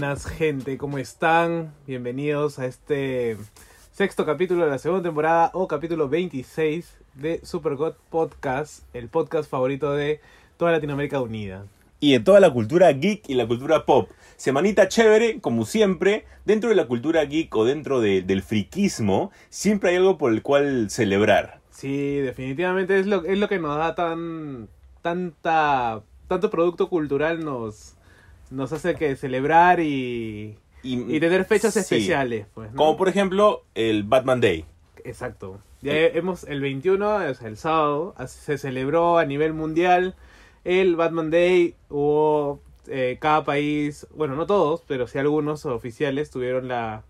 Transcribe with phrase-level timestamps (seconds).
[0.00, 1.74] Buenas gente, ¿cómo están?
[1.84, 3.36] Bienvenidos a este
[3.90, 9.50] sexto capítulo de la segunda temporada o capítulo 26 de Super God Podcast, el podcast
[9.50, 10.20] favorito de
[10.56, 11.64] toda Latinoamérica Unida.
[11.98, 14.08] y de toda la cultura geek y la cultura pop.
[14.36, 19.90] Semanita chévere, como siempre, dentro de la cultura geek o dentro de- del friquismo, siempre
[19.90, 21.58] hay algo por el cual celebrar.
[21.72, 24.68] Sí, definitivamente es lo, es lo que nos da tan
[25.02, 27.96] tanta tanto producto cultural nos
[28.50, 31.80] nos hace que celebrar y, y tener fechas Sí.
[31.80, 32.76] especiales, pues, ¿no?
[32.76, 34.64] Como por ejemplo el Batman Day.
[35.04, 35.58] Exacto.
[35.80, 40.16] Ya hemos el 21, o sea, el sábado, se celebró a nivel mundial
[40.64, 41.76] el Batman Day.
[41.88, 47.04] Hubo eh, cada país, bueno, no todos, pero sí algunos oficiales tuvieron la,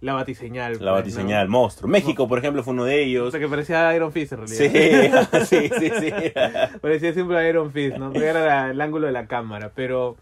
[0.00, 0.74] la batiseñal.
[0.74, 1.90] La pues, batiseñal, monstruo.
[1.90, 3.00] México, por ejemplo, fue uno de ¿no?
[3.00, 3.30] O ellos.
[3.32, 5.28] sea, que parecía Iron Fist en Sí, realidad.
[5.48, 6.12] sí, sí, sí.
[6.80, 8.12] parecía siempre Iron Fist, ¿no?
[8.12, 10.16] Porque era la- el ángulo de la cámara, pero...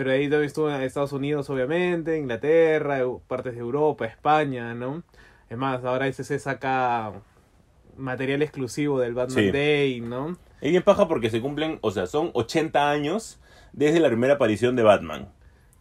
[0.00, 5.02] Pero ahí también estuvo en Estados Unidos, obviamente, Inglaterra, partes de Europa, España, ¿no?
[5.50, 7.12] Es más, ahora SC saca
[7.98, 9.50] material exclusivo del Batman Sí.
[9.50, 10.38] Day, ¿no?
[10.62, 13.38] Es bien paja porque se cumplen, o sea, son 80 años
[13.74, 15.28] desde la primera aparición de Batman.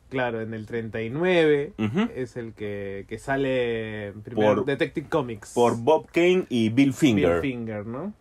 [0.09, 2.09] Claro, en el 39 Ujú.
[2.13, 5.53] es el que, que sale primero Por- Detective Comics.
[5.53, 7.39] Por Bob Kane y Bill Bill Finger.
[7.39, 8.11] Finger, ¿no?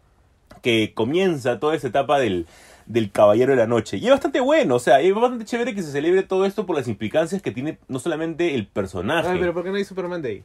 [0.62, 2.46] que comienza toda esa etapa del,
[2.88, 3.98] del Caballero de la Noche.
[3.98, 6.74] Y es bastante bueno, o sea, es bastante chévere que se celebre todo esto por
[6.74, 10.22] las implicancias que tiene no solamente el personaje, Ay, pero ¿por qué no hay Superman
[10.22, 10.42] Day?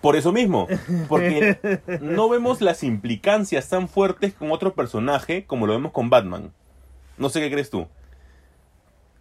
[0.00, 0.68] por eso mismo,
[1.08, 1.58] porque
[2.00, 6.52] no vemos las implicancias tan fuertes con otro personaje como lo vemos con Batman.
[7.16, 7.88] No sé qué crees tú.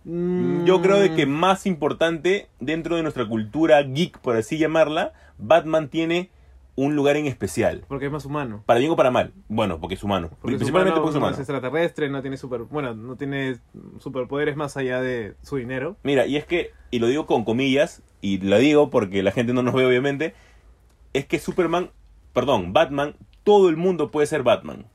[0.03, 5.13] Mm, Yo creo de que más importante dentro de nuestra cultura geek, por así llamarla,
[5.39, 6.29] Batman tiene
[6.77, 7.83] un lugar en especial.
[7.87, 8.63] Porque es más humano.
[8.65, 9.33] Para bien o para mal.
[9.49, 10.29] Bueno, porque es humano.
[10.39, 11.33] Porque es Principalmente humano, porque es no humano.
[11.33, 13.57] es extraterrestre, no tiene super, bueno, no tiene
[13.99, 15.97] superpoderes más allá de su dinero.
[16.03, 19.53] Mira, y es que, y lo digo con comillas, y lo digo porque la gente
[19.53, 20.35] no nos ve obviamente,
[21.13, 21.89] es que Superman,
[22.31, 24.85] perdón, Batman, todo el mundo puede ser Batman.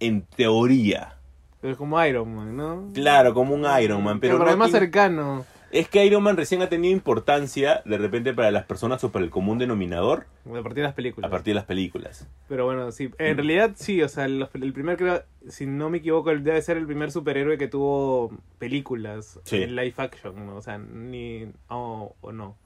[0.00, 1.16] En teoría.
[1.60, 2.90] Pero es como Iron Man, ¿no?
[2.92, 5.44] Claro, como un Iron Man, pero, pero, no es más tiene- cercano.
[5.72, 9.24] Es que Iron Man recién ha tenido importancia de repente para las personas o para
[9.24, 11.28] el común denominador A partir de las películas.
[11.28, 12.26] a partir de las películas.
[12.48, 13.10] Pero bueno, sí.
[13.18, 16.76] En realidad sí, o sea, los- el primer, creo, si no me equivoco, debe ser
[16.76, 19.62] el primer superhéroe que tuvo películas Sí.
[19.62, 20.56] en live action, ¿no?
[20.56, 21.46] O sea, ni...
[21.68, 22.56] o o no.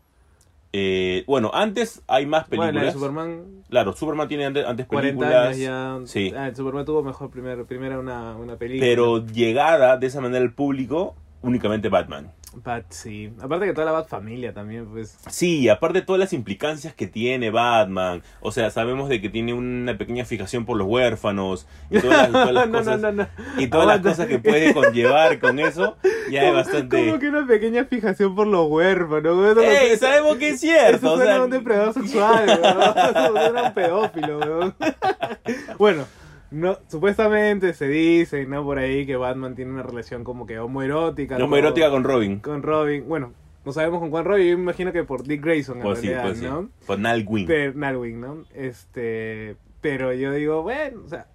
[0.72, 2.94] Eh, bueno, antes hay más Bueno, la de películas.
[2.94, 5.46] Superman, Claro, Superman tiene antes, antes 40 películas.
[5.46, 6.00] años ya.
[6.04, 6.32] Sí.
[6.36, 8.86] Ah, el Superman tuvo mejor primer, primera una, una película.
[8.86, 12.30] Pero llegada de esa manera al público, únicamente Batman.
[12.52, 13.32] Bat, sí.
[13.40, 15.16] Aparte que toda la Bat familia también, pues...
[15.28, 19.52] Sí, aparte de todas las implicancias que tiene Batman, o sea, sabemos de que tiene
[19.52, 23.22] una pequeña fijación por los huérfanos y todas las, todas las no, cosas, no, no,
[23.22, 23.28] no.
[23.62, 24.08] y todas las Aguanta.
[24.10, 25.96] cosas que puede conllevar con eso,
[26.28, 27.06] ya es bastante.
[27.06, 29.50] Como que una pequeña fijación por los huérfanos.
[29.52, 29.90] Eso- ¡Ey!
[29.92, 32.80] eso- Sabemos que es Eso cierto, o suena sea, un depredador sexual, weón.
[32.96, 34.74] Eso suena a un pedófilo, weón.
[35.78, 36.04] Bueno,
[36.50, 38.64] no, supuestamente se dice, ¿no?
[38.64, 41.34] Por ahí que Batman tiene una relación como que homoerótica.
[41.36, 42.40] no con- muy erótica con Robin.
[42.40, 43.04] con Robin.
[43.08, 43.32] Bueno,
[43.64, 46.06] no sabemos con cuál Robin, yo me imagino que por Dick Grayson en Pues sí,
[46.08, 46.44] realidad, pues sí.
[46.46, 46.68] ¿no?
[46.86, 47.46] Con Nightwing.
[47.46, 48.44] Pero, Nightwing, ¿no?
[48.54, 51.26] Este, pero yo digo, bueno, o sea,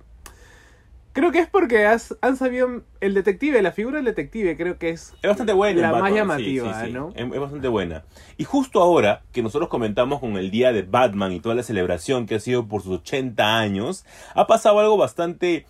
[1.15, 4.89] creo que es porque has- han sabido el detective, la figura del detective, creo que
[4.89, 5.81] es Es bastante buena.
[5.81, 6.93] La más llamativa, sí, sí, sí.
[6.93, 7.11] ¿no?
[7.15, 8.03] Es, es bastante buena.
[8.37, 12.27] Y justo ahora que nosotros comentamos con el día de Batman y toda la celebración
[12.27, 14.05] que ha sido por sus 80 años,
[14.35, 15.65] ha pasado algo bastante,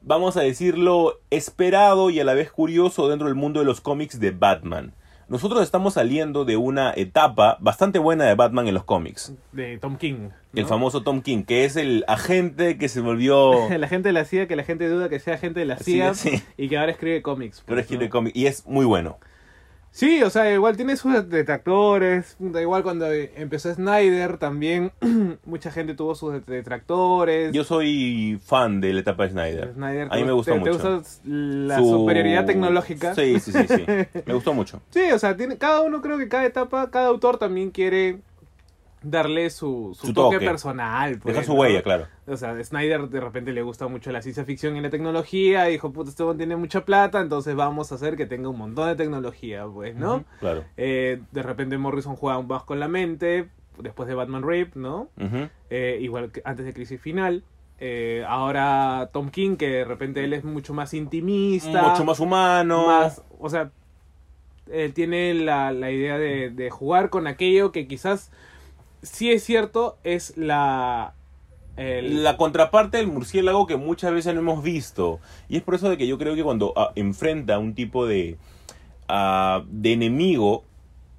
[0.00, 4.18] vamos a decirlo, esperado y a la vez curioso dentro del mundo de los cómics
[4.20, 4.94] de Batman.
[5.28, 9.32] Nosotros estamos saliendo de una etapa bastante buena de Batman en los cómics.
[9.52, 10.28] de Tom King.
[10.60, 13.68] El famoso Tom King, que es el agente que se volvió...
[13.78, 15.92] la gente de la CIA, que la gente duda que sea gente de la Sí,
[15.94, 16.42] CIA sí.
[16.56, 17.62] y que ahora escribe cómics.
[17.66, 18.00] Pero pues, es que ¿no?
[18.00, 19.18] de cómic- y es muy bueno.
[19.90, 22.34] Sí, o sea, igual tiene sus detractores.
[22.40, 24.90] Da igual cuando empezó Snyder también
[25.44, 27.52] mucha gente tuvo sus detractores.
[27.52, 29.72] Yo soy fan de la etapa de Snyder.
[29.74, 30.78] Snyder, A mí ¿te- me gustó te- mucho.
[30.78, 33.14] ¿Te gusta la Su- superioridad tecnológica?
[33.14, 33.84] Sí, sí, sí, sí.
[34.26, 34.80] Me gustó mucho.
[34.90, 38.18] Sí, o sea, tiene, cada uno creo que cada etapa, cada autor también quiere
[39.04, 40.46] darle su, su, Su toque, toque.
[40.46, 41.18] personal.
[41.18, 41.60] pues, Deja su ¿no?
[41.60, 42.06] huella, claro.
[42.26, 45.68] O sea, Snyder de repente le gusta mucho la ciencia ficción y la tecnología.
[45.68, 48.88] Y dijo, puta, este tiene mucha plata, entonces vamos a hacer que tenga un montón
[48.88, 50.24] de tecnología, pues, ¿no?
[50.40, 50.64] Claro.
[50.76, 53.48] Eh, de repente Morrison juega un más con la mente,
[53.78, 55.08] después de Batman Rape, ¿no?
[55.70, 57.44] Eh, igual que antes de Crisis Final.
[57.80, 61.82] Eh, ahora Tom King, que de repente él es mucho más intimista.
[61.90, 62.86] Mucho más humano.
[62.86, 63.70] más, o sea,
[64.72, 68.30] él tiene la, la idea de, de jugar con aquello que quizás
[69.04, 71.14] sí es cierto, es la...
[71.76, 75.20] el- La contraparte del murciélago que muchas veces no hemos visto.
[75.48, 78.36] Y es por eso de que yo creo que cuando ah, enfrenta un tipo de
[79.08, 80.64] ah, de enemigo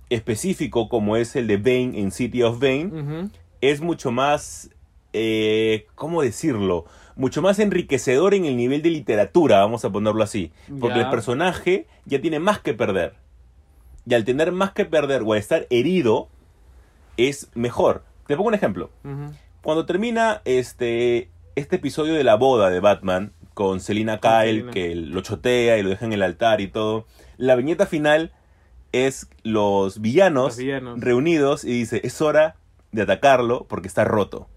[0.10, 2.90] específico como es el de Bane en City of Bane
[3.62, 4.70] es mucho más,
[5.14, 6.86] eh, ¿cómo decirlo?
[7.16, 10.52] Mucho más enriquecedor en el nivel de literatura, vamos a ponerlo así.
[10.80, 13.14] Porque el personaje ya tiene más que perder.
[14.08, 16.28] Y al tener más que perder o al estar herido,
[17.18, 18.04] es mejor.
[18.28, 18.90] Te pongo un ejemplo.
[19.62, 25.22] Cuando termina este, este episodio de la boda de Batman con Selina Kyle, que lo
[25.22, 27.06] chotea y lo deja en el altar y todo,
[27.38, 28.32] la viñeta final
[28.92, 31.00] es los villanos, Los villanos.
[31.00, 32.56] reunidos y dice, es hora
[32.92, 34.48] de atacarlo porque está roto.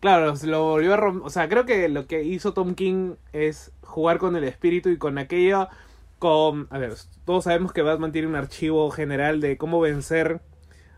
[0.00, 1.26] Claro, se lo volvió a romper.
[1.26, 4.98] O sea, creo que lo que hizo Tom King es jugar con el espíritu y
[4.98, 5.68] con aquello.
[6.18, 6.66] Con.
[6.70, 10.40] A ver, todos sabemos que Batman tiene un archivo general de cómo vencer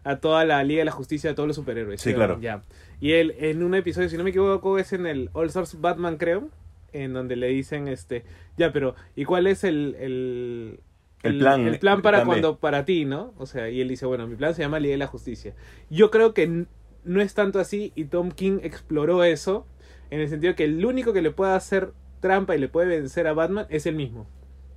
[0.05, 2.01] a toda la Liga de la Justicia, a todos los superhéroes.
[2.01, 2.39] Sí, claro.
[2.41, 2.63] Ya.
[3.01, 6.17] Y él, en un episodio, si no me equivoco, es en el All Stars Batman,
[6.17, 6.49] creo.
[6.93, 8.25] En donde le dicen, este.
[8.57, 8.95] Ya, pero.
[9.15, 9.95] ¿Y cuál es el.
[10.01, 10.81] el
[11.23, 12.41] El plan- el plan para el plan B.
[12.43, 13.35] cuando para ti, ¿no?
[13.37, 15.55] O sea, y él dice, bueno, mi plan se llama Liga de la Justicia.
[15.91, 16.65] Yo creo que
[17.05, 19.67] no es tanto así y Tom King exploró eso
[20.11, 23.27] en el sentido que el único que le puede hacer trampa y le puede vencer
[23.27, 24.27] a Batman es él mismo.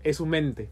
[0.03, 0.69] Es su mente.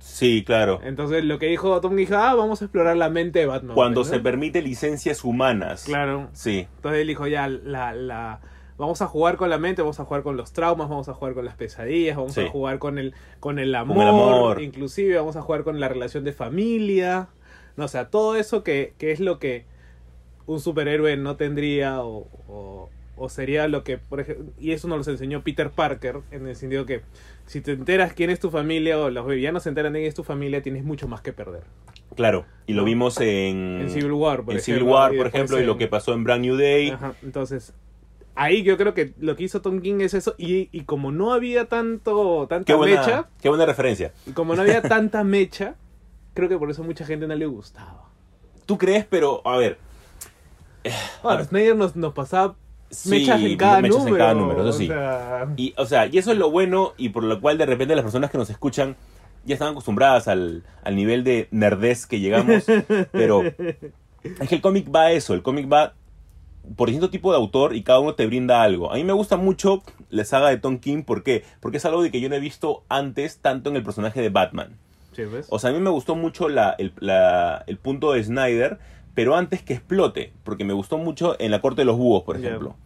[0.00, 0.80] Sí, claro.
[0.82, 3.74] Entonces lo que dijo Tom dijo, ah, vamos a explorar la mente de Batman.
[3.74, 4.04] Cuando ¿no?
[4.04, 5.84] se permite licencias humanas.
[5.84, 6.28] Claro.
[6.32, 8.40] Sí, Entonces él dijo, ya, la, la,
[8.78, 11.34] vamos a jugar con la mente, vamos a jugar con los traumas, vamos a jugar
[11.34, 12.40] con las pesadillas, vamos Sí.
[12.40, 14.62] a jugar con el, con el amor, el amor.
[14.62, 17.28] inclusive vamos a jugar con la relación de familia.
[17.76, 19.64] No, o sea, todo eso que, que es lo que
[20.46, 22.88] un superhéroe no tendría o, o,
[23.22, 26.56] o sería lo que, por ejemplo, y eso nos lo enseñó Peter Parker, en el
[26.56, 27.02] sentido que
[27.44, 30.14] si te enteras quién es tu familia o los villanos se enteran de quién es
[30.14, 31.64] tu familia, tienes mucho más que perder.
[32.16, 32.46] claro.
[32.66, 34.76] Y lo vimos en, En Civil War, por en ejemplo.
[34.78, 36.90] Civil War, por ejemplo, y lo que pasó en Brand New Day.
[36.90, 37.74] Ajá, entonces,
[38.36, 40.34] ahí yo creo que lo que hizo Tom King es eso.
[40.38, 44.12] Y, y como no había tanto tanta Qué buena, mecha, qué buena referencia.
[44.26, 45.74] y como no había tanta mecha,
[46.32, 48.08] creo que por eso mucha gente no le gustaba.
[48.64, 49.04] ¿Tú crees?
[49.04, 49.76] Pero, a ver.
[51.22, 52.54] Ahora, Snyder nos, nos pasaba
[52.90, 54.16] sí, mechas en cada mechas número.
[54.16, 54.86] en cada número, eso o sí.
[54.88, 57.94] sea, Y, o sea, y eso es lo bueno y por lo cual de repente
[57.94, 58.96] las personas que nos escuchan
[59.44, 62.64] ya están acostumbradas al, al nivel de nerdez que llegamos.
[63.12, 65.94] pero es que el cómic va a eso, el cómic va
[66.76, 68.92] por distinto tipo de autor y cada uno te brinda algo.
[68.92, 71.42] A mí me gusta mucho la saga de Tom King, ¿por qué?
[71.60, 74.28] Porque es algo de que yo no he visto antes tanto en el personaje de
[74.28, 74.76] Batman.
[75.16, 75.46] sí, ¿ves?
[75.48, 78.78] O sea, a mí me gustó mucho la, el, la- el punto de Snyder,
[79.14, 82.36] pero antes que explote, porque me gustó mucho en la corte de los búhos, por
[82.36, 82.76] ejemplo.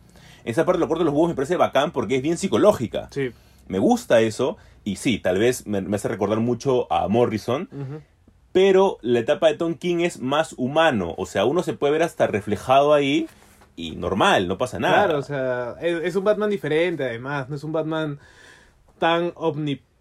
[0.45, 3.09] Esa parte de la corte de los búhos me parece bacán porque es bien psicológica.
[3.11, 3.31] sí.
[3.67, 7.67] Me gusta eso, y sí, tal vez me, me hace recordar mucho a Morrison,
[8.53, 12.03] pero la etapa de Tom King es más humano, o sea, uno se puede ver
[12.03, 13.27] hasta reflejado ahí
[13.75, 15.05] y normal, no pasa nada.
[15.05, 18.19] Claro, o sea, es, es un Batman diferente además, no es un Batman
[18.99, 19.33] tan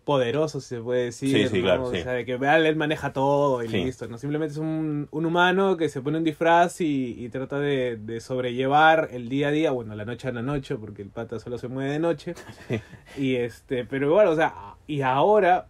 [0.04, 1.30] omnipoderoso, si se puede decir.
[1.30, 1.64] Sí, sí, ¿no?
[1.64, 4.18] claro, O sea, de que él maneja todo y listo, ¿no?
[4.18, 8.20] Simplemente es un, un humano que se pone un disfraz y, y trata de, de
[8.20, 11.58] sobrellevar el día a día, bueno, la noche a la noche, porque el pata solo
[11.58, 12.36] se mueve de noche.
[13.18, 15.68] y este, pero igual, o sea, y ahora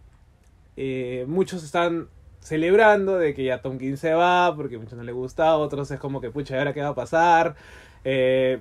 [0.76, 2.08] eh, muchos están
[2.40, 5.90] celebrando de que ya Tom King se va porque a muchos no le gusta, otros
[5.90, 7.56] es como que pucha, ¿y ahora qué va a pasar?
[8.04, 8.60] Eh,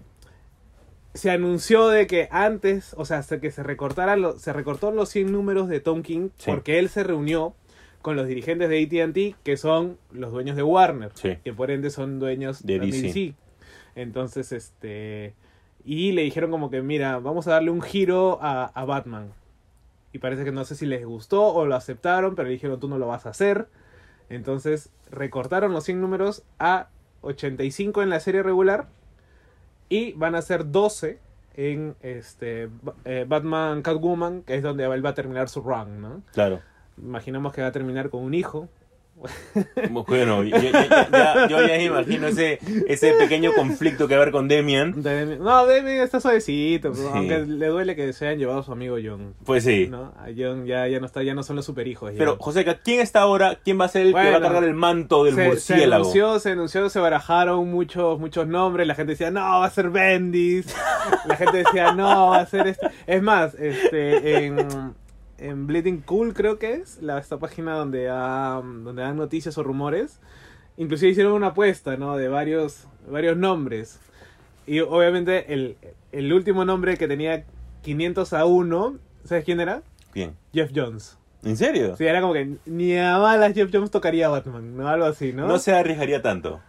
[1.14, 5.10] se anunció de que antes, o sea, hasta que se recortaran lo- se recortó los
[5.10, 6.50] 100 números de Tom King Sí.
[6.52, 7.54] porque él se reunió
[8.02, 11.38] con los dirigentes de AT&T que son los dueños de Warner, Sí.
[11.44, 13.02] que por ende son dueños De de DC.
[13.04, 13.34] DC.
[13.96, 15.34] Entonces, este
[15.86, 19.32] y le dijeron como que, mira, vamos a darle un giro a, a Batman.
[20.14, 22.88] Y parece que no sé si les gustó o lo aceptaron, pero le dijeron tú
[22.88, 23.68] no lo vas a hacer.
[24.30, 26.88] Entonces recortaron los 100 números a
[27.22, 28.88] 85 en la serie regular
[29.94, 31.20] y van a ser 12
[31.56, 32.68] en este
[33.06, 36.24] eh, Batman Catwoman, que es donde él va a terminar su run, ¿no?
[36.34, 36.62] Claro.
[36.98, 38.70] Imaginamos que va a terminar con un hijo.
[39.90, 44.48] Bueno, yo, ya, yo ya imagino ese, ese pequeño conflicto que va a haber con
[44.48, 44.94] Demian.
[45.04, 47.02] Demi- No, Demi está suavecito, Sí.
[47.14, 49.34] aunque le duele que se hayan llevado a su amigo John.
[49.46, 49.88] Pues sí.
[49.90, 50.14] ¿no?
[50.18, 52.12] A John ya, ya no está, ya no son los superhijos.
[52.12, 52.18] ya.
[52.18, 53.60] Pero, Joseca, ¿quién está ahora?
[53.64, 56.04] ¿Quién va a ser el que va a cargar el manto del se, se murciélago?
[56.04, 58.88] anunció, se anunció, se barajaron muchos, muchos nombres.
[58.88, 60.74] La gente decía, no, va a ser Bendis.
[61.26, 62.88] La gente decía, no, va a ser este.
[63.08, 64.58] Es más, este, en,
[65.48, 69.64] en Bleeding Cool creo que es, la, esta página donde, da- donde dan noticias o
[69.64, 70.20] rumores.
[70.78, 72.18] Inclusive hicieron una apuesta, ¿no?
[72.18, 74.00] De varios, varios nombres.
[74.66, 75.78] Y obviamente el,
[76.12, 77.44] el último nombre que tenía
[77.84, 79.82] 500 a 1, ¿sabes quién era?
[80.14, 80.36] ¿Quién?
[80.54, 81.18] Jeff Jones.
[81.44, 81.96] ¿En serio?
[81.98, 84.88] Sí, era como que ni a balas Jeff Jones tocaría a Batman, ¿no?
[84.88, 85.46] Algo así, ¿no?
[85.48, 85.60] ¿no?
[85.60, 86.62] se arriesgaría tanto.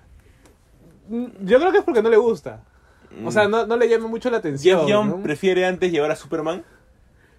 [1.08, 2.62] Mm, Yo creo que es porque no le gusta.
[3.24, 4.86] O sea, no, no le llama mucho la atención.
[4.88, 5.22] Jeff ¿no?
[5.22, 6.64] prefiere antes llevar a Superman.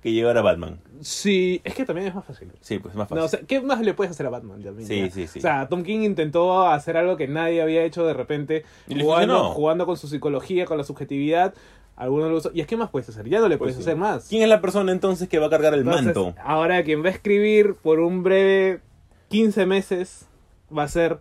[0.05, 0.79] Que llevar a Batman.
[1.01, 2.51] Sí, es que también es más fácil.
[2.61, 3.25] Sí, pues es más No, fácil.
[3.25, 4.61] o sea, ¿qué más le puedes hacer a Batman?
[4.61, 5.09] también, Sí, ya?
[5.09, 5.39] sí, sí.
[5.39, 9.85] O sea, Tom King intentó hacer algo que nadie había hecho de repente, jugando, jugando
[9.87, 11.53] con su psicología, con la subjetividad.
[11.95, 12.51] Algunos lo usó.
[12.53, 13.27] ¿Y es que más puedes hacer?
[13.29, 13.81] Ya no le Pues puedes sí.
[13.81, 14.27] hacer más.
[14.29, 16.35] ¿Quién es la persona entonces que va a cargar el Entonces, manto?
[16.43, 18.81] Ahora quien va a escribir por un breve
[19.29, 20.27] 15 meses
[20.77, 21.19] va a ser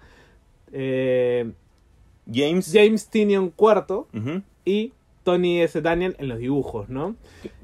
[0.72, 1.52] eh,
[2.32, 2.70] James.
[2.72, 4.06] James Tinion IV
[4.64, 4.92] y
[5.24, 5.80] Tony S.
[5.82, 7.16] Daniel en los dibujos, ¿no?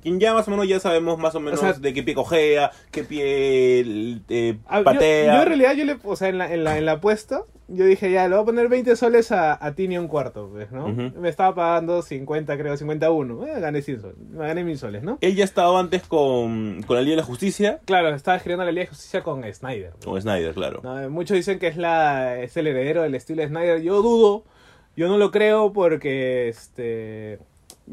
[0.02, 2.70] Quien ya más o menos ya sabemos más o menos sea- de qué pie cojea,
[2.90, 3.84] qué pie
[4.28, 5.34] eh, yo- patea.
[5.36, 7.84] Yo, en realidad, yo le, o sea, en la, en la, en la apuesta, yo
[7.84, 10.88] dije, ya, le voy a poner 20 soles a, a Tinion cuarto, pues, ¿no?
[10.88, 13.46] Me estaba pagando 50, creo, 51.
[13.46, 15.18] Eh, gané 100 soles, me gané 1000 soles, ¿no?
[15.20, 18.72] Él ya estaba antes con, con la Liga de la Justicia, Claro, estaba escribiendo la
[18.72, 19.92] Liga de Justicia con Snyder.
[20.04, 20.80] con Snyder, claro.
[20.82, 23.82] No, eh, muchos dicen que es, la, es el heredero del estilo de Snyder.
[23.82, 24.44] Yo dudo,
[24.96, 27.38] yo no lo creo porque, este...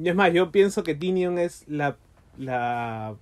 [0.01, 1.97] Y es más, yo pienso que Tinion es la,
[2.37, 3.15] la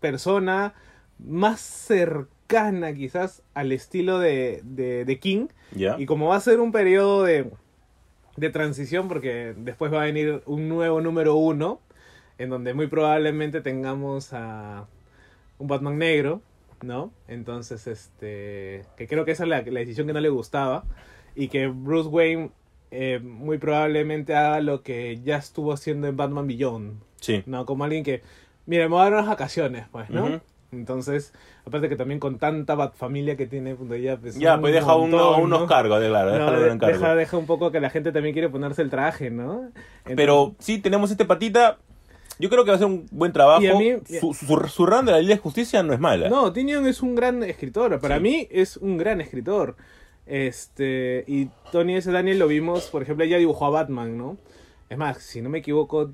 [0.00, 0.74] persona
[1.18, 5.46] más cercana quizás al estilo de, de, de King.
[5.98, 7.50] Y como va a ser un periodo de,
[8.36, 11.80] de transición, porque después va a venir un nuevo número uno,
[12.36, 14.86] en donde muy probablemente tengamos a
[15.58, 16.42] un Batman negro,
[16.82, 17.12] ¿no?
[17.28, 20.84] Entonces, este, que creo que esa es la, la decisión que no le gustaba,
[21.34, 22.50] y que Bruce Wayne
[22.96, 27.42] eh, muy probablemente haga lo que ya estuvo haciendo en Batman Beyond, Sí.
[27.46, 27.66] ¿no?
[27.66, 28.22] Como alguien que,
[28.66, 30.24] mira, me voy a dar unas vacaciones, pues, ¿no?
[30.26, 30.40] Ujú.
[30.72, 31.32] Entonces,
[31.64, 34.94] aparte que también con tanta familia que tiene, pues ya, pues, Ya, un pues deja
[34.96, 35.66] uno- montón, unos ¿no?
[35.66, 36.96] cargos, de claro, No, de- en cargo.
[36.98, 39.70] deja, deja un poco que la gente también quiere ponerse el traje, ¿no?
[39.98, 41.78] Entonces- Pero sí, tenemos este patita.
[42.40, 43.62] Yo creo que va a ser un buen trabajo.
[43.62, 46.28] Y a mí- su, su, su run de la Liga de Justicia no es mala.
[46.28, 48.00] No, Tinion es un gran escritor.
[48.00, 48.22] Para Sí.
[48.22, 49.76] mí es un gran escritor.
[50.26, 52.10] Este, y Tony S.
[52.10, 54.36] Daniel lo vimos, por ejemplo, ella dibujó a Batman, ¿no?
[54.88, 56.12] Es más, si no me equivoco,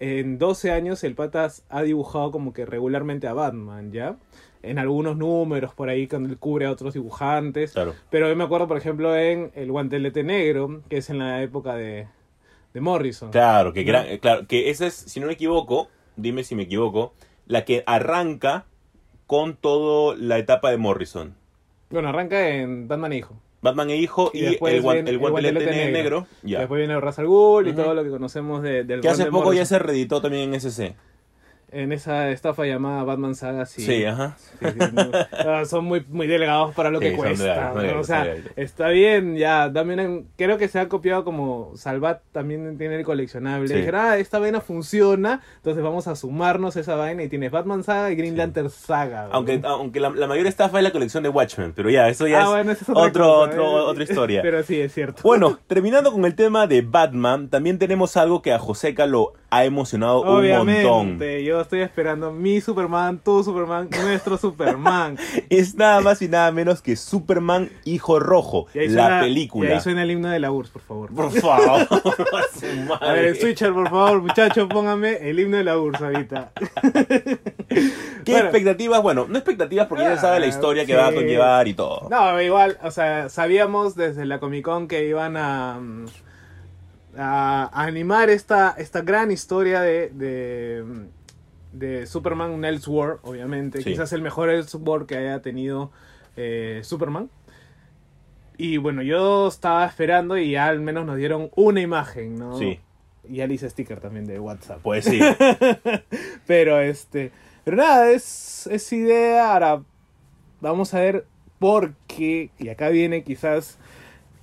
[0.00, 4.16] en 12 años el Patas ha dibujado como que regularmente a Batman, ¿ya?
[4.62, 7.72] En algunos números por ahí cuando él cubre a otros dibujantes.
[7.72, 7.94] Claro.
[8.10, 11.74] Pero yo me acuerdo, por ejemplo, en El Guantelete Negro, que es en la época
[11.76, 12.06] de,
[12.74, 13.30] de Morrison.
[13.30, 16.64] Claro, que, gran- eh, claro, que esa es, si no me equivoco, dime si me
[16.64, 17.12] equivoco,
[17.46, 18.66] la que arranca
[19.26, 21.34] con toda la etapa de Morrison.
[21.90, 23.34] Bueno, arranca en Batman Hijo.
[23.60, 26.20] Batman e hijo Y y, después el, guan- el el guantelete guantelete negro.
[26.20, 26.26] negro.
[26.42, 26.58] ya.
[26.60, 29.52] Después viene Ra's al Ghul y todo lo que conocemos de, del Que hace poco
[29.52, 30.94] ya se reeditó también en SC.
[31.70, 33.82] En esa estafa llamada Batman Saga, sí.
[33.82, 34.36] Sí, ajá.
[34.38, 35.10] Sí, sí, no.
[35.32, 37.74] Ah, son muy, muy delegados para lo que cuesta.
[37.74, 38.00] ¿no?
[38.00, 39.70] o sea, está bien, ya.
[39.72, 43.72] También creo que se ha copiado como Salvat también tiene el coleccionable.
[43.74, 48.10] Dijeron, ah, esta vaina funciona, entonces vamos a sumarnos esa vaina y tienes Batman Saga
[48.10, 48.36] y Green.
[48.36, 49.26] Lantern Saga.
[49.26, 49.34] ¿no?
[49.34, 52.40] Aunque, aunque la, la mayor estafa es la colección de Watchmen, pero ya, eso ya
[52.40, 53.82] Ah, es bueno, es otra otro, cosa, otro, ¿eh?
[53.82, 54.42] otra historia.
[54.48, 55.22] Pero sí, es cierto.
[55.22, 59.64] Bueno, terminando con el tema de Batman, también tenemos algo que a Joseca lo ha
[59.64, 60.38] emocionado un montón.
[60.38, 65.18] Obviamente, yo estoy esperando mi Superman, tu Superman, nuestro Superman.
[65.50, 69.70] Es nada más y nada menos que Superman Hijo Rojo, la suena- película.
[69.70, 71.14] Y ahí suena el himno de la URSS, por favor.
[71.14, 71.88] Por favor,
[73.00, 76.52] a ver, switcher, por favor, muchachos, póngame el himno de la URSS ahorita.
[77.68, 78.44] ¿Qué Bueno.
[78.48, 79.02] expectativas?
[79.02, 82.08] Bueno, no expectativas porque ya sabe la Ah, historia que va a conllevar y todo.
[82.10, 86.06] No, igual, o sea, sabíamos desde la Comic Con que iban a, mm,
[87.18, 90.84] a, a animar esta, esta gran historia de, de,
[91.72, 93.82] de Superman Elseworld, obviamente.
[93.82, 93.90] Sí.
[93.90, 95.90] Quizás el mejor Elseworld que haya tenido
[96.36, 97.30] eh, Superman.
[98.56, 102.58] Y bueno, yo estaba esperando y ya al menos nos dieron una imagen, ¿no?
[102.58, 102.80] Sí.
[103.28, 104.80] Y hice sticker también de WhatsApp.
[104.82, 105.20] Pues sí.
[106.46, 107.30] Pero este.
[107.64, 109.52] Pero nada, es, es idea.
[109.52, 109.82] Ahora
[110.60, 111.26] vamos a ver
[111.58, 112.50] por qué.
[112.58, 113.78] Y acá viene quizás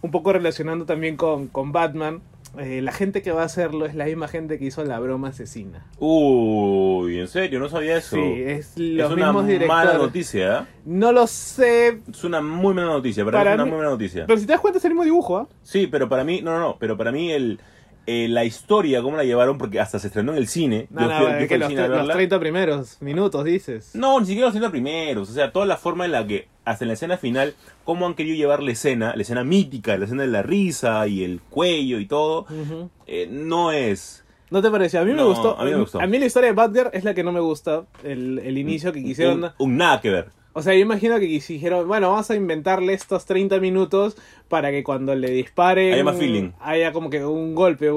[0.02, 2.22] un poco relacionando también con, con Batman.
[2.60, 5.30] Eh, la gente que va a hacerlo es la misma gente que hizo la broma
[5.30, 5.86] asesina.
[6.00, 8.16] Uy, en serio, no sabía eso.
[8.16, 9.98] Sí, es es los una mismos mala directores.
[9.98, 10.66] noticia, ¿eh?
[10.86, 14.26] No lo sé, Es una muy mala noticia, para, mí es una muy mala noticia.
[14.26, 15.48] pero si te das cuenta es el mismo dibujo, ¿ah?
[15.64, 17.60] Sí, pero para mí, no, no, no, pero para mí el,
[18.08, 20.88] eh, la historia, cómo la llevaron, porque hasta se estrenó en el cine.
[20.90, 22.14] No, yo no, yo que los, cine los verla.
[22.14, 23.92] 30 primeros minutos dices.
[23.96, 25.30] No, ni siquiera los 30 primeros.
[25.30, 28.14] O sea, toda la forma en la que, hasta en la escena final, cómo han
[28.14, 32.00] querido llevar la escena, la escena mítica, la escena de la risa y el cuello
[32.00, 32.90] y todo, Ujú.
[33.08, 34.24] eh, no es.
[34.52, 35.00] ¿No te pareció?
[35.02, 35.60] A mí me No, gustó.
[35.60, 36.00] a mí me gustó.
[36.00, 37.86] A mí la historia de Batgirl es la que no me gusta.
[38.04, 39.44] El, el inicio que quisieron.
[39.46, 40.28] Un, un nada que ver.
[40.58, 44.16] O sea, yo imagino que dijeron, bueno, vamos a inventarle estos 30 minutos
[44.48, 46.52] para que cuando le disparen Haya más feeling.
[46.62, 47.90] haya como que un golpe.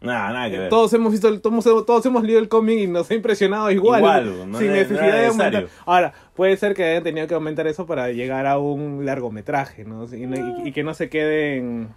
[0.00, 0.68] Nada, nada que ver.
[0.70, 4.00] Todos hemos visto, el- todos, todos hemos leído el cómic y nos ha impresionado igual.
[4.00, 5.66] Igual, no sin necesidad no de aumentar.
[5.84, 10.04] Ahora, puede ser que hayan tenido que aumentar eso para llegar a un largometraje, ¿no?
[10.10, 11.88] Y, y- y que no se quede en...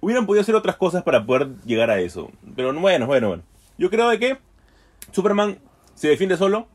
[0.00, 2.30] Hubieran podido hacer otras cosas para poder llegar a eso.
[2.54, 3.42] Pero bueno, bueno, bueno.
[3.76, 4.38] Yo creo de que
[5.12, 5.58] Superman
[5.94, 6.68] se defiende solo.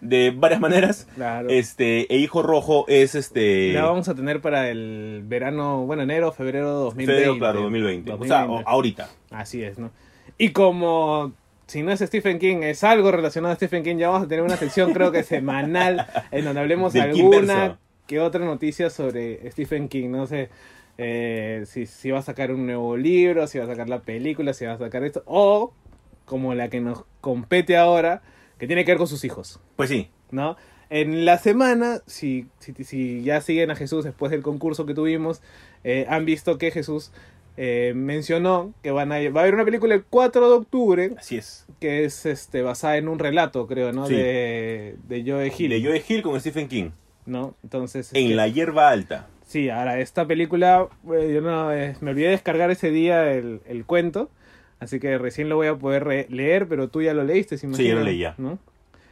[0.00, 1.08] De varias maneras.
[1.14, 1.48] Claro.
[1.48, 3.72] Este, e Hijo Rojo es este.
[3.72, 7.12] La vamos a tener para el verano, bueno, enero, febrero 2020.
[7.22, 8.12] Febrero, claro, 2020.
[8.12, 8.64] O sea, 2020.
[8.64, 9.08] o- ahorita.
[9.30, 9.90] Así es, ¿no?
[10.38, 11.32] Y como
[11.66, 14.44] si no es Stephen King, es algo relacionado a Stephen King, ya vamos a tener
[14.44, 20.10] una sección creo que semanal en donde hablemos alguna que otra noticia sobre Stephen King,
[20.10, 20.50] no sé.
[20.98, 24.52] eh, si, si va a sacar un nuevo libro, si va a sacar la película,
[24.52, 25.72] si va a sacar esto, o
[26.26, 28.22] como la que nos compete ahora,
[28.64, 29.60] que tiene que ver con sus hijos.
[29.76, 30.08] Pues sí.
[30.30, 30.56] ¿no?
[30.90, 35.42] En la semana, si, si, si ya siguen a Jesús después del concurso que tuvimos,
[35.82, 37.10] eh, han visto que Jesús
[37.56, 41.36] eh, mencionó que van a, va a haber una película el 4 de octubre Así
[41.36, 41.66] es.
[41.80, 44.06] que es este, basada en un relato, creo, ¿no?
[44.06, 44.14] Sí.
[44.14, 45.70] De, de Joe Hill.
[45.70, 46.90] De Joe Hill con Stephen King.
[47.26, 47.54] ¿no?
[47.62, 49.28] Entonces, En este, la hierba alta.
[49.46, 53.60] sí, ahora esta película, eh, yo no, eh, me olvidé de descargar ese día el,
[53.66, 54.30] el cuento,
[54.84, 57.88] así que recién lo voy a poder leer, pero tú ya lo leíste, si Sí,
[57.88, 58.34] ya lo leí ya.
[58.38, 58.58] ¿no?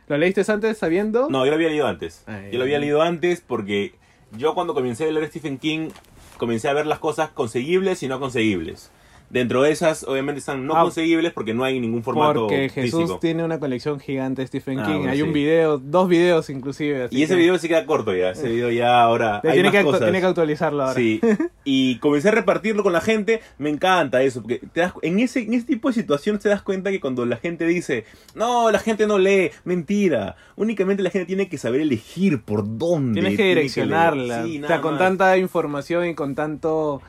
[0.08, 1.28] ¿Lo leíste antes sabiendo?
[1.30, 2.24] No, yo lo había leído antes.
[2.50, 3.94] Yo lo había leído antes porque
[4.36, 5.90] yo cuando comencé a leer Stephen King,
[6.38, 8.90] comencé a ver las cosas conseguibles y no conseguibles.
[9.32, 10.82] Dentro de esas, obviamente, están no Ah.
[10.82, 13.18] conseguibles porque no hay ningún formato Porque Jesús físico.
[13.18, 14.96] tiene una colección gigante de Stephen Ah, King.
[14.98, 15.22] bueno, Hay sí.
[15.22, 17.04] un video, dos videos inclusive.
[17.04, 18.32] así Y ese que- video se queda corto ya.
[18.32, 19.36] Ese video ya ahora.
[19.42, 20.00] Hay tiene, más que cosas.
[20.02, 20.94] tiene que actualizarlo ahora.
[20.94, 21.18] Sí,
[21.64, 25.40] y comencé a repartirlo con la gente, me encanta eso, porque te das, en, ese,
[25.40, 28.80] en ese tipo de situaciones te das cuenta que cuando la gente dice, no, la
[28.80, 33.14] gente no lee, mentira, únicamente la gente tiene que saber elegir por dónde.
[33.14, 34.44] Tienes que tiene direccionarla.
[34.44, 35.00] Sí, o sea, con más.
[35.00, 37.00] tanta información y con tanto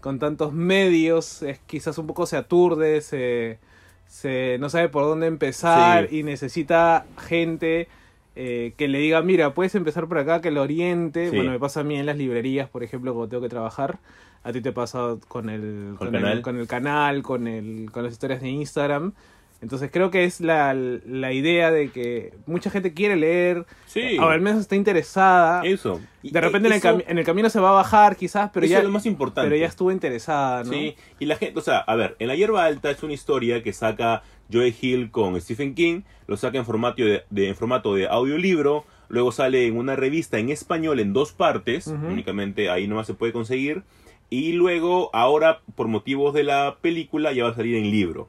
[0.00, 3.58] con tantos medios, es, quizás un poco se aturde, se,
[4.06, 6.18] se no sabe por dónde empezar Sí.
[6.18, 7.88] y necesita gente
[8.36, 11.30] eh, que le diga, mira, puedes empezar por acá, que lo oriente.
[11.30, 11.36] Sí.
[11.36, 13.98] Bueno, me pasa a mí en las librerías, por ejemplo, cuando tengo que trabajar.
[14.44, 18.04] A ti te pasa con el, ¿Con con el con el canal, con, el, con
[18.04, 19.12] las historias de Instagram.
[19.60, 24.22] Entonces creo que es la, la idea de que mucha gente quiere leer, Sí, o
[24.28, 25.62] al menos está interesada.
[25.64, 26.00] eso.
[26.22, 28.84] De repente en el, en el camino se va a bajar quizás, pero ya, es
[28.84, 29.48] lo más importante.
[29.48, 30.70] pero ya estuvo interesada, ¿no?
[30.72, 33.62] Sí, y la gente, o sea, a ver, en La Hierba Alta es una historia
[33.62, 37.94] que saca Joe Hill con Stephen King, lo saca en formato de, de- en formato
[37.96, 43.06] de audiolibro, luego sale en una revista en español en dos partes, únicamente ahí nomás
[43.08, 43.82] se puede conseguir,
[44.30, 48.28] y luego, ahora, por motivos de la película, ya va a salir en libro.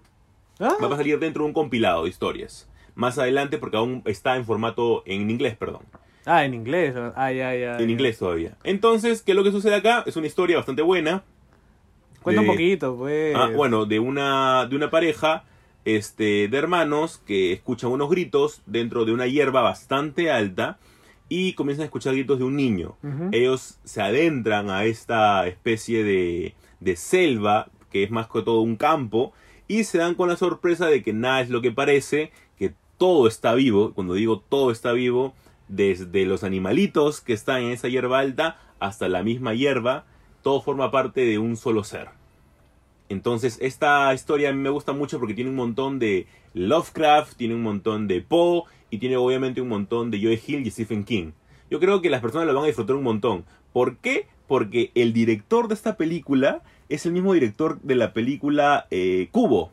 [0.60, 2.68] Ah, Va a salir dentro de un compilado de historias.
[2.96, 5.84] Más adelante, porque aún está en formato, en inglés, perdón.
[6.26, 6.96] ah, en inglés.
[7.16, 7.78] Ah, ya, ya.
[7.78, 7.92] En ya.
[7.92, 8.58] inglés todavía.
[8.64, 10.04] Entonces, ¿qué es lo que sucede acá?
[10.06, 11.24] Es una historia bastante buena.
[12.22, 13.34] Cuenta un poquito, pues.
[13.36, 15.46] Ah, bueno, de una, de una pareja
[15.86, 20.78] este, de hermanos que escuchan unos gritos dentro de una hierba bastante alta
[21.30, 22.98] y comienzan a escuchar gritos de un niño.
[23.32, 28.76] Ellos se adentran a esta especie de, de selva, que es más que todo un
[28.76, 29.32] campo,
[29.70, 33.28] y se dan con la sorpresa de que nada es lo que parece, que todo
[33.28, 33.94] está vivo.
[33.94, 35.34] Cuando digo todo está vivo,
[35.70, 40.06] desde los animalitos que están en esa hierba alta hasta la misma hierba,
[40.42, 42.10] todo forma parte de un solo ser.
[43.10, 47.54] Entonces, esta historia a mí me gusta mucho porque tiene un montón de Lovecraft, tiene
[47.54, 51.32] un montón de Poe y tiene obviamente un montón de Joe Hill y Stephen King.
[51.70, 53.46] Yo creo que las personas lo van a disfrutar un montón.
[53.72, 54.28] ¿Por qué?
[54.48, 59.72] Porque el director de esta película es el mismo director de la película eh, Cubo.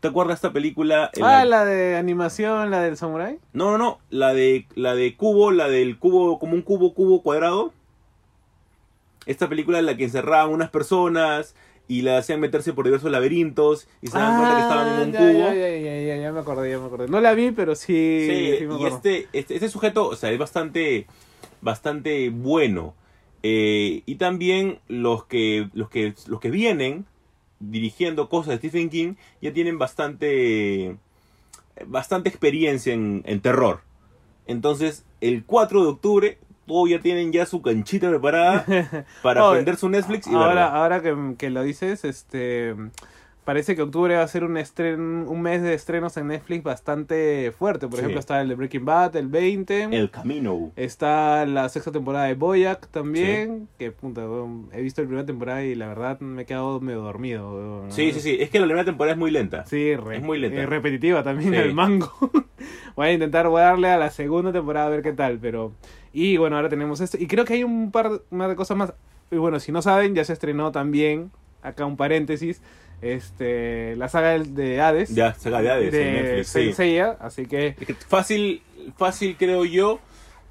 [0.00, 1.10] ¿Te acuerdas de esta película?
[1.16, 3.38] Ah, la- la de animación, la del samurai.
[3.52, 3.98] No, no, no.
[4.10, 7.72] La de, la de Cubo, la del cubo, como un cubo, cubo cuadrado.
[9.24, 11.54] Esta película en la que encerraban unas personas
[11.88, 15.00] y la hacían meterse por diversos laberintos y se daban cuenta que estaban en un
[15.00, 15.48] Ah, ya, cubo.
[15.48, 17.08] Ya, ya, ya, ya, me acordé, ya me acordé.
[17.08, 18.24] No la vi, pero sí.
[18.26, 21.06] Sí, sí me y este, este, este sujeto, o sea, es bastante,
[21.60, 22.94] bastante bueno.
[23.48, 27.04] Eh, y también los que, los que, los que vienen
[27.60, 30.96] dirigiendo cosas de Stephen King ya tienen bastante,
[31.86, 33.82] bastante experiencia en, en terror.
[34.48, 38.64] Entonces, el 4 de octubre, todos ya tienen ya su canchita preparada
[39.22, 40.66] para Oh, prender su Netflix y ahora, verla.
[40.74, 42.74] ahora que, que lo dices, este
[43.46, 47.52] parece que octubre va a ser un estren, un mes de estrenos en Netflix bastante
[47.56, 47.86] fuerte.
[47.86, 48.00] Por Sí.
[48.00, 49.84] ejemplo, está el de Breaking Bad, el 20.
[49.84, 50.72] El camino.
[50.76, 53.68] Está la sexta temporada de Boyack también.
[53.78, 54.22] Que puta,
[54.72, 57.54] he visto la primera temporada y la verdad me he quedado medio dormido.
[57.54, 57.92] weón.
[57.92, 58.36] Sí, sí, sí.
[58.38, 59.64] Es que la primera temporada es muy lenta.
[59.64, 60.60] Sí, re- Es muy lenta.
[60.60, 61.56] eh, repetitiva también Sí.
[61.60, 62.12] el mango.
[62.96, 65.72] voy a intentar voy a darle a la segunda temporada a ver qué tal, pero
[66.12, 68.92] y bueno, ahora tenemos esto y creo que hay un par más de cosas más.
[69.30, 71.30] Y bueno, si no saben, ya se estrenó también
[71.62, 72.60] acá un paréntesis,
[73.02, 76.72] este la saga de Hades Ya, saga de Hades en de sí.
[76.72, 78.62] Seiya, así que Es que Fácil,
[78.96, 80.00] fácil creo yo,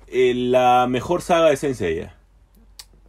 [0.07, 2.07] eh, la mejor saga de Sensei.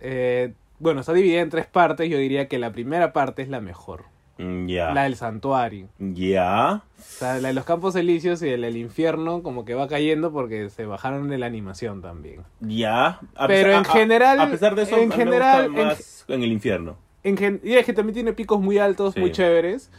[0.01, 3.61] eh, bueno, está dividida en tres partes, yo diría que la primera parte es la
[3.61, 4.05] mejor.
[4.39, 4.93] Mm, Ya.
[4.93, 5.89] La del santuario.
[5.99, 6.83] Ya.
[6.99, 10.31] O sea, la de los campos elíseos y el del infierno como que va cayendo
[10.33, 12.43] porque se bajaron de la animación también.
[12.61, 13.21] Ya.
[13.35, 16.25] A Pero pesar- en general- A, pesar de eso, en a me general, en- más
[16.29, 16.99] en el infierno.
[17.27, 19.21] En gen- y es que también tiene picos muy altos, Sí.
[19.21, 19.91] muy chéveres,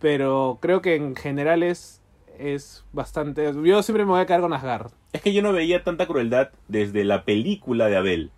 [0.00, 2.02] pero creo que en general es,
[2.38, 3.52] es bastante...
[3.62, 4.90] Yo siempre me voy a quedar con Asgard.
[5.12, 8.30] Es que yo no veía tanta crueldad desde la película de Abel.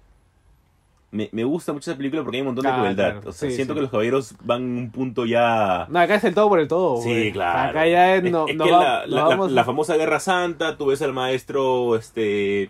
[1.15, 3.13] Me, me gusta mucho esa película porque hay un montón de crueldad.
[3.13, 3.31] claro.
[3.31, 3.77] O sea, Sí, siento sí.
[3.77, 5.87] que los caballeros van a un punto ya...
[5.89, 7.01] No, acá es el todo por el todo.
[7.03, 7.33] Sí, güey.
[7.33, 7.71] claro.
[7.71, 9.97] Acá ya es, no, es no que va- la, no la- la- vamos- la famosa
[9.97, 12.69] Guerra Santa, tú ves al maestro este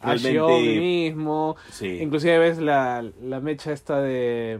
[0.00, 0.80] a Shiomi realmente...
[0.80, 1.56] mismo.
[1.70, 1.98] Sí.
[2.02, 4.58] Inclusive ves la, la mecha esta de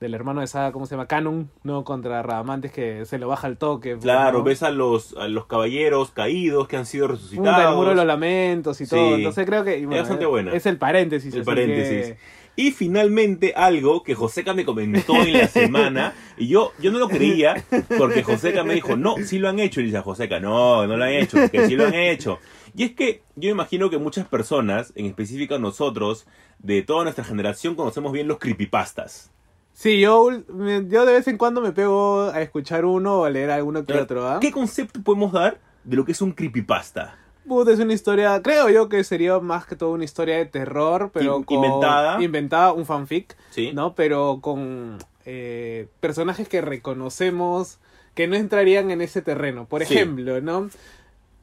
[0.00, 1.06] del hermano de Saga, ¿cómo se llama?
[1.06, 1.82] Canon, ¿no?
[1.84, 3.96] Contra Radamantes que se lo baja al toque.
[3.98, 4.44] Claro, ¿no?
[4.44, 7.70] ves a los, a los caballeros caídos que han sido resucitados.
[7.70, 8.94] el muro de los lamentos y Sí.
[8.94, 9.14] todo.
[9.16, 9.84] Entonces creo que...
[9.86, 10.52] bueno, bastante buena.
[10.52, 11.34] Es el paréntesis.
[11.34, 12.06] El paréntesis.
[12.14, 12.18] que-
[12.56, 17.08] Y finalmente algo que Joseca me comentó en la semana, y yo, yo no lo
[17.08, 17.64] creía,
[17.98, 19.80] porque Joseca me dijo, no, sí lo han hecho.
[19.80, 22.38] Y dice a Joseca, no, no lo han hecho, que sí lo han hecho.
[22.74, 26.26] Y es que yo imagino que muchas personas, en específico nosotros,
[26.58, 29.32] de toda nuestra generación, conocemos bien los creepypastas.
[29.78, 33.50] Sí, yo, yo de vez en cuando me pego a escuchar uno o a leer
[33.50, 34.38] alguno que otro, ¿ah?
[34.40, 37.18] ¿Qué concepto podemos dar de lo que es un creepypasta?
[37.46, 41.10] Puta, es una historia, creo yo que sería más que todo una historia de terror,
[41.12, 41.56] pero In- con...
[41.56, 42.22] inventada.
[42.22, 43.72] Inventada, un fanfic, ¿Sí?
[43.74, 43.94] ¿no?
[43.94, 47.78] Pero con eh, personajes que reconocemos
[48.14, 49.66] que no entrarían en ese terreno.
[49.66, 49.92] Por Sí.
[49.92, 50.70] ejemplo, ¿no?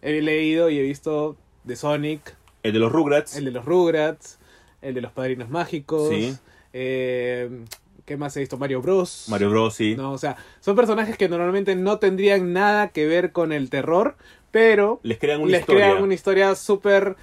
[0.02, 3.38] He leído y he visto de Sonic, El de los Rugrats.
[3.38, 4.40] el de los Rugrats,
[4.82, 6.36] el de los Padrinos Mágicos, Sí.
[6.74, 7.64] eh,
[8.06, 8.58] ¿qué más he visto?
[8.58, 9.26] Mario Bros.
[9.30, 9.74] Mario Bros.
[9.76, 9.96] sí.
[9.96, 14.16] No, o sea, son personajes que normalmente no tendrían nada que ver con el terror,
[14.52, 15.86] pero Les crean una les historia.
[15.90, 17.16] crean una historia súper...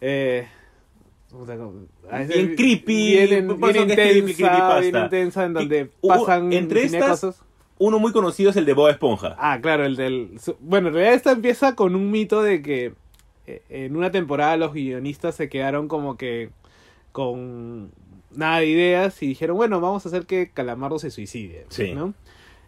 [0.00, 0.46] Eh,
[2.28, 7.42] Bien creepy, bien, intensa, bien intensa, en donde pasan entre estas- cosas.
[7.76, 9.34] Uno muy conocido es el de Bob Esponja.
[9.36, 10.38] Ah, claro, el del...
[10.60, 12.92] Bueno, en realidad esta empieza con un mito de que
[13.48, 16.50] eh, en una temporada los guionistas se quedaron como que
[17.10, 17.90] con
[18.36, 21.92] nada de ideas y dijeron, bueno, vamos a hacer que Calamardo se suicide, Sí.
[21.94, 22.14] ¿no?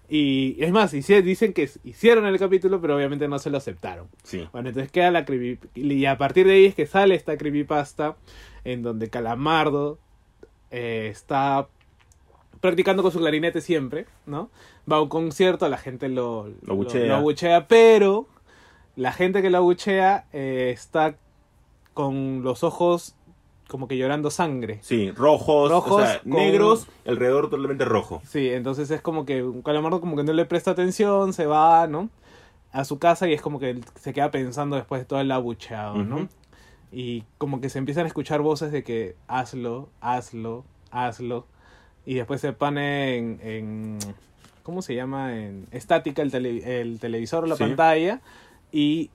[0.08, 4.08] Y es más, dicen que hicieron el capítulo, pero obviamente no se lo aceptaron.
[4.22, 4.46] Sí.
[4.52, 5.58] Bueno, entonces queda la creepy...
[5.74, 8.16] Y a partir de ahí es que sale esta creepypasta
[8.64, 9.98] en donde Calamardo
[10.70, 11.66] eh, está
[12.60, 14.50] practicando con su clarinete siempre, ¿no?
[14.90, 16.78] Va a un concierto, la gente lo, Lo
[17.68, 18.28] pero
[18.94, 21.16] la gente que lo abuchea eh, está
[21.94, 23.16] con los ojos
[23.68, 24.78] como que llorando sangre.
[24.82, 28.22] Sí, rojos, Rojos o sea, con- negros, alrededor totalmente rojo.
[28.26, 31.86] Sí, entonces es como que un calamardo como que no le presta atención, se va,
[31.86, 32.08] ¿no?
[32.72, 35.96] A su casa y es como que se queda pensando después de todo el abucheado,
[36.04, 36.28] ¿no?
[36.92, 41.46] Y como que se empiezan a escuchar voces de que hazlo, hazlo, hazlo.
[42.04, 43.98] Y después se pone en, en
[44.62, 45.36] ¿cómo se llama?
[45.36, 47.64] En estática el, tele- el televisor o la Sí.
[47.64, 48.20] pantalla.
[48.70, 49.10] Y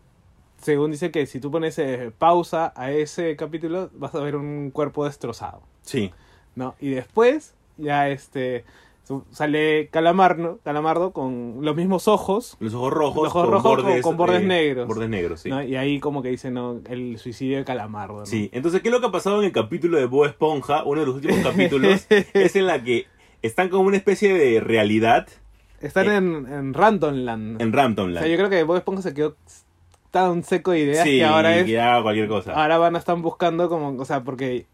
[0.62, 4.72] según dice que si tú pones eh, pausa a ese capítulo, vas a ver un
[4.72, 5.62] cuerpo destrozado.
[5.82, 6.12] Sí,
[6.56, 6.76] ¿no?
[6.80, 8.64] Y después, ya este,
[9.32, 14.18] sale Calamardo, Calamardo con los mismos ojos, los ojos rojos, Los ojos rojos con- con
[14.18, 14.88] bordes eh, negros.
[14.88, 15.50] Bordes negros, sí.
[15.50, 15.62] ¿no?
[15.64, 16.80] Y ahí como que dicen, ¿no?
[16.90, 18.26] El suicidio de Calamardo, ¿no?
[18.26, 20.84] Sí, entonces, ¿qué es lo que ha pasado en el capítulo de Bob Esponja?
[20.84, 23.08] Uno de los últimos capítulos es en la que
[23.42, 25.28] están como una especie de realidad
[25.82, 27.60] Están Eh, en, en Randomland.
[27.62, 29.36] en O sea, yo creo que Bob Esponja se quedó
[30.12, 31.66] tan seco de ideas sí, que ahora es...
[31.66, 32.54] que haga cualquier cosa.
[32.54, 34.66] Ahora van a estar buscando como, o sea, porque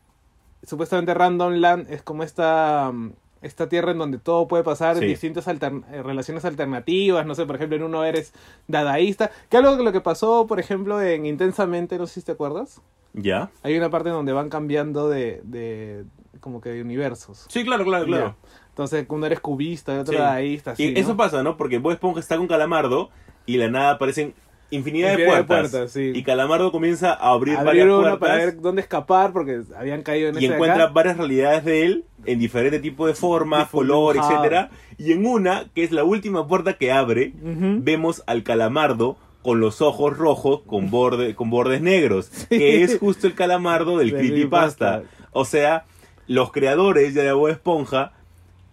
[0.64, 3.12] supuestamente Randomland es como esta mm,
[3.44, 5.06] esta tierra en donde todo puede pasar, Sí.
[5.06, 8.34] distintas altern- eh, relaciones alternativas, no sé, por ejemplo, en uno eres
[8.68, 12.32] dadaísta, que algo que lo que pasó, por ejemplo, en Intensamente, no sé si te
[12.32, 12.82] acuerdas,
[13.14, 13.52] ¿Ya?
[13.62, 16.04] hay una parte en donde van cambiando de, de
[16.40, 17.46] como que de universos.
[17.48, 18.36] Sí, claro, claro, claro.
[18.42, 18.50] Ya.
[18.70, 20.20] Entonces, uno eres cubista y otro Sí.
[20.20, 21.00] dadaísta, así, y ¿no?
[21.00, 21.58] eso pasa, ¿no?
[21.58, 23.10] Porque Bob Esponja está con Calamardo
[23.46, 24.34] y la nada aparecen
[24.70, 25.72] infinidad, de Infinidad de puertas.
[25.72, 26.12] puertas, sí.
[26.14, 30.42] Y Calamardo comienza a abrir, varias puertas para ver dónde escapar porque habían caído en
[30.42, 30.94] y encuentra acá.
[30.94, 34.36] varias realidades de él en diferentes tipos de formas, color, dibujado.
[34.36, 34.70] etcétera.
[34.98, 39.82] Y en una, que es la última puerta que abre, vemos al Calamardo con los
[39.82, 44.98] ojos rojos con, borde, con bordes negros, que es justo el Calamardo del creepypasta.
[44.98, 45.30] creepypasta.
[45.32, 45.86] O sea,
[46.28, 48.12] los creadores de la Bob Esponja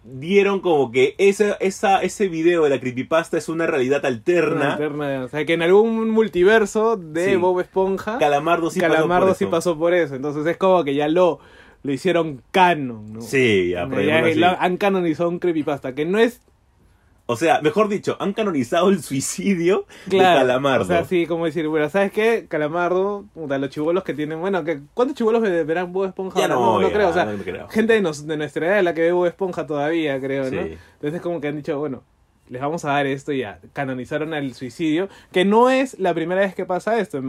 [0.07, 4.73] dieron como que esa, esa, ese video de la creepypasta es una realidad Una alterna.
[4.73, 7.35] alterna, O sea, que en algún multiverso de Sí.
[7.37, 9.51] Bob Esponja, Calamardo sí Calamardo pasó sí por eso.
[9.71, 10.15] pasó por eso.
[10.15, 11.39] Entonces es como que ya lo,
[11.83, 13.21] lo hicieron canon, ¿no?
[13.21, 16.41] Sí, ya, Ya lo han canonizado un creepypasta, que no es
[17.27, 20.83] O sea, mejor dicho, han canonizado el suicidio de Calamardo.
[20.83, 22.45] O sea, sí, como decir, bueno, ¿sabes qué?
[22.47, 26.39] Calamardo, puta, los chivolos que tienen, bueno, que ¿cuántos chivolos verán Bob Esponja?
[26.39, 27.67] Ya no, no, ya, creo, o sea, no creo.
[27.69, 30.63] gente de, nos- de nuestra edad es la que ve Bob Esponja todavía, creo, ¿no?
[30.63, 30.77] Sí.
[30.93, 32.03] Entonces como que han dicho, bueno,
[32.47, 36.41] les vamos a dar esto y ya, canonizaron al suicidio, que no es la primera
[36.41, 37.19] vez que pasa esto,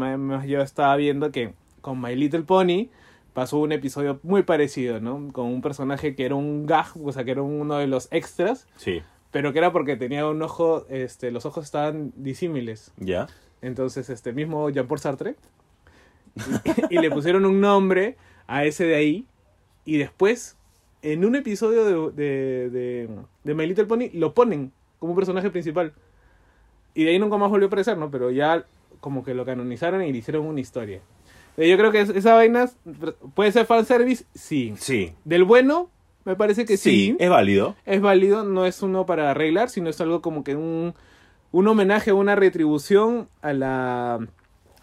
[0.46, 2.88] yo estaba viendo que con My Little Pony
[3.32, 5.32] pasó un episodio muy parecido, ¿no?
[5.32, 8.66] Con un personaje que era un gag, o sea, que era uno de los extras,
[8.76, 9.00] Sí,
[9.36, 12.90] pero que era porque tenía un ojo, este, los ojos estaban disímiles.
[12.96, 13.26] ya.
[13.60, 15.34] Entonces, este mismo Jean-Paul Sartre.
[16.90, 19.26] Y, y le pusieron un nombre a ese de ahí.
[19.84, 20.56] Y después,
[21.02, 23.08] en un episodio de, de, de,
[23.44, 25.92] de My Little Pony, lo ponen como un personaje principal.
[26.94, 28.10] Y de ahí nunca más volvió a aparecer, ¿no?
[28.10, 28.64] Pero ya
[29.00, 31.02] como que lo canonizaron y le hicieron una historia.
[31.58, 32.70] Eh, Yo creo que es- esa vaina
[33.34, 34.72] puede ser fanservice, sí.
[34.78, 35.12] Sí.
[35.26, 35.90] Del bueno,
[36.26, 37.76] me parece que sí Sí, es válido.
[37.86, 40.94] es válido, no es uno para arreglar, sino es algo como que un,
[41.52, 44.26] un homenaje, una retribución a la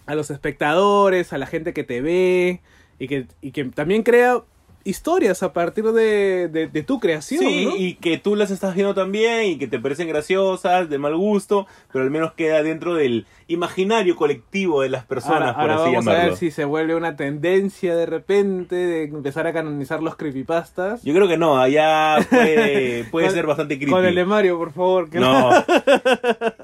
[0.05, 2.61] a los espectadores, a la gente que te ve
[2.99, 4.41] y que, y que también crea
[4.85, 7.39] historias a partir de, de, de tu creación.
[7.43, 7.75] Sí, ¿no?
[7.75, 11.67] y que tú las estás viendo también y que te parecen graciosas, de mal gusto,
[11.91, 15.91] pero al menos queda dentro del imaginario colectivo de las personas, ahora ahora por así
[15.95, 16.29] vamos a llamarlo.
[16.31, 21.03] ver si se vuelve una tendencia de repente de empezar a canonizar los creepypastas.
[21.03, 23.91] Yo creo que no, allá puede, puede Con- ser bastante creepy.
[23.91, 25.09] Con el de Mario, por favor.
[25.09, 25.49] Que No.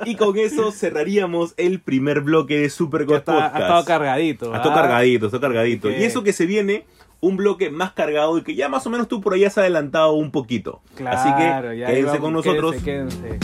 [0.05, 3.55] y con eso cerraríamos el primer bloque de Super está- ha Podcast.
[3.61, 4.53] estado cargadito.
[4.53, 4.75] Ah, Está ¿ah?
[4.75, 5.89] cargadito, está cargadito.
[5.89, 6.85] Y eso que se viene,
[7.21, 10.13] un bloque más cargado y que ya más o menos tú por ahí has adelantado
[10.13, 10.81] un poquito.
[10.95, 12.75] Claro, Así que ya quédense vamos, con nosotros.
[12.83, 13.39] Quédense.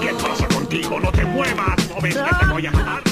[0.00, 1.00] ¿Qué pasa contigo?
[1.00, 1.90] ¡No te muevas!
[1.94, 3.02] ¿No ves que te voy a matar?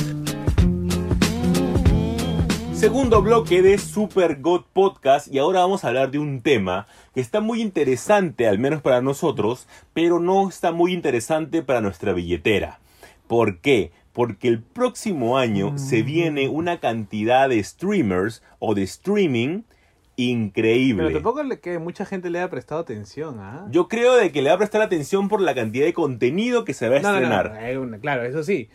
[2.75, 7.21] Segundo bloque de Super God Podcast y ahora vamos a hablar de un tema que
[7.21, 12.79] está muy interesante, al menos para nosotros, pero no está muy interesante para nuestra billetera.
[13.27, 13.93] ¿Por qué?
[14.17, 19.63] Porque el próximo año se viene una cantidad de streamers o de streaming
[20.17, 21.03] increíble.
[21.05, 23.67] Pero tampoco le, que mucha gente le haya prestado atención, ¿ah?
[23.71, 26.73] Yo creo de que le va a prestar atención por la cantidad de contenido que
[26.73, 28.01] se va a No, no, no, estrenar.
[28.01, 28.71] claro, eso sí.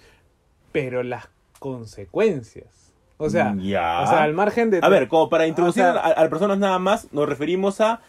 [0.71, 1.27] Pero las
[1.57, 2.93] consecuencias.
[3.17, 4.01] O sea, Ya.
[4.01, 4.79] o sea al margen de...
[4.81, 8.01] A ver, como para introducir O sea- a, a personas nada más, nos referimos a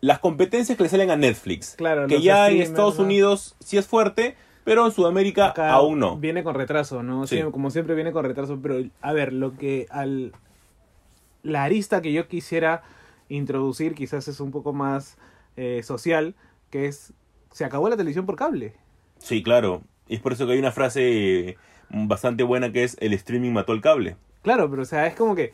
[0.00, 1.74] las competencias que le salen a Netflix.
[1.76, 2.98] Claro, que ya en Estados.
[2.98, 6.16] Unidos sí es fuerte, pero en Sudamérica acá aún no.
[6.16, 7.26] Viene con retraso, ¿no?
[7.26, 8.58] Sí, como siempre viene con retraso.
[8.62, 10.32] Pero, a ver, lo que al...
[11.42, 12.82] La arista que yo quisiera
[13.28, 15.18] introducir quizás es un poco más
[15.56, 16.36] eh, social,
[16.70, 17.12] que es...
[17.50, 18.74] Se acabó la televisión por cable.
[19.18, 19.82] Sí, claro.
[20.08, 21.56] Y es por eso que hay una frase
[21.90, 24.16] bastante buena que es el streaming mató el cable.
[24.42, 25.52] Claro, pero o sea, es como que...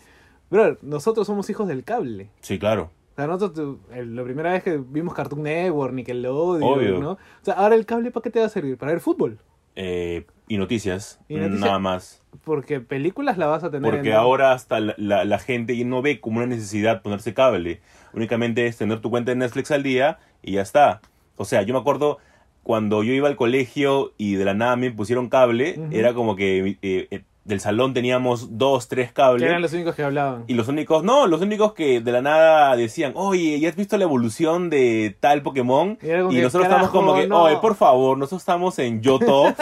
[0.50, 2.30] Bro, nosotros somos hijos del cable.
[2.40, 2.90] Sí, claro.
[3.18, 7.00] O sea, nosotros, el- la primera vez que vimos Cartoon Network, Nickelodeon, Obvio.
[7.00, 7.10] ¿no?
[7.14, 8.76] O sea, ahora el cable, ¿para qué te va a servir?
[8.78, 9.38] Para ver fútbol.
[9.74, 12.22] Eh, y noticias, Y noticias- nada más.
[12.44, 16.00] Porque películas la vas a tener Porque en- ahora hasta la, la- la gente no
[16.00, 17.80] ve como una necesidad ponerse cable.
[18.12, 21.00] Únicamente es tener tu cuenta de Netflix al día y ya está.
[21.34, 22.18] O sea, yo me acuerdo
[22.62, 26.78] cuando yo iba al colegio y de la nada me pusieron cable, era como que
[26.82, 29.48] eh, eh, del salón teníamos dos, tres Que cables.
[29.48, 30.44] eran los únicos que hablaban.
[30.46, 33.96] Y los únicos, no, los únicos que de la nada decían, oye, ¿ya has visto
[33.96, 35.98] la evolución de tal Pokémon?
[36.02, 37.42] Y nosotros estamos como "Carajo, que, no".
[37.44, 39.54] oye, por favor, nosotros estamos en Yoto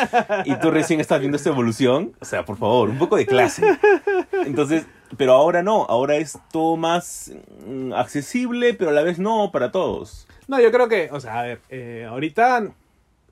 [0.45, 2.13] y tú recién estás viendo esta evolución.
[2.21, 3.63] O sea, por favor, un poco de clase.
[4.45, 7.33] Entonces, pero ahora no, ahora es todo más
[7.67, 10.27] mm, accesible, pero a la vez no para todos.
[10.49, 12.69] No, yo creo que, o sea, a ver, eh, ahorita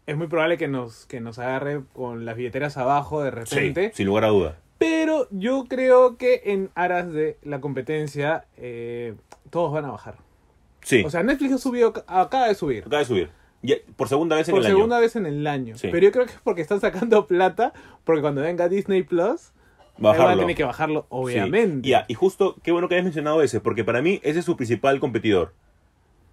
[0.06, 3.92] es muy probable que nos, que nos agarre con las billeteras abajo de repente.
[3.94, 4.58] sin lugar a duda.
[4.78, 9.14] Pero yo creo que en aras de la competencia, eh,
[9.50, 10.16] todos van a bajar.
[10.82, 12.82] Sí, O sea, Netflix ha subido, acaba de subir.
[12.84, 13.30] acaba de subir.
[13.62, 15.02] Ya, por segunda vez en Por el segunda año.
[15.02, 15.78] vez en el año.
[15.78, 15.88] Sí.
[15.90, 17.72] Pero yo creo que es porque están sacando plata,
[18.04, 19.52] porque cuando venga Disney Plus,
[19.96, 20.42] van a Bajarlo.
[20.42, 21.06] tener que bajarlo, Sí.
[21.10, 21.88] obviamente.
[21.88, 24.56] Ya, y justo, qué bueno que hayas mencionado ese, porque para mí ese es su
[24.56, 25.54] principal competidor.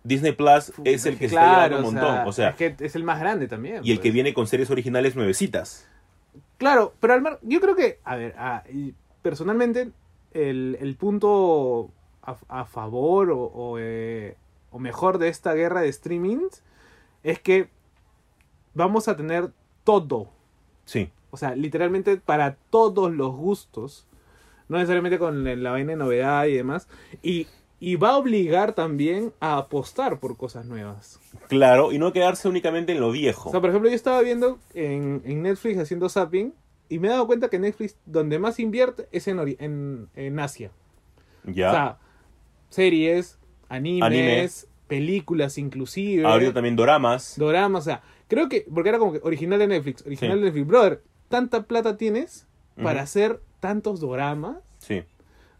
[0.03, 2.27] Disney Plus es el que se está Claro, llevando un montón.
[2.27, 3.81] O sea, es que es el más grande también.
[3.83, 4.13] y el que pues.
[4.13, 5.87] viene con series originales nuevecitas.
[6.57, 9.91] Claro, pero al mar, yo creo que, a ver, a- y personalmente,
[10.33, 11.91] el, el punto
[12.23, 14.37] a, a favor o, o, eh,
[14.71, 16.63] o mejor de esta guerra de streamings
[17.23, 17.69] es que
[18.73, 19.51] vamos a tener
[19.83, 20.29] todo.
[20.85, 21.09] Sí.
[21.31, 24.07] O sea, literalmente para todos los gustos.
[24.69, 26.87] No necesariamente con la la vaina de novedad y demás.
[27.21, 27.47] Y,
[27.83, 31.19] y va a obligar también a apostar por cosas nuevas.
[31.49, 33.49] Claro, y no quedarse únicamente en lo viejo.
[33.49, 36.53] O sea, por ejemplo, yo estaba viendo en, en Netflix haciendo zapping
[36.89, 40.39] y me he dado cuenta que Netflix donde más invierte es en, ori- en, en
[40.39, 40.69] Asia.
[41.43, 41.69] ya.
[41.69, 41.97] O sea,
[42.69, 43.39] series,
[43.69, 44.49] animes, Anime.
[44.87, 47.35] películas inclusive, Ahorita también doramas.
[47.37, 50.39] doramas, o sea, creo que, porque era como que original de Netflix, original Sí.
[50.39, 52.45] de Netflix, brother, tanta plata tienes
[52.81, 55.03] para hacer tantos doramas Sí.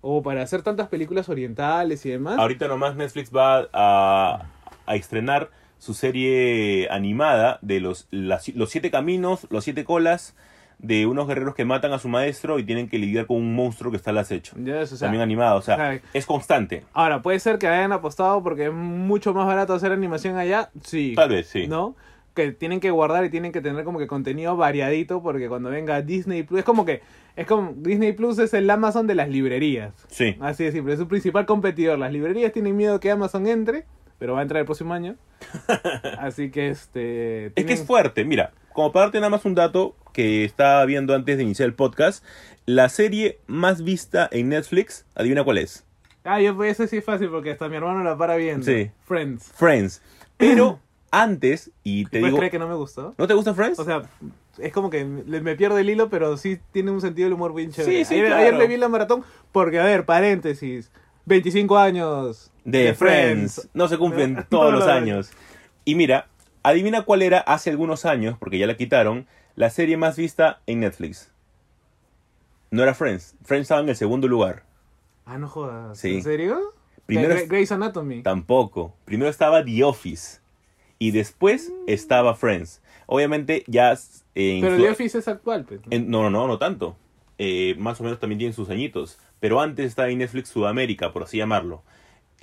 [0.01, 2.37] O para hacer tantas películas orientales y demás.
[2.39, 4.45] Ahorita nomás Netflix va a,
[4.85, 10.35] a estrenar su serie animada de los, las- los siete caminos, los siete colas
[10.79, 13.91] de unos guerreros que matan a su maestro y tienen que lidiar con un monstruo
[13.91, 14.55] que está al acecho.
[14.57, 16.83] Ya es, o sea, También animado, o sea, o sea, es constante.
[16.93, 21.13] Ahora, puede ser que hayan apostado porque es mucho más barato hacer animación allá, sí.
[21.15, 21.67] Tal vez, sí.
[21.67, 21.95] ¿No?
[22.33, 26.01] Que tienen que guardar y tienen que tener como que contenido variadito porque cuando venga
[26.01, 27.01] Disney Plus, es como que,
[27.35, 29.93] es como, Disney Plus es el Amazon de las librerías.
[30.09, 30.35] Sí.
[30.39, 31.97] Así de simple, es su principal competidor.
[31.97, 33.85] Las librerías tienen miedo que Amazon entre,
[34.19, 35.15] pero va a entrar el próximo año.
[36.19, 37.47] Así que este...
[37.55, 38.25] Es que es fuerte.
[38.25, 41.73] Mira, como para darte nada más un dato que estaba viendo antes de iniciar el
[41.73, 42.23] podcast,
[42.65, 45.85] la serie más vista en Netflix, adivina cuál es.
[46.23, 48.65] Ah, yo ese sí es fácil porque hasta mi hermano la para viendo.
[48.65, 48.91] Sí.
[49.05, 49.51] Friends.
[49.55, 50.01] Friends.
[50.37, 50.79] Pero
[51.11, 52.37] antes, y te ¿Puedes digo...
[52.37, 53.15] creer que no me gustó?
[53.17, 53.79] ¿No te gusta Friends?
[53.79, 54.03] O sea,
[54.57, 57.53] es como que me me pierde el hilo, pero sí tiene un sentido del humor
[57.53, 57.99] bien chévere.
[57.99, 58.41] Sí, sí, ayer, claro.
[58.41, 60.91] ayer le vi la maratón porque, a ver, paréntesis,
[61.25, 63.69] 25 años de, Friends.
[63.73, 64.93] No se cumplen No, todos no, los no.
[64.93, 65.31] años.
[65.85, 66.27] Y mira,
[66.63, 70.81] adivina cuál era hace algunos años, porque ya la quitaron, la serie más vista en
[70.81, 71.31] Netflix.
[72.69, 73.35] No era Friends.
[73.43, 74.63] Friends estaba en el segundo lugar.
[75.25, 75.97] Ah, no jodas.
[75.97, 76.15] Sí.
[76.15, 76.59] ¿En serio?
[77.05, 78.23] Primero Grey's Anatomy.
[78.23, 78.95] Tampoco.
[79.05, 80.39] Primero estaba The Office.
[80.97, 82.81] Y después estaba Friends.
[83.05, 83.93] Obviamente ya...
[84.35, 85.81] eh, Pero The Office es actual, pues.
[85.81, 85.87] ¿no?
[85.91, 86.95] en- no, no, no, tanto.
[87.37, 89.17] Eh, más o menos también tienen sus añitos.
[89.39, 91.83] Pero antes estaba en Netflix Sudamérica, por así llamarlo.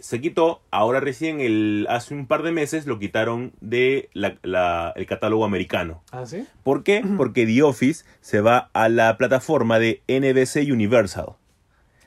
[0.00, 4.92] Se quitó, ahora recién, el, hace un par de meses, lo quitaron de la- la-
[4.94, 6.02] el catálogo americano.
[6.12, 6.44] ¿Ah, sí?
[6.62, 7.02] ¿Por qué?
[7.16, 11.30] Porque The Office se va a la plataforma de NBC Universal.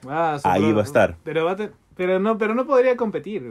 [0.08, 1.18] Ah, Ahí va a estar.
[1.24, 3.44] Pero, va a te- pero, no, pero no podría competir.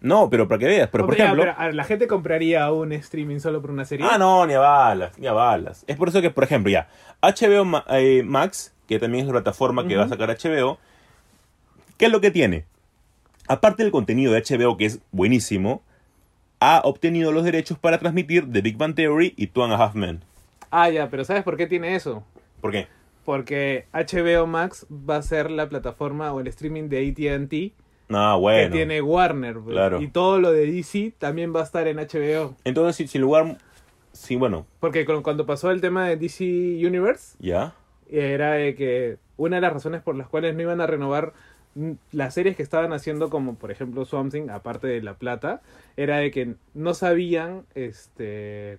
[0.00, 0.88] No, pero para que veas.
[0.90, 1.44] Pero, por ya, ejemplo...
[1.56, 4.06] pero, ¿La gente compraría un streaming solo por una serie?
[4.08, 5.84] Ah, no, ni a balas, ni a balas.
[5.86, 6.88] Es por eso que, por ejemplo, ya,
[7.22, 10.78] HBO eh, Max, que también es la plataforma que va a sacar HBO,
[11.96, 12.64] ¿qué es lo que tiene?
[13.48, 15.82] Aparte del contenido de HBO, que es buenísimo,
[16.60, 19.94] ha obtenido los derechos para transmitir The Big Bang Theory y Two and a Half
[19.94, 20.22] Men.
[20.70, 22.24] Ah, ya, pero ¿sabes por qué tiene eso?
[22.60, 22.88] ¿Por qué?
[23.24, 27.72] Porque HBO Max va a ser la plataforma o el streaming de AT&T
[28.10, 28.74] Ah, que bueno.
[28.74, 29.54] tiene Warner.
[29.58, 29.74] pues.
[29.74, 30.00] Claro.
[30.00, 32.54] Y todo lo de DC también va a estar en HBO.
[32.64, 33.58] Entonces, si- sin lugar...
[34.12, 36.44] Sí, bueno, Porque cu- cuando pasó el tema de DC
[36.84, 37.74] Universe, ya.
[38.10, 41.34] era de que una de las razones por las cuales no iban a renovar
[42.10, 45.60] las series que estaban haciendo, como por ejemplo Swamp Thing, aparte de La Plata,
[45.96, 48.78] era de que no sabían este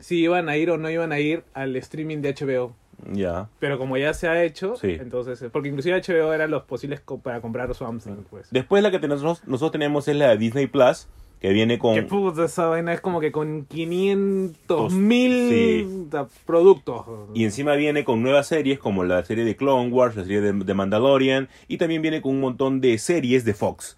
[0.00, 2.74] si iban a ir o no iban a ir al streaming de HBO.
[3.12, 3.48] Ya.
[3.60, 4.96] Pero como ya se ha hecho, Sí.
[5.00, 8.48] entonces, eh, porque inclusive HBO eran los posibles co- para comprar Swamp Thing, pues.
[8.50, 11.06] Después la que te- nosotros, nosotros tenemos es la de Disney Plus,
[11.40, 11.94] que viene con...
[11.94, 16.08] Que puta, esa vaina es como que con 500 Tos- mil sí.
[16.44, 17.06] productos.
[17.34, 20.52] Y encima viene con nuevas series como la serie de Clone Wars, la serie de,
[20.52, 23.96] de Mandalorian y también viene con un montón de series de Fox.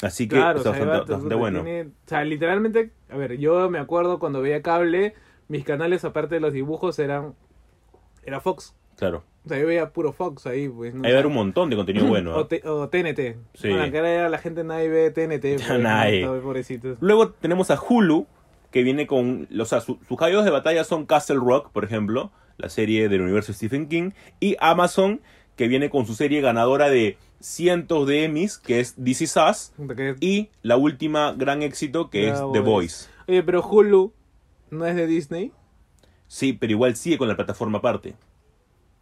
[0.00, 1.62] Así que Claro, o está sea, bastante, bueno.
[1.62, 5.14] tiene- o sea, literalmente, a ver, yo me acuerdo cuando veía cable,
[5.48, 7.34] mis canales, aparte de los dibujos, eran.
[8.28, 8.74] Era Fox.
[8.96, 9.24] Claro.
[9.44, 10.92] O sea, yo veía puro Fox ahí, pues.
[10.94, 11.00] ¿no?
[11.04, 12.34] Hay va a haber un montón de contenido bueno.
[12.36, 12.46] O.
[12.46, 13.36] T- o TNT.
[13.54, 13.68] Sí.
[13.68, 15.64] Bueno, acá era la gente nadie ve TNT.
[15.66, 16.26] pues, Nadie.
[16.26, 16.38] ¿no?
[16.40, 16.98] Pobrecitos.
[17.00, 18.26] Luego tenemos a Hulu,
[18.70, 19.48] que viene con.
[19.58, 23.22] O sea, su- sus caballos de batalla son Castle Rock, por ejemplo, la serie del
[23.22, 24.10] universo Stephen King.
[24.40, 25.20] Y Amazon,
[25.56, 29.72] que viene con su serie ganadora de cientos de Emmys, que es This Is Us.
[30.20, 32.60] Y la última gran éxito, que es The.
[32.60, 33.08] Voice.
[33.28, 34.12] Oye, pero Hulu
[34.70, 35.52] no es de Disney.
[36.28, 38.14] Sí, pero igual sigue con la plataforma aparte.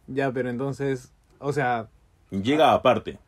[0.07, 1.13] Ya, pero entonces.
[1.39, 1.87] O sea,
[2.31, 3.19] Llega aparte.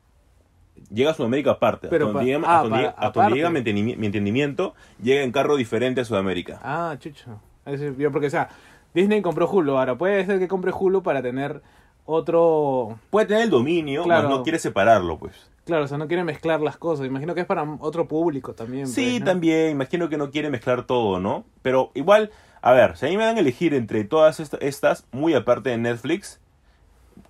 [0.92, 1.88] Llega a Sudamérica aparte.
[1.90, 4.74] Pero hasta donde llega, ah, hasta para- llega- hasta donde llega mi, entendimi- mi entendimiento,
[5.02, 6.60] llega en carro diferente a Sudamérica.
[6.64, 7.40] ah, chucho.
[7.66, 8.50] Es- yo porque, o sea,
[8.94, 9.78] Disney compró Hulu.
[9.78, 11.62] Ahora, puede ser que compre Hulu para tener
[12.06, 12.98] otro.
[13.10, 14.30] Puede tener el dominio, Claro.
[14.30, 15.50] mas no quiere separarlo, pues.
[15.66, 17.06] Claro, o sea, no quiere mezclar las cosas.
[17.06, 18.88] Imagino que es para otro público también.
[18.88, 19.26] Sí, pues, ¿no?
[19.28, 21.46] también, imagino que no quiere mezclar todo, ¿no?
[21.62, 22.32] Pero igual,
[22.62, 25.70] a ver, si a mí me dan a elegir entre todas est- estas, muy aparte
[25.70, 26.40] de Netflix,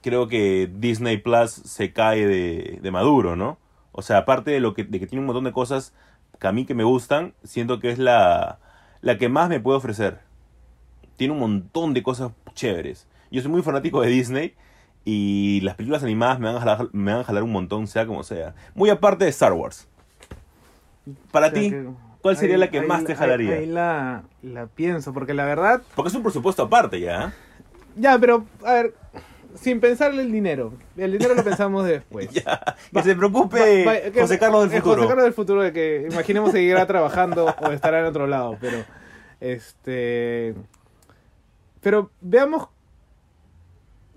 [0.01, 3.57] creo que Disney Plus se cae de, de maduro, ¿no?
[3.91, 5.93] O sea, aparte de lo que, de que tiene un montón de cosas
[6.39, 8.59] que a mí que me gustan, siento que es la,
[9.01, 10.19] la que más me puede ofrecer.
[11.17, 13.07] Tiene un montón de cosas chéveres.
[13.31, 14.55] Yo soy muy fanático de Disney
[15.05, 18.05] y las películas animadas me van a jalar, me van a jalar un montón, sea
[18.07, 18.55] como sea.
[18.75, 19.87] Muy aparte de Star Wars.
[21.31, 21.89] Para O sea ti, que-
[22.21, 23.53] ¿cuál sería ahí- la que ahí más te jalaría?
[23.55, 25.81] Ahí, la, la pienso, porque la verdad.
[25.95, 27.33] Porque es un presupuesto aparte ya.
[27.95, 28.93] Ya, pero, a ver.
[29.55, 30.73] sin pensar el dinero.
[30.95, 32.29] El dinero lo pensamos después.
[32.33, 32.61] Ya,
[32.93, 34.95] que se preocupe Va- va- que- José Carlos del eh, futuro.
[34.97, 38.77] José Carlos del futuro, de que imaginemos seguirá trabajando o estará en otro lado, pero
[39.41, 40.53] este
[41.81, 42.67] pero veamos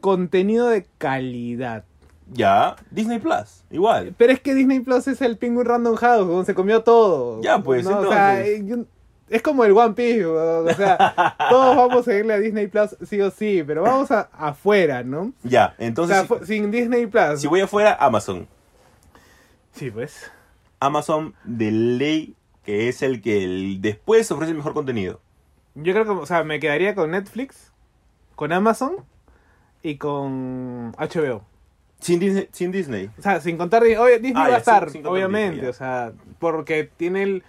[0.00, 1.84] contenido de calidad.
[2.34, 4.14] Ya, Disney Plus, igual.
[4.16, 7.40] Pero es que Disney Plus es el Penguin Random House, donde se comió todo.
[7.42, 8.78] Ya, pues, O sea, entonces.
[8.78, 8.86] eh,
[9.28, 12.96] es como el One Piece, weón, o sea, todos vamos a seguirle a Disney Plus
[13.06, 15.32] sí o sí, pero vamos a, afuera, ¿no?
[15.42, 17.40] Ya, O entonces, sea, si- sin Disney Plus.
[17.40, 18.46] si voy afuera, Amazon.
[19.72, 20.30] Sí, pues.
[20.80, 25.20] Amazon de ley, que es el que el- después ofrece el mejor contenido.
[25.74, 27.72] Yo creo que, o sea, me quedaría con Netflix,
[28.36, 28.96] con Amazon
[29.82, 31.42] y con HBO.
[32.02, 32.48] Sin Disney.
[32.52, 33.08] Sin Disney.
[33.18, 35.52] O sea, sin contar, Di- obvio, Disney Ah, va a estar, sin- sin contar obviamente,
[35.54, 37.42] Disney, o sea, porque tiene el,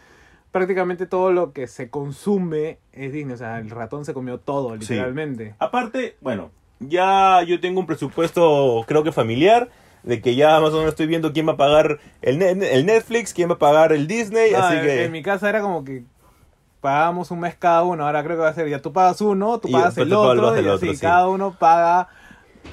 [0.51, 4.74] prácticamente todo lo que se consume es Disney, o sea, el ratón se comió todo,
[4.76, 4.80] Sí.
[4.93, 5.56] literalmente.
[5.60, 9.70] Aparte, bueno, ya yo tengo un presupuesto, creo que familiar,
[10.04, 13.34] de que ya más o menos estoy viendo quién va a pagar el, el Netflix,
[13.34, 15.04] quién va a pagar el Disney, No, así en, que...
[15.06, 16.04] en mi casa era como que
[16.82, 19.58] pagábamos un mes cada uno, ahora creo que va a ser, ya tú pagas uno,
[19.60, 21.01] tú pagas el otro, y así, sí.
[21.01, 22.10] cada uno paga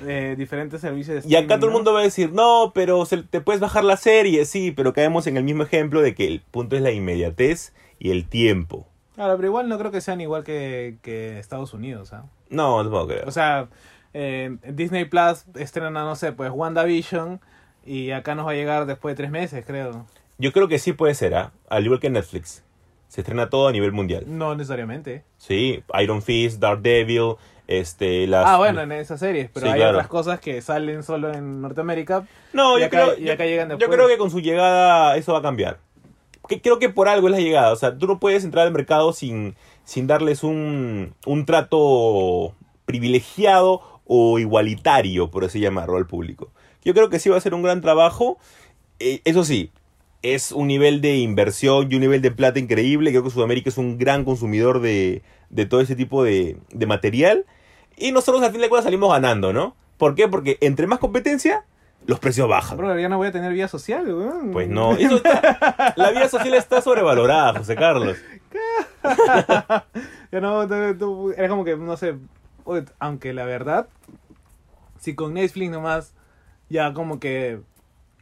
[0.07, 1.79] eh, diferentes servicios de Y acá streaming, todo el ¿no?
[1.79, 5.27] mundo va a decir, no, pero se- te puedes bajar la serie, sí, pero caemos
[5.27, 8.87] en el mismo ejemplo de que el punto es la inmediatez y el tiempo.
[9.15, 12.25] Claro, pero igual no creo que sean igual que, que Estados Unidos, ¿ah?
[12.49, 13.25] No, tampoco creo.
[13.27, 13.69] O sea,
[14.15, 17.41] eh, Disney Plus estrena, no sé, pues WandaVision
[17.85, 20.07] y acá nos va a llegar después de tres meses, creo.
[20.39, 21.53] Yo creo que sí puede ser, ¿ah?
[21.69, 22.63] Al igual que Netflix.
[23.09, 24.25] Se estrena todo a nivel mundial.
[24.27, 25.25] No necesariamente.
[25.37, 27.35] Sí, Iron Fist, Daredevil,
[27.71, 28.47] este, las...
[28.47, 29.93] Ah, bueno, en esas series, pero Sí, hay claro.
[29.99, 32.27] otras cosas que salen solo en Norteamérica.
[32.53, 35.33] No, Y yo, acá- creo, y acá llegan yo creo que con su llegada eso
[35.33, 35.79] va a cambiar.
[36.49, 37.73] Que, creo que por algo es la llegada.
[37.73, 39.55] O sea, tú no puedes entrar al mercado sin,
[39.85, 42.55] sin darles un, un trato
[42.87, 46.51] privilegiado o igualitario, por así llamarlo, al público.
[46.85, 48.39] Yo creo que sí va a ser un gran trabajo.
[48.99, 49.71] Eh, eso sí,
[50.23, 53.11] es un nivel de inversión y un nivel de plata increíble.
[53.11, 57.47] Creo que Sudamérica es un gran consumidor de, de todo ese tipo de, de material.
[58.01, 59.77] Y nosotros al fin de cuentas salimos ganando, ¿no?
[59.99, 60.27] ¿Por qué?
[60.29, 61.65] Porque entre más competencia,
[62.07, 62.79] los precios bajan.
[62.79, 64.51] Bro, ya no voy a tener vida social, weón.
[64.53, 68.17] Pues no, eso está- la vida social está sobrevalorada, José Carlos.
[70.33, 70.67] ya no,
[70.99, 72.15] tú- era como que, no sé,
[72.99, 73.89] aunque la verdad,
[74.99, 76.15] si con Netflix nomás,
[76.69, 77.61] ya como que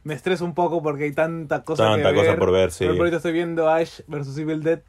[0.03, 2.39] me estreso un poco porque hay tanta cosa Tanta que cosa ver.
[2.39, 2.85] por ver, sí.
[2.85, 4.79] Pero ahorita estoy viendo Ash versus Evil Dead.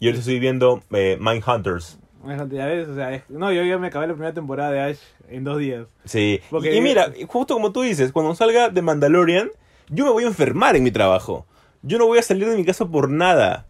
[0.00, 1.98] Yo les estoy viendo eh, Mindhunters.
[2.26, 4.80] Fíjate, Ya ves, o sea, es- no, yo ya me acabé la primera temporada de
[4.80, 4.98] Ash
[5.28, 5.86] en dos días.
[6.04, 6.40] Sí.
[6.50, 9.50] Porque- Y, y mira, justo como tú dices, cuando salga de Mandalorian,
[9.88, 11.46] yo me voy a enfermar en mi trabajo.
[11.82, 13.66] Yo no voy a salir de mi casa por nada.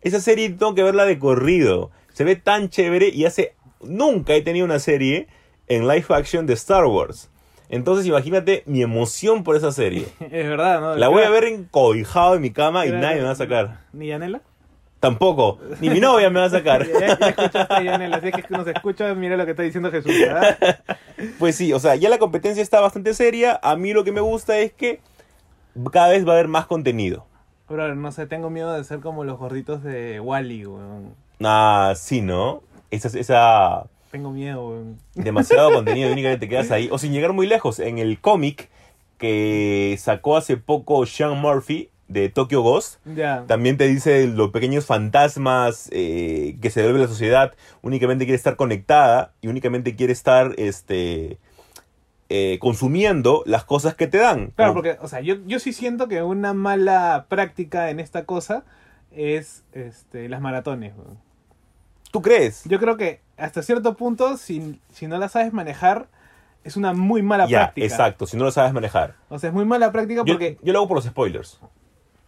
[0.00, 1.90] Esa serie tengo que verla de corrido.
[2.12, 3.54] Se ve tan chévere y hace...
[3.82, 5.28] Nunca he tenido una serie
[5.66, 7.30] en live action de Star Wars.
[7.70, 10.06] Entonces imagínate mi emoción por esa serie.
[10.20, 10.96] Es verdad, ¿no?
[10.96, 13.80] La voy a ver encobijado en mi cama y nadie me va a sacar.
[13.92, 14.42] ¿Ni Yanela?
[15.00, 15.58] Tampoco.
[15.80, 16.86] Ni mi novia me va a sacar.
[17.00, 20.58] Ya, ya escuchaste Yanela, así que nos escucha, mira lo que está diciendo Jesús, ¿verdad?
[21.38, 23.58] Pues sí, o sea, ya la competencia está bastante seria.
[23.62, 25.00] A mí lo que me gusta es que
[25.92, 27.26] cada vez va a haber más contenido.
[27.68, 31.14] Bro, no sé, tengo miedo de ser como los gorditos de Wally, weón.
[31.42, 32.62] Ah, sí, ¿no?
[32.90, 34.98] Esa, esa Tengo miedo, weón.
[35.14, 36.88] demasiado contenido y únicamente te quedas ahí.
[36.90, 38.70] O sin llegar muy lejos, en el cómic
[39.18, 42.98] que sacó hace poco Sean Murphy de Tokyo Ghost,
[43.46, 48.56] también te dice los pequeños fantasmas eh, que se devuelve la sociedad, únicamente quiere estar
[48.56, 51.38] conectada y únicamente quiere estar este
[52.28, 54.48] eh, consumiendo las cosas que te dan.
[54.56, 58.64] Claro, porque, o sea, yo, yo sí siento que una mala práctica en esta cosa
[59.12, 60.92] es este, las maratones.
[62.10, 62.64] ¿Tú crees?
[62.64, 66.08] Yo creo que hasta cierto punto, si, si no la sabes manejar,
[66.64, 67.86] es una muy mala ya, práctica.
[67.86, 69.14] exacto, si no lo sabes manejar.
[69.28, 71.60] O sea, es muy mala práctica Yo, porque yo lo hago por los spoilers.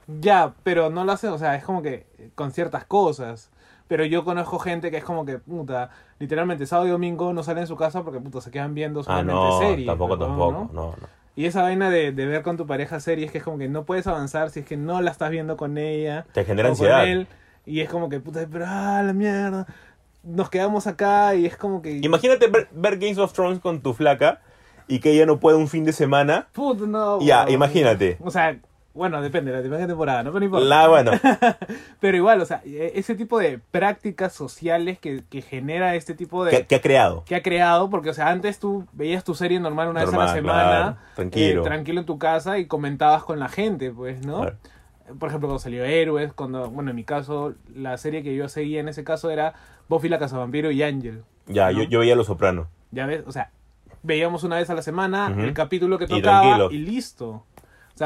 [0.07, 3.51] Ya, pero no lo hace, o sea, es como que con ciertas cosas.
[3.89, 7.63] Pero yo conozco gente que es como que, puta, literalmente sábado y domingo no salen
[7.63, 9.87] en su casa porque, puta, se quedan viendo Ah, solamente no, series.
[9.87, 10.27] tampoco, ¿no?
[10.27, 10.71] tampoco, ¿no?
[10.73, 11.23] no, no.
[11.37, 13.85] Y esa vaina de, de ver con tu pareja series que es como que no
[13.85, 16.27] puedes avanzar si es que no la estás viendo con ella.
[16.33, 17.07] Te genera o con ansiedad.
[17.09, 17.27] él,
[17.67, 19.67] y es como que, puta, pero, ah, la mierda.
[20.23, 21.99] Nos quedamos acá y es como que...
[21.99, 24.41] Imagínate ver, ver Games of Thrones con tu flaca
[24.89, 26.49] y que ella no puede un fin de semana.
[26.53, 27.21] Puta, no.
[27.21, 28.17] Ya, imagínate.
[28.21, 28.57] O sea,
[28.95, 30.30] bueno, depende, la depende de temporada, ¿no?
[30.30, 30.66] Pero no importa.
[30.66, 31.11] La, bueno,
[32.01, 36.45] Pero igual, o sea, e- ese tipo de prácticas sociales que, que genera este tipo
[36.45, 36.51] de...
[36.51, 37.24] que, que ha creado.
[37.24, 40.16] que ha creado, porque, o sea, antes tú veías tu serie normal una vez a
[40.18, 41.61] la semana, claro, tranquilo.
[41.62, 44.40] eh, tranquilo en tu casa y comentabas con la gente, pues, ¿no?
[44.43, 44.57] Claro.
[45.18, 48.80] Por ejemplo, cuando salió Héroes, cuando, bueno, en mi caso, la serie que yo seguía
[48.80, 49.55] en ese caso era
[49.88, 51.22] Buffy la Cazavampiro y Ángel.
[51.47, 51.82] Ya, ¿no?
[51.82, 52.68] yo, yo veía Los Soprano.
[52.93, 53.51] Ya ves, o sea,
[54.03, 57.45] veíamos una vez a la semana el capítulo que tocaba y listo.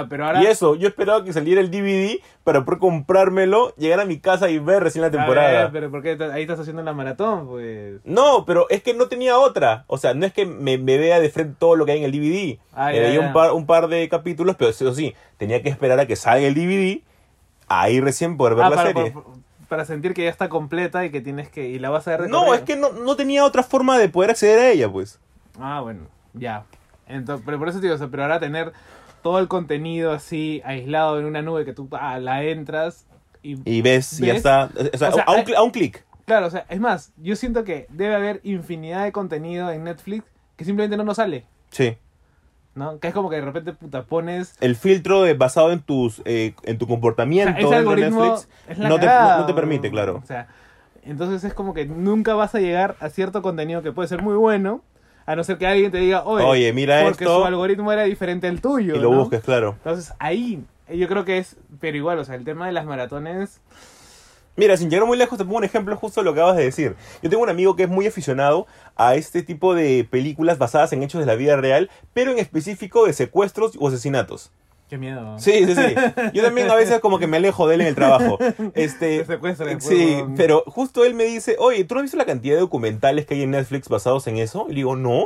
[0.00, 0.42] Sea, pero ahora...
[0.42, 4.50] Y eso, yo esperaba que saliera el DVD para poder comprármelo, llegar a mi casa
[4.50, 5.70] y ver recién la ver, temporada.
[5.72, 7.46] pero ¿por qué ahí estás haciendo la maratón?
[7.46, 8.00] Pues...
[8.04, 9.84] No, pero es que no tenía otra.
[9.86, 12.04] O sea, no es que me, me vea de frente todo lo que hay en
[12.04, 12.58] el DVD.
[12.72, 13.20] Ah, ya, ya.
[13.20, 16.46] un par, un par de capítulos, pero eso sí, tenía que esperar a que salga
[16.46, 17.00] el DVD.
[17.68, 19.10] Ahí recién poder ver Ah, la para, serie.
[19.12, 19.26] para-
[19.68, 21.68] para sentir que ya está completa y que tienes que...
[21.68, 24.30] Y la vas a ver No, es que no, no tenía otra forma de poder
[24.30, 25.18] acceder a ella, pues.
[25.58, 26.02] Ah, bueno,
[26.34, 26.62] ya.
[27.08, 28.72] Entonces, pero por eso te digo, o sea, pero ahora tener
[29.26, 33.06] todo el contenido así aislado en una nube que tú ah, la entras
[33.42, 33.56] y...
[33.68, 34.36] Y ves, y ya ¿Ves?
[34.36, 34.70] está.
[34.94, 36.04] O sea, O sea, a, un, a un clic.
[36.26, 40.24] Claro, o sea, es más, yo siento que debe haber infinidad de contenido en Netflix
[40.54, 41.96] que simplemente no nos sale, Sí.
[42.76, 43.00] ¿no?
[43.00, 44.54] Que es como que de repente, puta, pones...
[44.60, 49.00] El filtro basado en tus eh, en tu O sea, comportamiento de algoritmo Netflix no
[49.00, 50.20] te, no- no te permite, claro.
[50.22, 50.46] O sea,
[51.02, 54.36] entonces es como que nunca vas a llegar a cierto contenido que puede ser muy
[54.36, 54.82] bueno,
[55.26, 58.04] a no ser que alguien te diga, oye, Oye, mira porque esto", su algoritmo era
[58.04, 58.94] diferente al tuyo.
[58.94, 59.18] y lo ¿no?
[59.18, 59.74] busques, claro.
[59.78, 63.60] Entonces ahí, yo creo que es, pero igual, o sea, el tema de las maratones,
[64.58, 66.64] Mira, sin llegar muy lejos, te pongo un ejemplo justo de lo que acabas de
[66.64, 66.96] decir.
[67.22, 68.66] Yo tengo un amigo que es muy aficionado
[68.96, 73.04] a este tipo de películas basadas en hechos de la vida real, pero en específico
[73.04, 74.50] de secuestros o asesinatos.
[74.88, 75.38] Qué miedo.
[75.38, 75.94] Sí, sí, sí.
[76.32, 78.38] Yo también a veces como que me alejo de él en el trabajo.
[78.74, 82.24] Este, secuestran después, sí, pero justo él me dice, oye, ¿tú no has visto la
[82.24, 84.66] cantidad de documentales que hay en Netflix basados en eso?
[84.68, 85.24] Y le digo, no.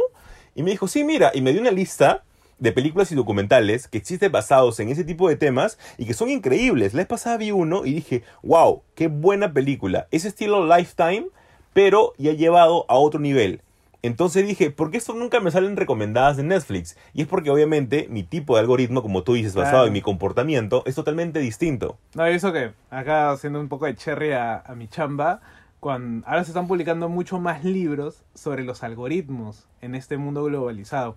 [0.54, 2.24] Y me dijo, sí, mira, y me dio una lista
[2.58, 6.28] de películas y documentales que existen basados en ese tipo de temas y que son
[6.28, 6.92] increíbles.
[6.94, 10.06] La vez pasada vi uno y dije, wow, qué buena película.
[10.10, 11.26] Es estilo Lifetime,
[11.72, 13.62] pero ya llevado a otro nivel.
[14.02, 16.96] Entonces dije, ¿por qué esto nunca me salen recomendadas de Netflix?
[17.12, 19.86] Y es porque obviamente mi tipo de algoritmo, como tú dices, basado Claro.
[19.88, 21.98] en mi comportamiento, es totalmente distinto.
[22.14, 25.40] No, y eso que acá haciendo un poco de cherry a, a mi chamba,
[25.80, 31.16] cuando, ahora se están publicando mucho más libros sobre los algoritmos en este mundo globalizado.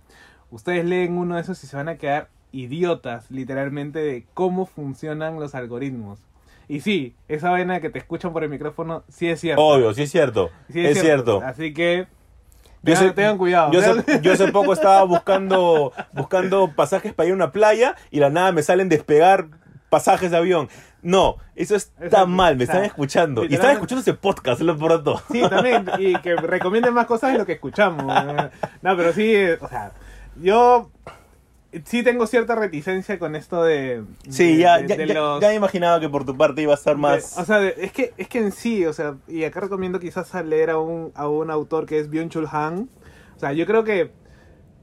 [0.51, 5.39] Ustedes leen uno de esos y se van a quedar idiotas, literalmente, de cómo funcionan
[5.39, 6.19] los algoritmos.
[6.69, 9.61] Y sí, esa vaina que te escuchan por el micrófono, sí es cierto.
[9.61, 10.49] Obvio, sí es cierto.
[10.69, 11.41] Sí es, cierto.
[11.43, 12.07] Así que
[12.83, 13.71] Yo tengan, sé- tengan cuidado.
[13.71, 18.19] Yo hace, yo hace poco estaba buscando, buscando pasajes para ir a una playa y
[18.19, 19.47] la nada me salen despegar
[19.89, 20.69] pasajes de avión.
[21.01, 22.27] No, eso está Exacto.
[22.27, 23.43] mal, me O sea, están escuchando.
[23.45, 25.21] Y están escuchando ese podcast, lo pronto.
[25.31, 28.05] Sí, también, y que recomienden más cosas de lo que escuchamos.
[28.81, 29.91] No, pero sí, o sea,
[30.37, 30.89] yo
[31.85, 34.03] sí tengo cierta reticencia con esto de...
[34.29, 36.61] Sí, de- ya, de- ya, de ya- los- ya me imaginaba que por tu parte
[36.61, 37.35] iba a estar más...
[37.35, 40.33] de- o sea, es que, es que en sí, o sea, y acá recomiendo quizás
[40.35, 42.89] a leer a un, a un autor que es Byung-Chul Han.
[43.35, 44.11] O sea, yo creo que,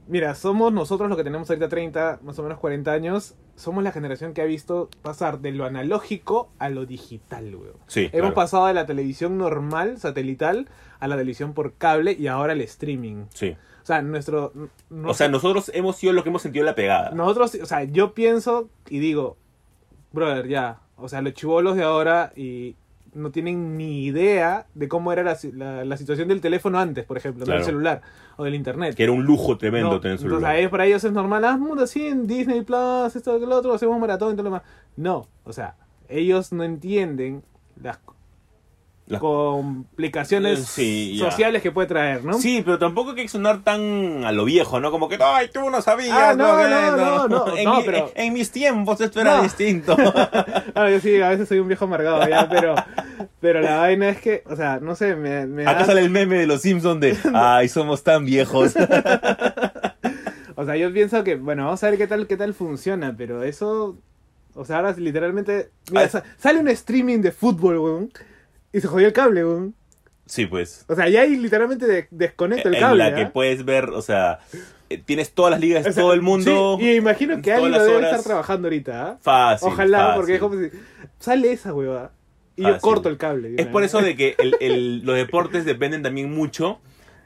[0.07, 3.91] mira, somos nosotros los que tenemos ahorita 30, más o menos 40 años, somos la
[3.91, 7.75] generación que ha visto pasar de lo analógico a lo digital, weón.
[7.87, 8.33] sí, Hemos claro.
[8.33, 10.67] pasado de la televisión normal, satelital,
[10.99, 13.25] a la televisión por cable y ahora el streaming.
[13.33, 13.55] Sí.
[13.91, 14.51] O sea, nuestro...
[14.89, 17.11] no O sea, sé, nosotros hemos sido lo que hemos sentido la pegada.
[17.11, 19.37] nosotros, o sea, yo pienso y digo,
[20.11, 22.75] brother, ya, o sea, los chivolos de ahora y
[23.13, 27.17] no tienen ni idea de cómo era la, la- la situación del teléfono antes, por
[27.17, 27.59] ejemplo, Claro.
[27.59, 28.01] del celular
[28.37, 28.95] o del internet.
[28.95, 30.55] Que era un lujo tremendo No, tener entonces, celular.
[30.55, 33.99] ellos, para ellos es normal, ah, mundo así en Disney Plus, esto, lo otro, hacemos
[33.99, 34.61] maratón y todo lo demás.
[34.95, 35.75] No, o sea,
[36.07, 37.43] ellos no entienden
[37.81, 37.99] las
[39.07, 42.33] Las- complicaciones Eh, sí, sociales que puede traer, ¿no?
[42.35, 44.89] Sí, pero tampoco hay que sonar tan a lo viejo, ¿no?
[44.89, 46.15] Como que, ay, tú no sabías.
[46.17, 49.97] Ah, no, no, no, no, en, no, mi- pero- en mis tiempos esto era distinto.
[50.75, 52.75] Ah, yo sí, a veces soy un viejo amargado ya, pero,
[53.41, 56.09] pero la vaina es que, o sea, no sé, me, me Acá da- sale el
[56.09, 58.73] meme de los Simpsons de, ay, somos tan viejos.
[60.55, 63.43] o sea, yo pienso que, bueno, vamos a ver qué tal, qué tal funciona, pero
[63.43, 63.97] eso,
[64.55, 66.09] o sea, ahora literalmente, mira, Ah.
[66.09, 68.11] sa- sale un streaming de fútbol, weón,
[68.73, 69.75] y se jodió el cable, weón.
[70.25, 70.85] Sí, pues.
[70.87, 72.97] O sea, ya ahí literalmente de- desconecto el en cable.
[73.03, 73.33] la que ¿ah?
[73.33, 74.39] puedes ver, o sea,
[74.89, 76.77] eh, tienes todas las ligas de O sea, todo el mundo.
[76.79, 78.11] Sí, y imagino que alguien lo debe horas.
[78.11, 79.17] estar trabajando ahorita, ¿ah?
[79.21, 79.67] Fácil.
[79.67, 80.15] Ojalá, fácil.
[80.15, 80.69] porque es como si
[81.19, 82.11] sale esa huevada
[82.55, 83.55] y yo corto el cable.
[83.57, 86.79] Es por eso de que el- el- los deportes dependen también mucho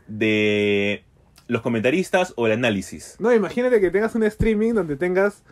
[0.08, 1.04] de
[1.48, 3.18] los comentaristas o el análisis.
[3.20, 5.44] No, imagínate que tengas un streaming donde tengas,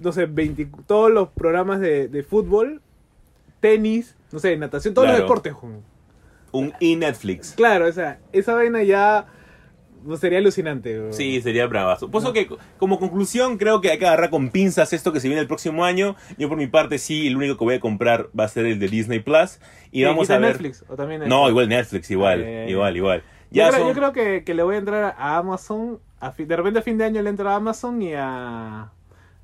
[0.00, 2.80] no sé, 20 todos los programas de, de fútbol,
[3.60, 5.54] tenis, no sé, natación, todos los deportes.
[5.62, 5.82] weón.
[6.50, 7.52] Un e-Netflix.
[7.52, 9.26] Claro, o sea, esa vaina ya
[10.04, 10.98] pues, sería alucinante.
[10.98, 11.12] weón.
[11.12, 12.10] Sí, sería bravazo.
[12.10, 15.28] Por eso que, como conclusión, creo que hay que agarrar con pinzas esto que se
[15.28, 16.16] viene el próximo año.
[16.36, 18.78] Yo, por mi parte, sí, el único que voy a comprar va a ser el
[18.80, 19.60] de Disney Plus.
[19.92, 20.50] Y vamos a ver.
[20.52, 22.42] Netflix o también No, igual Netflix, igual.
[22.42, 22.66] Eh.
[22.68, 23.22] Igual, igual.
[23.52, 26.00] Yo, Ya creo, son- yo creo que, que le voy a entrar a Amazon.
[26.20, 28.90] A de repente a fin de año le entro a Amazon y a,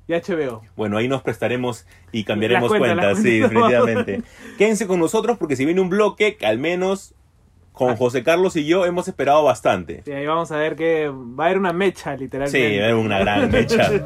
[0.07, 0.61] y a HBO.
[0.75, 4.21] Bueno, ahí nos prestaremos y cambiaremos cuentas, las sí, definitivamente.
[4.57, 7.13] Quédense con nosotros porque si viene un bloque que al menos
[7.71, 10.03] con José Carlos y yo hemos esperado bastante.
[10.05, 12.89] Y ahí vamos a ver que va a haber una mecha, Sí, literalmente.
[12.89, 13.89] es una gran mecha.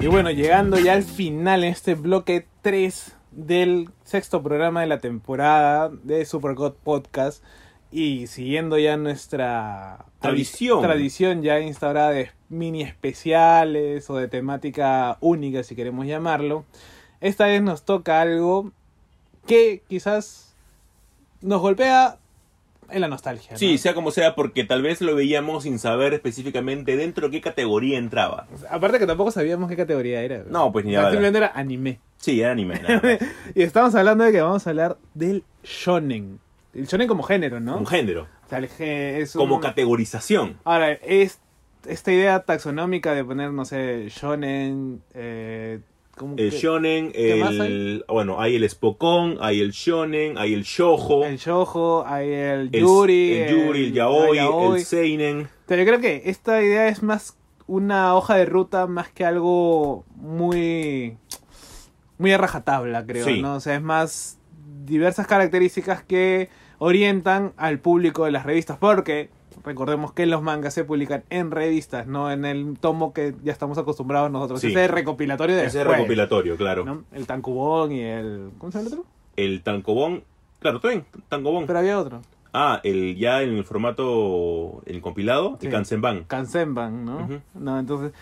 [0.00, 4.98] Y bueno, llegando ya al final en este bloque 3 del sexto programa de la
[4.98, 7.42] temporada de Supergod Podcast
[7.90, 10.82] y siguiendo ya nuestra Tradición.
[10.82, 16.64] tradición ya instaurada de mini especiales o de temática única si queremos llamarlo,
[17.20, 18.72] esta vez nos toca algo
[19.46, 20.54] que quizás
[21.40, 22.18] nos golpea
[22.90, 23.52] en la nostalgia.
[23.52, 23.58] ¿no?
[23.58, 27.40] Sí, sea como sea, porque tal vez lo veíamos sin saber específicamente dentro de qué
[27.40, 28.46] categoría entraba.
[28.70, 30.44] Aparte que tampoco sabíamos qué categoría era.
[30.48, 31.10] No, pues ni nada.
[31.10, 32.00] Simplemente era anime.
[32.18, 32.80] Sí, era anime.
[33.54, 36.38] Y estamos hablando de que vamos a hablar del shonen.
[36.76, 37.78] El shonen como género, ¿no?
[37.78, 38.28] Un género.
[38.44, 40.58] O sea, el ge- es un- Como categorización.
[40.64, 41.40] Ahora, es
[41.86, 45.80] esta idea taxonómica de poner, no sé, shonen, eh,
[46.16, 48.04] ¿cómo El que- shonen, ¿Qué más el...
[48.08, 52.80] Bueno, hay el Spokon, hay el shonen, hay el shoujo, El shoujo, hay el el,
[52.82, 54.78] yuri, el yuri, el yaoi, yaoi.
[54.80, 55.48] el seinen.
[55.66, 57.36] Pero yo creo que esta idea es más
[57.68, 61.16] una hoja de ruta más que algo muy
[62.18, 63.42] muy a rajatabla, creo, Sí.
[63.42, 63.54] ¿no?
[63.56, 64.38] O sea, es más
[64.84, 66.48] diversas características que
[66.78, 69.30] orientan al público de las revistas, porque
[69.64, 73.78] recordemos que los mangas se publican en revistas, no en el tomo que ya estamos
[73.78, 74.60] acostumbrados nosotros.
[74.60, 74.68] Sí.
[74.68, 76.84] Ese es recopilatorio de Ese es después, recopilatorio, claro.
[76.84, 77.04] ¿no?
[77.12, 79.06] El tankubón y el ¿cómo se llama el otro?
[79.36, 80.24] El tankobon,
[80.60, 81.66] claro, también, tankobon.
[81.66, 82.22] Pero había otro.
[82.52, 85.66] Ah, el ya en el formato, el compilado, Sí.
[85.66, 86.24] el kansenban.
[86.24, 87.28] Kansenban, ¿no?
[87.54, 88.12] No, entonces,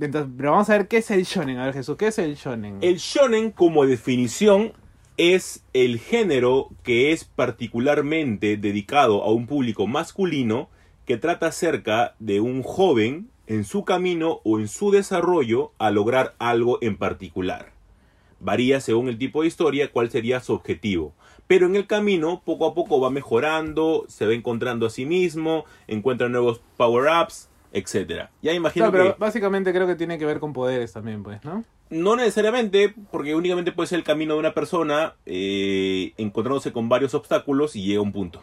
[0.00, 1.58] entonces, pero vamos a ver qué es el shonen.
[1.58, 2.78] A ver, Jesús, ¿qué es el shonen?
[2.80, 4.72] El shonen como definición
[5.20, 10.70] es el género que es particularmente dedicado a un público masculino
[11.04, 16.34] que trata acerca de un joven en su camino o en su desarrollo a lograr
[16.38, 17.74] algo en particular.
[18.38, 21.12] Varía según el tipo de historia cuál sería su objetivo.
[21.46, 25.66] Pero en el camino poco a poco va mejorando, se va encontrando a sí mismo,
[25.86, 28.28] encuentra nuevos power-ups, etc.
[28.42, 29.20] Ya imagino No, pero que...
[29.20, 31.64] básicamente creo que tiene que ver con poderes también, pues, ¿no?
[31.90, 37.14] No necesariamente, porque únicamente puede ser el camino de una persona eh, encontrándose con varios
[37.14, 38.42] obstáculos y llega a un punto.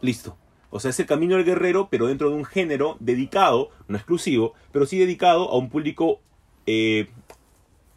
[0.00, 0.36] Listo.
[0.70, 4.54] O sea, es el camino del guerrero, pero dentro de un género dedicado, no exclusivo,
[4.72, 6.20] pero sí dedicado a un público
[6.66, 7.08] eh,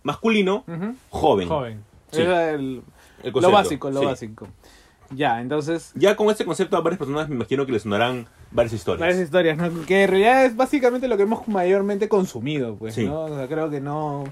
[0.03, 0.63] masculino,
[1.09, 1.47] joven.
[1.47, 1.83] Joven.
[2.11, 2.21] Sí.
[2.21, 2.81] Era el-
[3.23, 4.05] El lo básico, lo sí.
[4.05, 4.47] básico.
[5.11, 8.73] Ya, entonces, Ya con este concepto a varias personas me imagino que les sonarán varias
[8.73, 8.99] historias.
[9.01, 9.85] varias historias, ¿no?
[9.85, 13.05] Que en realidad es básicamente lo que hemos mayormente consumido, pues, Sí.
[13.05, 13.21] ¿no?
[13.21, 14.25] O sea, creo que no...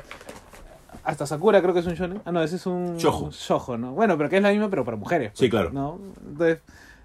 [1.04, 2.22] Hasta Sakura creo que es un shonen.
[2.26, 2.98] Ah, no, ese es un...
[2.98, 3.32] Shoujo.
[3.32, 3.94] Shoujo, ¿no?
[3.94, 5.30] Bueno, pero que es la misma, pero para mujeres.
[5.32, 5.72] pues, Sí, claro.
[5.72, 6.00] ¿no?
[6.28, 6.60] Entonces,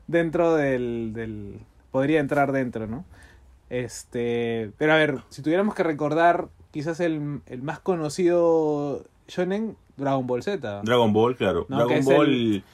[0.07, 1.61] dentro del, del...
[1.93, 3.05] Podría entrar dentro, ¿no?
[3.71, 4.71] Este...
[4.77, 10.43] Pero a ver, si tuviéramos que recordar quizás el, el más conocido shonen, Dragon Ball
[10.43, 10.83] Z.
[10.83, 11.67] Dragon Ball, claro.
[11.69, 12.65] No, Dragon Ball.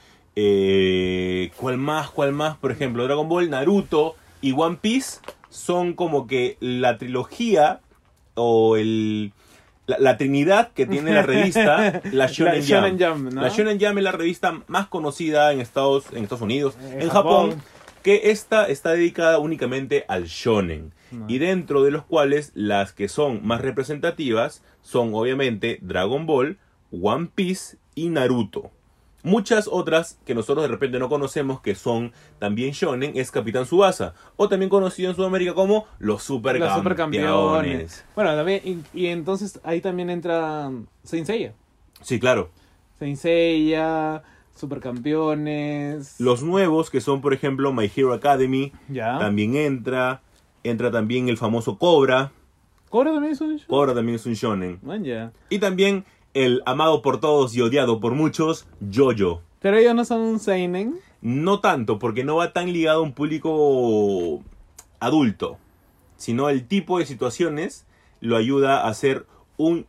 [0.41, 2.09] Eh, ¿Cuál más?
[2.09, 2.57] ¿Cuál más?
[2.57, 5.19] Por ejemplo, Dragon Ball, Naruto y One Piece
[5.49, 7.81] son como que la trilogía
[8.35, 9.33] o el.
[9.87, 12.99] La, la trinidad que tiene la revista, la Shonen, Shonen.
[12.99, 13.41] Jump, ¿no?
[13.41, 17.09] La Shonen Jump es la revista más conocida en Estados, en Estados Unidos, En en,
[17.09, 17.63] Japón, Japón.
[18.03, 20.93] que esta está dedicada únicamente al shonen.
[21.09, 21.25] No.
[21.27, 26.59] Y dentro de los cuales las que son más representativas son obviamente Dragon Ball,
[26.91, 28.69] One Piece y Naruto.
[29.21, 34.13] Muchas otras que nosotros de repente no conocemos que son también shonen es Capitán Subasa
[34.37, 36.69] o también conocido en Sudamérica como los supercampeones.
[36.69, 38.05] Los supercampeones.
[38.15, 40.71] Bueno, también, y, y entonces ahí también entra
[41.03, 41.53] Saint Seiya.
[42.01, 42.49] Sí, claro.
[42.97, 44.23] Saint Seiya,
[44.55, 46.19] supercampeones.
[46.19, 49.17] Los nuevos que son por ejemplo My Hero Academy Ya.
[49.19, 50.21] también entra.
[50.63, 52.31] Entra también el famoso Cobra.
[52.89, 53.67] ¿Cobra también es un shonen?
[53.67, 54.79] Cobra también es un shonen.
[54.81, 55.31] Man.
[55.49, 56.03] Y también
[56.33, 59.41] el amado por todos y odiado por muchos, Jojo.
[59.61, 60.99] Pero ellos no son un seinen.
[61.21, 64.41] No tanto, porque no va tan ligado a un público
[64.99, 65.57] adulto,
[66.17, 67.85] sino el tipo de situaciones
[68.21, 69.25] lo ayuda a ser
[69.57, 69.85] un,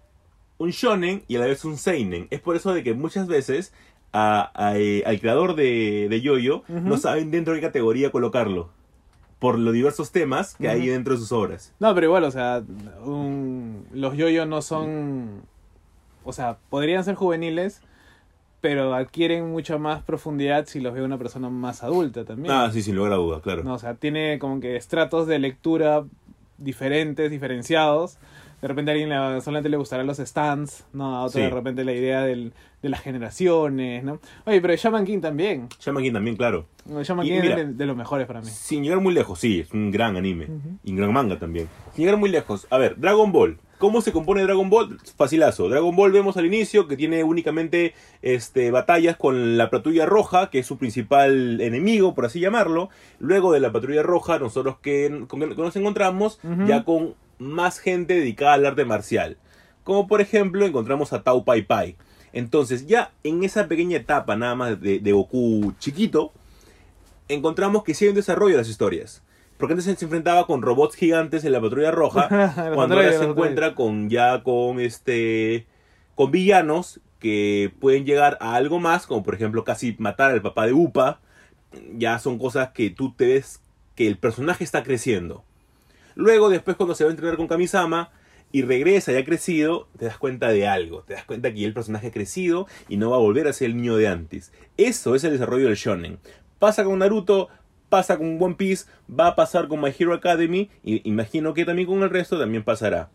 [0.58, 2.26] un shonen y a la vez un seinen.
[2.30, 3.72] Es por eso de que muchas veces
[4.12, 6.80] a- a, eh, al creador de, de Yoyo Ujú.
[6.80, 8.70] no saben dentro de qué categoría colocarlo,
[9.38, 11.72] por los diversos temas que hay dentro de sus obras.
[11.78, 12.62] No, pero igual, o sea,
[13.04, 15.42] un- los yoyos no son.
[16.24, 17.80] O sea, podrían ser juveniles,
[18.60, 22.54] pero adquieren mucha más profundidad si los ve una persona más adulta también.
[22.54, 23.64] Ah, sí, sin lugar a duda, claro.
[23.64, 26.04] No, o sea, tiene como que estratos de lectura
[26.58, 28.18] diferentes, diferenciados.
[28.60, 31.16] De repente a alguien le- solamente le gustarán los stands, ¿no?
[31.16, 31.46] A otro Sí.
[31.46, 32.52] de repente la idea del,
[32.82, 34.18] de las generaciones, ¿no?
[34.44, 35.68] Oye, pero Shaman King también.
[35.80, 36.66] Shaman King también, claro.
[36.84, 38.48] No, Shaman Y King mira, es de, de los mejores para mí.
[38.48, 40.48] Sin llegar muy lejos, sí, es un gran anime.
[40.84, 41.68] Y un gran manga también.
[41.94, 42.66] Sin llegar muy lejos.
[42.68, 43.58] A ver, Dragon Ball.
[43.80, 45.00] ¿Cómo se compone Dragon Ball?
[45.16, 45.70] Facilazo.
[45.70, 50.58] Dragon Ball vemos al inicio que tiene únicamente este, batallas con la patrulla roja, que
[50.58, 52.90] es su principal enemigo, por así llamarlo.
[53.20, 58.12] Luego de la patrulla roja, nosotros que, con que nos encontramos ya con más gente
[58.12, 59.38] dedicada al arte marcial.
[59.82, 61.96] Como por ejemplo encontramos a Tao Pai Pai.
[62.34, 66.32] Entonces ya en esa pequeña etapa nada más de, de Goku chiquito,
[67.28, 69.22] encontramos que hay un desarrollo de las historias.
[69.60, 72.28] Porque antes se enfrentaba con robots gigantes en la patrulla roja,
[72.74, 75.66] cuando ahora se encuentra con ya con este
[76.16, 80.66] con villanos que pueden llegar a algo más, como por ejemplo casi matar al papá
[80.66, 81.20] de Upa.
[81.96, 83.60] Ya son cosas que tú te ves
[83.94, 85.44] que el personaje está creciendo.
[86.14, 88.10] Luego, después, cuando se va a entrenar con Kamisama
[88.52, 91.02] y regresa ya crecido, te das cuenta de algo.
[91.02, 93.70] Te das cuenta que el personaje ha crecido y no va a volver a ser
[93.70, 94.52] el niño de antes.
[94.76, 96.18] Eso es el desarrollo del shonen.
[96.58, 97.48] Pasa con Naruto,
[97.90, 101.86] pasa con One Piece, va a pasar con My Hero Academy y imagino que también
[101.86, 103.10] con el resto también pasará.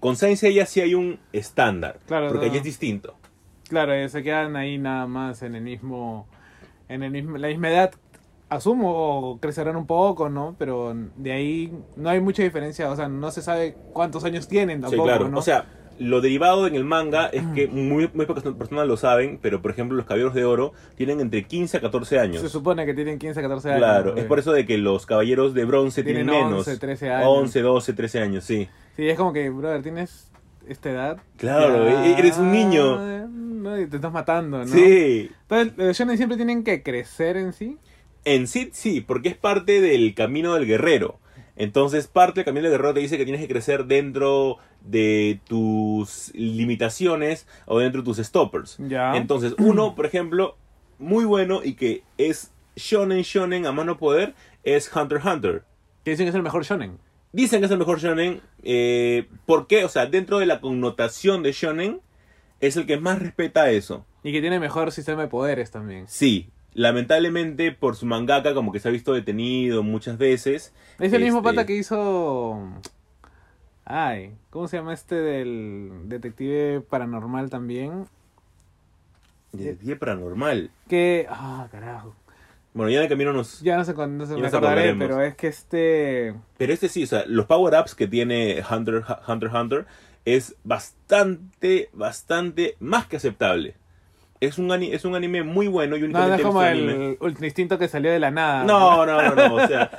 [0.00, 2.50] Con Saint Seiya sí hay un estándar, Claro, porque no.
[2.50, 3.14] allí es distinto.
[3.68, 6.26] Claro, eh, se quedan ahí nada más en el mismo,
[6.88, 7.92] en el mismo, la misma edad.
[8.48, 8.92] Asumo,
[9.30, 10.54] o crecerán un poco, ¿no?
[10.58, 14.78] Pero de ahí no hay mucha diferencia, o sea, no se sabe cuántos años tienen
[14.78, 15.28] Sí, tampoco, claro.
[15.28, 15.38] ¿no?
[15.38, 15.64] O sea,
[15.98, 19.70] lo derivado en el manga es que muy, muy pocas personas lo saben, pero por
[19.70, 22.42] ejemplo los caballeros de oro tienen entre 15 a 14 años.
[22.42, 23.78] se supone que tienen 15, 14 años.
[23.78, 26.66] Claro, es por eso de que los caballeros de bronce tienen, Tienen menos.
[26.68, 27.28] 11, 13 años.
[27.28, 28.68] 11, 12, 13 años, sí.
[28.96, 30.30] Sí, es como que, brother, tienes
[30.68, 31.18] esta edad.
[31.36, 32.98] Claro, ya, e- eres un niño.
[33.28, 34.66] no, y te estás matando, ¿no?
[34.66, 35.30] Sí.
[35.48, 37.76] Entonces, los shonen siempre tienen que crecer en sí.
[38.24, 41.18] En sí, sí, porque es parte del camino del guerrero.
[41.56, 46.30] Entonces, parte del camino del guerrero te dice que tienes que crecer dentro de tus
[46.34, 48.76] limitaciones o dentro de tus stoppers.
[48.78, 49.16] Ya.
[49.16, 50.56] Entonces, uno, por ejemplo,
[50.98, 55.64] muy bueno y que es shonen shonen a mano poder es Hunter x Hunter.
[56.04, 56.98] Que dicen que es el mejor shonen.
[57.32, 58.40] Dicen que es el mejor shonen.
[58.62, 59.84] Eh, ¿Por qué?
[59.84, 62.00] O sea, dentro de la connotación de shonen,
[62.60, 64.04] es el que más respeta eso.
[64.22, 66.06] Y que tiene mejor sistema de poderes también.
[66.08, 70.74] Sí, lamentablemente por su mangaka como que se ha visto detenido muchas veces.
[70.98, 72.60] Es el mismo Este, pata que hizo.
[73.84, 78.06] Ay, ¿cómo se llama este del detective paranormal también?
[79.52, 80.70] Detective paranormal.
[80.88, 81.26] Que.
[81.30, 82.14] Ah, carajo.
[82.74, 83.62] Bueno, ya en el camino nos...
[83.62, 86.34] Ya no sé cuándo no se me acordaré, pero es que este.
[86.58, 89.86] Pero este sí, o sea, los power-ups que tiene Hunter Hunter Hunter
[90.26, 93.76] es bastante, bastante más que aceptable.
[94.40, 97.06] Es un, es un anime muy bueno y No, no únicamente es como visto anime.
[97.12, 98.64] el Ultra Instinto que salió de la nada.
[98.64, 99.90] No, no, no, no, o sea,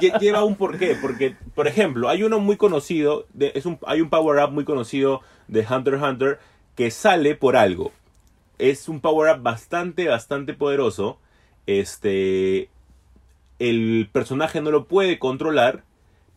[0.00, 4.00] lle- lleva un porqué, porque, por ejemplo, hay uno muy conocido, de- es un, hay
[4.02, 6.38] un power-up muy conocido de Hunter x Hunter
[6.74, 7.92] que sale por algo.
[8.58, 11.18] Es un power-up bastante, bastante poderoso.
[11.66, 12.68] Este,
[13.58, 15.84] el personaje no lo puede controlar,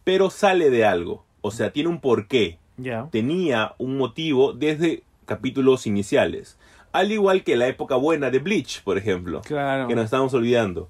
[0.03, 1.23] pero sale de algo.
[1.41, 3.07] O sea, tiene un porqué Ya.
[3.11, 6.57] tenía un motivo desde capítulos iniciales.
[6.91, 9.87] Al igual que la época buena de Bleach, por ejemplo, Claro.
[9.87, 10.89] que nos estamos olvidando.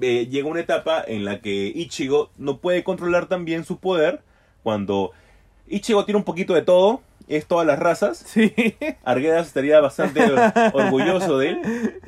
[0.00, 4.20] Eh, llega una etapa en la que Ichigo no puede controlar también su poder
[4.62, 5.12] cuando
[5.68, 8.18] Ichigo tiene un poquito de todo, es todas las razas.
[8.18, 8.52] Sí.
[9.04, 10.20] Arguedas estaría bastante
[10.72, 12.00] orgulloso de él.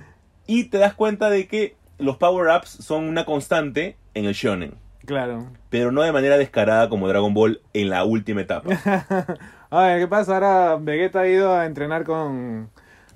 [0.47, 4.74] Y te das cuenta de que los power-ups son una constante en el shonen.
[5.07, 5.47] Claro.
[5.70, 8.68] Pero no de manera descarada como Dragon Ball en la última etapa.
[9.70, 10.34] Ay, ¿qué pasa?
[10.34, 12.70] Ahora Vegeta ha ido a entrenar con,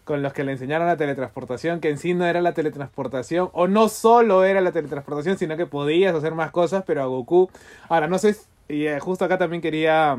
[0.05, 3.69] con los que le enseñaron la teletransportación, que en sí no era la teletransportación, o
[3.69, 7.51] no solo era la teletransportación, sino que podías hacer más cosas, pero a Goku...
[7.89, 8.37] Ahora, no sé,
[8.69, 10.19] y eh, justo acá también quería,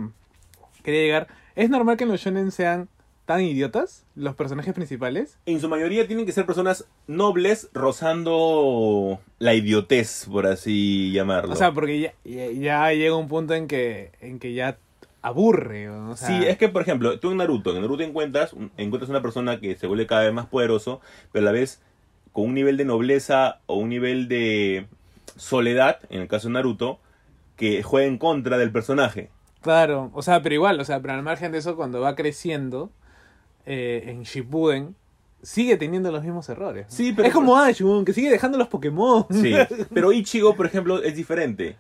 [0.84, 2.88] quería llegar, ¿es normal que en los shonen sean
[3.26, 5.38] tan idiotas los personajes principales?
[5.46, 11.54] En su mayoría tienen que ser personas nobles rozando la idiotez, por así llamarlo.
[11.54, 14.78] O sea, porque ya, ya, ya llega un punto en que, en que ya
[15.24, 15.90] aburre.
[15.90, 19.22] O sea, sí, es que por ejemplo, tú en Naruto, en Naruto encuentras, encuentras una
[19.24, 21.02] persona que se vuelve cada vez más poderoso,
[21.32, 21.82] pero a la vez
[22.32, 24.86] con un nivel de nobleza o un nivel de
[25.36, 27.00] soledad, en el caso de Naruto,
[27.56, 29.30] que juega en contra del personaje.
[29.62, 32.92] Claro, o sea, pero igual, o sea, pero al margen de eso, cuando va creciendo
[33.66, 34.96] eh, en Shippuden,
[35.42, 36.88] sigue teniendo los mismos errores.
[36.90, 39.26] Sí, pero- es como Ash, weón, que sigue dejando los Pokémon.
[39.30, 39.54] Sí,
[39.94, 41.78] pero Ichigo, por ejemplo, es diferente.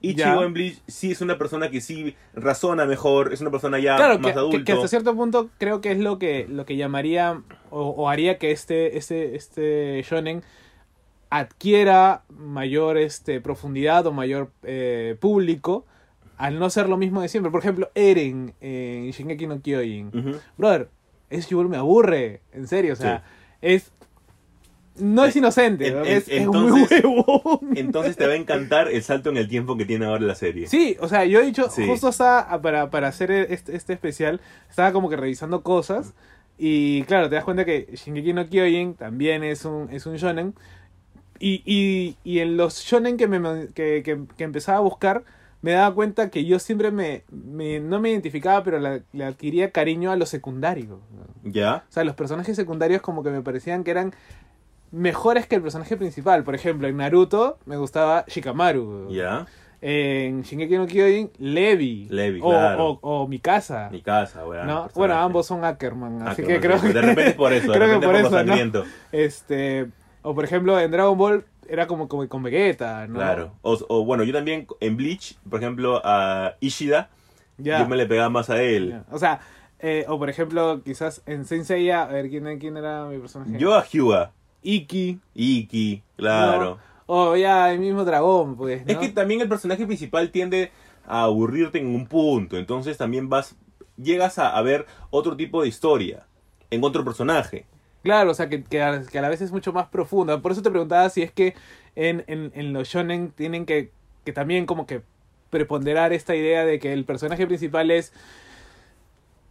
[0.00, 0.46] Ichigo Ya.
[0.46, 4.18] en Bleach sí es una persona que sí razona mejor, es una persona ya Claro,
[4.18, 4.58] más que, adulto.
[4.58, 7.40] que- que hasta cierto punto creo que es lo que, lo que llamaría
[7.70, 10.42] o, o haría que este, este, este shonen
[11.30, 15.84] adquiera mayor este, profundidad o mayor eh, público
[16.36, 17.50] al no ser lo mismo de siempre.
[17.50, 20.08] Por ejemplo, Eren en Shingeki no Kyojin.
[20.08, 20.38] Ujú.
[20.58, 20.88] Brother,
[21.30, 23.24] ese me aburre, en serio, o sea,
[23.62, 23.90] es
[24.96, 26.04] no es inocente, En- ¿no?
[26.04, 27.76] en- es, es muy entonces- huevón.
[27.76, 30.66] Entonces te va a encantar el salto en el tiempo que tiene ahora la serie.
[30.68, 31.86] Sí, o sea, yo he dicho, Sí.
[31.86, 34.40] justo estaba, para, para hacer este, este especial,
[34.70, 36.14] estaba como que revisando cosas.
[36.56, 40.54] Y claro, te das cuenta que Shingeki no Kyojin también es un, es un shonen.
[41.40, 45.24] Y, y, y en los shonen que, me, que, que, que empezaba a buscar,
[45.62, 49.72] me daba cuenta que yo siempre me, me- no me identificaba, pero la- le adquiría
[49.72, 51.00] cariño a los secundarios.
[51.10, 51.50] ¿no?
[51.50, 51.84] ¿Ya?
[51.88, 54.14] O sea, los personajes secundarios como que me parecían que eran
[54.94, 56.44] mejores que el personaje principal.
[56.44, 59.10] Por ejemplo, en Naruto me gustaba Shikamaru.
[59.12, 59.46] ¿Ya?
[59.80, 62.06] En Shingeki no Kyojin, Levi.
[62.08, 62.86] Levi, o, claro.
[62.86, 63.90] o, o Mikasa.
[64.94, 66.88] Bueno, ambos son Ackerman, así que creo que...
[66.88, 68.84] De repente por eso, de creo que por por eso.
[69.12, 69.90] Este,
[70.22, 73.16] o por ejemplo, en Dragon Ball era como, como con Vegeta, ¿no?
[73.16, 73.52] Claro.
[73.60, 77.10] O, o bueno, yo también en Bleach, por ejemplo, a Ishida,
[77.58, 77.80] Ya.
[77.80, 78.90] yo me le pegaba más a él.
[78.90, 79.04] ya.
[79.10, 79.40] O sea,
[79.80, 83.58] eh, o por ejemplo, quizás en Saint Seiya, a ver, ¿quién, quién era mi personaje?
[83.58, 84.32] Yo a Hyuga,
[84.64, 85.20] Iki.
[85.34, 86.64] Iki, claro.
[86.64, 86.94] ¿no?
[87.06, 88.92] O ya, el mismo dragón, pues, ¿no?
[88.92, 90.72] Es que también el personaje principal tiende
[91.06, 93.54] a aburrirte en un punto, entonces también vas,
[93.96, 96.26] llegas a, a ver otro tipo de historia
[96.70, 97.66] en otro personaje.
[98.02, 100.40] Claro, o sea, que, que, a, que a la vez es mucho más profunda.
[100.40, 101.54] Por eso te preguntaba si es que
[101.94, 103.92] en, en, en los shonen tienen que,
[104.24, 105.02] que también como que
[105.50, 108.12] preponderar esta idea de que el personaje principal es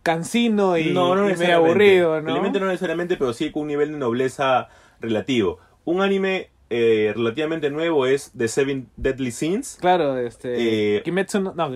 [0.04, 2.24] cansino y, no, no y medio aburrido, ¿no?
[2.24, 4.68] Probablemente no necesariamente, pero sí con un nivel de nobleza
[5.04, 5.60] relativo.
[5.86, 9.78] Un anime eh, relativamente nuevo es The Seven Deadly Sins.
[9.80, 10.98] Claro, este...
[10.98, 11.54] Eh, Kimetsu no...
[11.54, 11.72] No,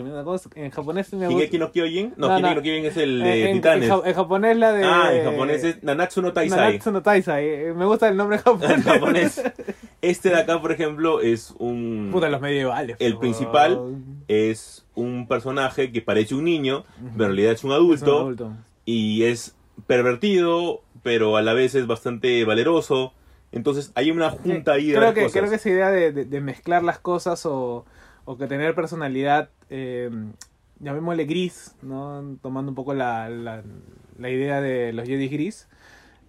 [0.56, 1.28] en japonés me
[1.60, 2.14] no Kyojin.
[2.18, 2.56] No, No, no.
[2.56, 3.92] no Kyojin es el Eh, de Titanes.
[4.06, 4.84] en japonés la de...
[4.86, 6.58] Ah, en japonés es Nanatsu no Taisai.
[6.68, 7.46] Nanatsu no Taisai.
[7.46, 8.72] eh, Me gusta el nombre japonés.
[8.72, 9.44] En japonés.
[10.02, 12.10] Este de acá, por ejemplo, es un...
[12.12, 12.96] Puta, los medievales.
[13.00, 13.80] El principal
[14.28, 18.18] es un personaje que parece un niño, pero en realidad es un Es un adulto,
[18.20, 18.52] adulto.
[18.86, 19.56] y es
[19.86, 23.14] pervertido, pero a la vez es bastante valeroso.
[23.54, 25.32] Entonces hay una junta ahí de creo que, cosas.
[25.40, 27.86] creo que esa idea de, de- de mezclar las cosas o,
[28.26, 30.10] o que tener personalidad, eh,
[30.82, 32.38] llamémosle gris, ¿no?
[32.42, 33.64] tomando un poco la, la,
[34.20, 35.70] la idea de los Jedi gris,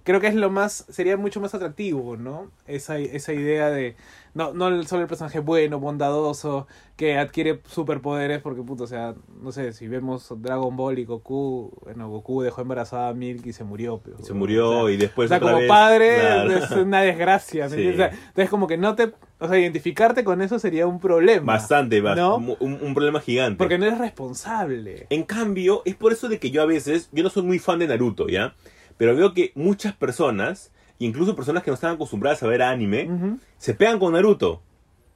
[0.04, 2.50] creo que es lo más, sería mucho más atractivo, ¿no?
[2.66, 3.94] Esa, esa idea de,
[4.34, 9.52] no, no solo el personaje bueno, bondadoso, que adquiere superpoderes, porque puto, o sea, no
[9.52, 13.64] sé, si vemos Dragon Ball y Goku, bueno, Goku dejó embarazada a Milk y se
[13.64, 14.00] murió.
[14.04, 16.56] Pero, Se murió o sea, y después o sea, otra como vez- padre Claro.
[16.56, 17.64] es una desgracia.
[17.64, 17.76] ¿me Sí.
[17.76, 17.94] entiendes?
[17.94, 19.12] O sea, entonces como que no te...
[19.40, 21.52] O sea, identificarte con eso sería un problema.
[21.52, 22.36] Bastante, bast- ¿no?
[22.38, 23.56] un, un problema gigante.
[23.58, 25.06] Porque no eres responsable.
[25.10, 27.78] En cambio, es por eso de que yo a veces, yo no soy muy fan
[27.78, 28.54] de Naruto, ¿ya?
[28.98, 33.72] Pero veo que muchas personas, incluso personas que no están acostumbradas a ver anime, se
[33.74, 34.60] pegan con Naruto.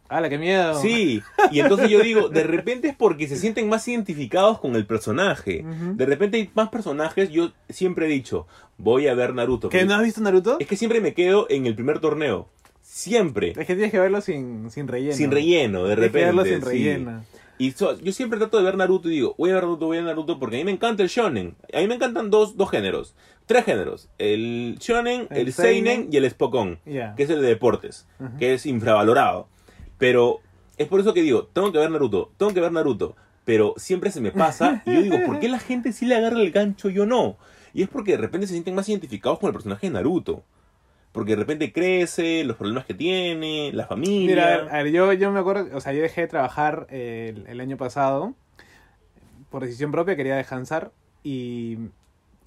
[0.09, 0.75] ¡Hala, qué miedo!
[0.75, 4.85] Sí, y entonces yo digo, de repente es porque se sienten más identificados con el
[4.87, 5.65] personaje.
[5.95, 8.47] De repente hay más personajes, yo siempre he dicho,
[8.79, 9.69] voy a ver Naruto.
[9.71, 10.57] ¿Que no has visto Naruto?
[10.61, 12.49] Es que siempre me quedo en el primer torneo.
[12.83, 13.51] Siempre.
[13.57, 15.17] Es que tienes que verlo sin, sin relleno.
[15.17, 16.67] Sin relleno, de Tienes que verlo repente.
[16.67, 16.85] sin sí.
[16.85, 17.25] relleno.
[17.59, 19.97] Y so- yo siempre trato de ver Naruto y digo, voy a ver Naruto, voy
[19.97, 21.55] a ver Naruto porque a mí me encanta el shonen.
[21.73, 23.15] A mí me encantan dos, dos géneros.
[23.47, 24.09] Tres géneros.
[24.19, 26.09] El shonen, el, El seinen, seinen.
[26.13, 26.79] y el spokon.
[26.87, 27.15] Ya.
[27.15, 28.07] Que es el de deportes.
[28.39, 29.49] Que es infravalorado.
[29.99, 30.41] Pero
[30.77, 33.17] es por eso que digo, tengo que ver Naruto, tengo que ver Naruto.
[33.45, 36.41] Pero siempre se me pasa y yo digo, ¿por qué la gente sí le agarra
[36.41, 37.37] el gancho y yo no?
[37.75, 40.45] Y es porque de repente se sienten más identificados con el personaje de Naruto.
[41.11, 44.27] Porque de repente crece, los problemas que tiene, la familia.
[44.27, 46.87] Mira, a ver, a ver, yo, yo me acuerdo, o sea, yo dejé de trabajar
[46.91, 48.35] el, el año pasado.
[49.51, 50.91] Por decisión propia quería descansar.
[51.23, 51.77] Y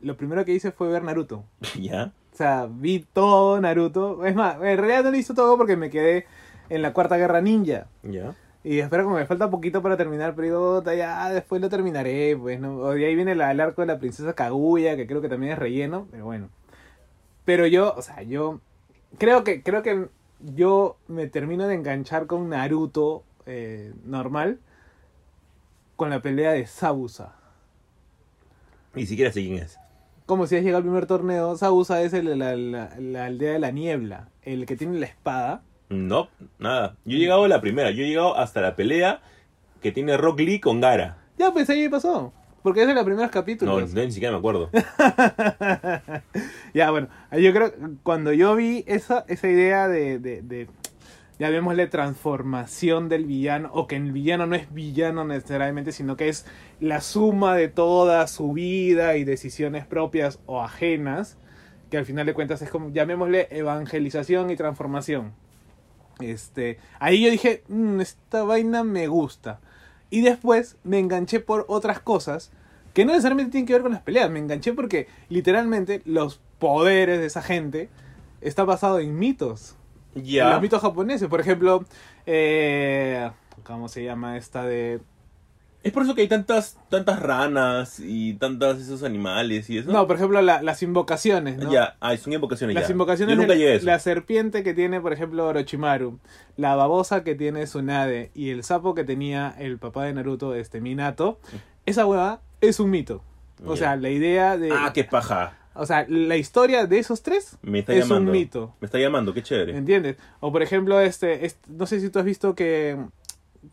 [0.06, 1.44] lo primero que hice fue ver Naruto.
[1.80, 2.12] ¿Ya?
[2.34, 4.26] O sea, vi todo Naruto.
[4.26, 6.26] Es más, en realidad no lo hice todo porque me quedé
[6.70, 7.88] en la cuarta guerra ninja.
[8.04, 8.36] ¿Ya?
[8.64, 12.36] Y espero como me falta poquito para terminar, pero digo, "Puta, ya después lo terminaré,
[12.36, 12.90] pues, ¿no?
[12.92, 15.60] De ahí viene la- el arco de la princesa Kaguya, que creo que también es
[15.60, 16.50] relleno, pero bueno.
[17.46, 18.60] Pero yo, o sea, yo
[19.20, 20.08] creo que, creo que
[20.40, 24.60] yo me termino de enganchar con Naruto eh, normal
[25.96, 27.36] con la pelea de Sabusa.
[28.96, 29.78] Ni siquiera sé quién es.
[30.26, 33.60] Como si has llegado al primer torneo, Sabusa es el la, la- la aldea de
[33.60, 35.62] la niebla, el que tiene la espada.
[35.90, 36.96] No, nada.
[37.06, 37.92] Yo he llegado a la primera.
[37.92, 39.22] Yo he llegado hasta la pelea
[39.82, 41.18] que tiene Rock Lee con Gara.
[41.38, 42.34] Ya, pues ahí pasó.
[42.64, 43.94] Porque es de los primeros No, capítulos.
[43.94, 44.72] ni siquiera me acuerdo.
[46.74, 50.68] ya, bueno, yo creo que cuando yo vi esa, esa idea de, de, de,
[51.40, 56.46] llamémosle transformación del villano, o que el villano no es villano necesariamente, sino que es
[56.80, 61.38] la suma de toda su vida y decisiones propias o ajenas,
[61.90, 65.34] que al final de cuentas es como, llamémosle evangelización y transformación.
[66.20, 69.60] Este, ahí yo dije, "Mm, esta vaina me gusta.
[70.10, 72.52] Y después me enganché por otras cosas
[72.94, 74.32] que no necesariamente tienen que ver con las peleas.
[74.32, 77.90] Me enganché porque literalmente los poderes de esa gente
[78.40, 79.76] está basado en mitos.
[80.16, 80.50] Ya.
[80.52, 81.28] Los mitos japoneses.
[81.28, 81.86] Por ejemplo,
[82.26, 83.30] eh,
[83.64, 85.00] ¿cómo se llama esta de...?
[85.84, 89.92] Es por eso que hay tantas, tantas ranas y tantos esos animales y eso.
[89.92, 91.72] No, por ejemplo, la- las invocaciones, ¿no?
[91.72, 92.94] Ya, ah, son invocaciones Las ya.
[92.94, 93.86] invocaciones Yo nunca de llegué a eso.
[93.86, 96.18] la serpiente que tiene, por ejemplo, Orochimaru,
[96.58, 100.82] la babosa que tiene Tsunade y el sapo que tenía el papá de Naruto, este
[100.82, 101.40] Minato,
[101.86, 103.22] esa hueva es un mito.
[103.64, 104.72] O sea, la idea de...
[104.72, 105.54] Ah, qué paja.
[105.76, 108.32] O sea, la historia de esos tres Me está es llamando.
[108.32, 108.76] un mito.
[108.80, 109.78] Me está llamando, qué chévere.
[109.78, 110.18] ¿Entiendes?
[110.40, 112.98] O por ejemplo, este, este- no sé si tú has visto que,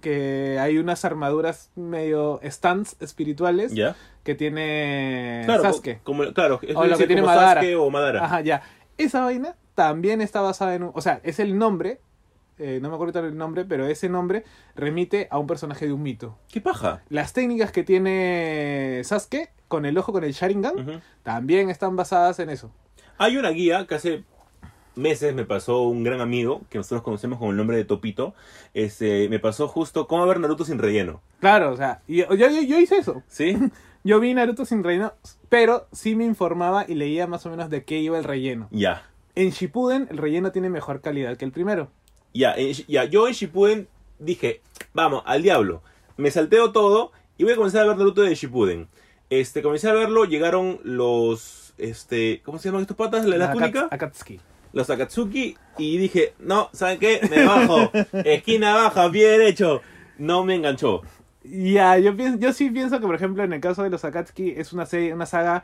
[0.01, 3.95] que hay unas armaduras medio stands espirituales ¿Ya?
[4.25, 6.01] que tiene Claro, Sasuke.
[6.03, 7.61] Como, claro, es O lo que tiene como Madara.
[7.61, 8.25] Sasuke o Madara.
[8.25, 8.63] Ajá, ya.
[8.99, 10.91] Esa vaina también está basada en un...
[10.95, 12.01] O sea, es el nombre,
[12.59, 14.45] eh, no me acuerdo el nombre, pero ese nombre
[14.75, 16.39] remite a un personaje de un mito.
[16.51, 17.03] ¿Qué paja?
[17.09, 22.51] Las técnicas que tiene Sasuke con el ojo, con el Sharingan, también están basadas en
[22.51, 22.71] eso.
[23.19, 24.25] Hay una guía que hace
[24.95, 28.35] meses me pasó un gran amigo que nosotros conocemos con el nombre de Topito.
[28.75, 31.23] Este, me pasó justo cómo ver Naruto sin relleno.
[31.41, 33.23] Claro, o sea, yo, yo hice eso.
[33.29, 33.57] ¿Sí?
[34.05, 35.13] Yo vi Naruto sin relleno,
[35.49, 38.69] pero sí me informaba y leía más o menos de qué iba el relleno.
[38.73, 39.05] ya.
[39.37, 41.89] En Shippuden el relleno tiene mejor calidad que el primero.
[42.33, 44.61] Ya, en ya, yo en Shippuden dije,
[44.95, 45.83] vamos, al diablo.
[46.16, 48.89] Me salteo todo y voy a comenzar a ver Naruto de Shippuden.
[49.30, 53.24] Este, comencé a verlo, llegaron los, este, ¿cómo se llaman estos patas?
[53.24, 53.89] ¿La, la túnica?
[53.91, 54.41] Akatsuki.
[54.72, 57.20] Los Akatsuki y dije, no, ¿saben qué?
[57.30, 57.91] Me bajo.
[58.24, 59.80] Esquina baja, bien hecho.
[60.18, 61.03] No me enganchó.
[61.45, 64.51] Ya, yo, pienso, yo sí pienso que, por ejemplo, en el caso de los Akatsuki
[64.51, 65.62] es una, serie, una saga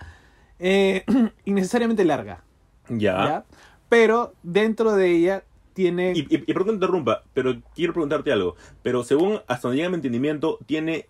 [0.58, 1.04] eh,
[1.44, 2.42] innecesariamente larga.
[2.88, 3.12] Ya.
[3.12, 3.44] ¿ya?
[3.88, 5.44] Pero dentro de ella
[5.78, 6.12] tiene...
[6.16, 8.56] Y, y, y perdón que interrumpa, pero quiero preguntarte algo.
[8.82, 11.06] Pero según hasta donde llega mi entendimiento, tiene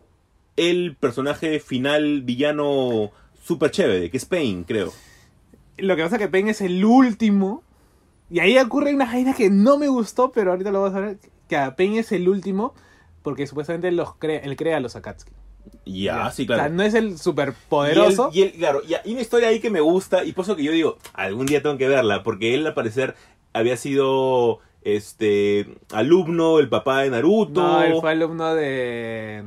[0.56, 3.10] el personaje final villano
[3.42, 4.92] súper chévere, que es Pain, creo.
[5.78, 7.62] Lo que pasa es que Pain es el último.
[8.30, 11.18] Y ahí ocurre una vaina que no me gustó, pero ahorita lo vas a ver.
[11.48, 12.74] Que a Pain es el último
[13.22, 15.32] porque supuestamente los crea, él crea a los Akatsuki.
[15.84, 16.74] Ya, sí, O sea, claro.
[16.74, 18.30] no es el superpoderoso.
[18.32, 20.44] Y él, y él- claro, y hay una historia ahí que me gusta y por
[20.44, 23.14] eso que yo digo, algún día tengo que verla, porque él al parecer
[23.58, 27.60] había sido este alumno, el papá de Naruto.
[27.60, 29.44] No, él fue alumno de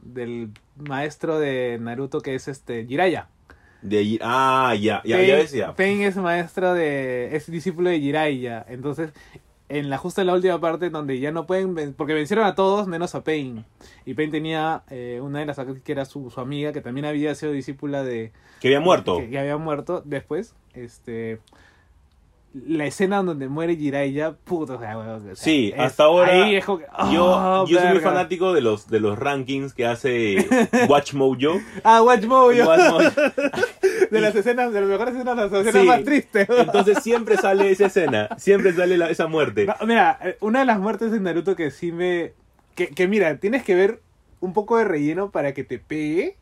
[0.00, 3.28] del maestro de Naruto que es este Jiraiya.
[3.82, 5.74] De ah, ya, ya, Pain, ya decía.
[5.74, 9.12] Pain es maestro de es discípulo de Jiraiya, entonces
[9.70, 12.88] en la justa en la última parte donde ya no pueden porque vencieron a todos
[12.88, 13.64] menos a Pain
[14.04, 17.34] y Pain tenía eh, una de las que era su, su amiga que también había
[17.36, 19.18] sido discípula de Que había muerto.
[19.18, 21.38] que, que había muerto después este
[22.52, 26.32] la escena donde muere Jiraiya puto o sea, weón, o sea, Sí, es- hasta ahora
[26.32, 28.10] ahí es como que, Yo, oh, yo soy muy verga.
[28.10, 30.36] fanático de los, de los rankings que hace
[30.88, 31.60] Watch Mojo.
[31.84, 33.14] ah Watch Mojo Watch
[34.10, 35.86] de las escenas de las mejores escenas las escenas Sí.
[35.86, 39.66] más tristes Entonces siempre sale esa escena, siempre sale la- esa muerte.
[39.66, 42.32] No, mira, eh, una de las muertes de Naruto que sí me.
[42.74, 44.00] Que, que mira, tienes que ver
[44.40, 46.36] un poco de relleno para que te pegue.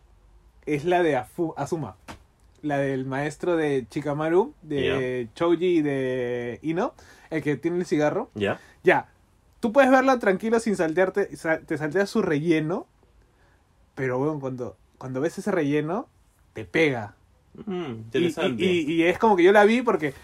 [0.64, 1.96] Es la de Afu- Azuma.
[2.62, 6.94] La del maestro de Chikamaru, de Choji y de Ino,
[7.30, 8.30] el que tiene el cigarro.
[8.34, 8.60] ¿Ya?
[8.82, 9.08] Ya,
[9.60, 11.36] tú puedes verla tranquilo sin saltearte.
[11.36, 12.86] sa- Te salteas su relleno.
[13.94, 16.08] Pero bueno, cuando, cuando ves ese relleno,
[16.52, 17.14] te pega.
[17.66, 18.64] Mm, Y, interesante.
[18.64, 20.14] y- y- y es como que yo la vi porque,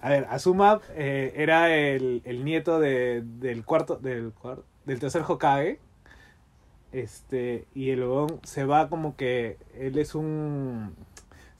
[0.00, 5.22] a ver, Azuma eh, era el, el nieto de- del cuarto, del cuarto, del tercer
[5.26, 5.78] Hokage.
[6.92, 10.94] Este, y el huevón se va como que él es un.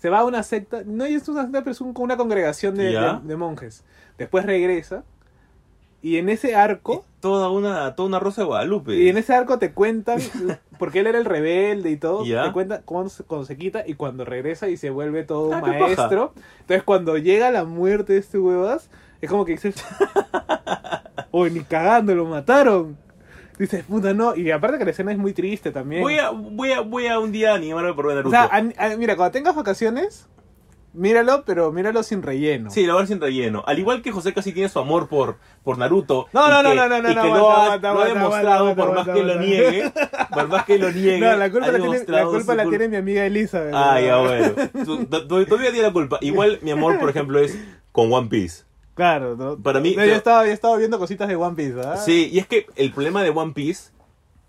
[0.03, 2.91] Se va a una secta, no es una secta, pero es un- una congregación de,
[2.93, 3.21] Ya.
[3.21, 3.85] de- de monjes.
[4.19, 5.05] Después regresa.
[6.03, 8.97] Y en ese arco, toda una, toda una rosa de Guadalupe.
[8.97, 10.19] y en ese arco te cuentan,
[10.81, 12.43] porque él era el rebelde y todo, Ya.
[12.47, 15.55] te cuentan cuando se, cuando se quita y cuando regresa y se vuelve todo un
[15.55, 16.35] Ah, maestro.
[16.63, 18.91] Entonces cuando llega la muerte de este huevas,
[19.21, 19.77] es como que dices,
[21.31, 22.97] uy, ni cagando, lo mataron.
[23.59, 24.35] Dices, puta, no.
[24.35, 26.03] Y aparte que la escena es muy triste también.
[26.03, 28.37] Voy a, voy a, voy a un día animarme por ver o Naruto.
[28.37, 30.27] sea, an- an- mira, cuando tengas vacaciones,
[30.95, 32.71] míralo, pero míralo sin relleno.
[32.71, 33.63] Sí, la verdad sin relleno.
[33.67, 36.27] Al igual que José casi tiene su amor por, por Naruto.
[36.33, 38.75] No, no, no, no, no, no, Y que no, lo ha, aguanta, lo ha demostrado
[38.75, 39.93] por más que lo niegue.
[40.33, 41.21] Por más que lo niegue.
[41.21, 43.63] No, la culpa, la tiene, la, culpa la tiene mi amiga Elisa.
[43.73, 44.55] Ah, ya, bueno.
[45.29, 46.19] Todavía tiene la culpa.
[46.21, 47.57] Igual mi amor, por ejemplo, es
[47.93, 48.65] con One Piece.
[48.95, 49.57] Claro, ¿no?
[49.59, 51.97] Para mí- No, yo, estaba, yo estaba viendo cositas de One Piece, ¿ah?
[51.97, 53.91] Sí, y es que el problema de One Piece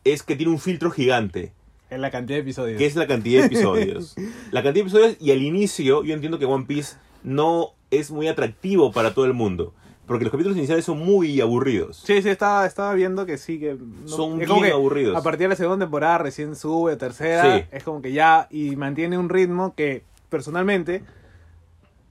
[0.04, 1.54] es que tiene un filtro gigante.
[1.90, 2.78] En la cantidad de episodios.
[2.78, 4.16] que es la cantidad de episodios.
[4.52, 8.28] la cantidad de episodios y al inicio yo entiendo que One Piece no es muy
[8.28, 9.74] atractivo para todo el mundo.
[10.06, 12.04] Porque los capítulos iniciales son muy aburridos.
[12.06, 13.76] Sí, sí, estaba, estaba viendo que sí, que...
[13.76, 15.16] no- Son es como bien que aburridos.
[15.16, 17.66] A partir de la segunda temporada recién sube, tercera, Sí.
[17.72, 18.48] es como que ya...
[18.52, 21.04] Y mantiene un ritmo que, personalmente,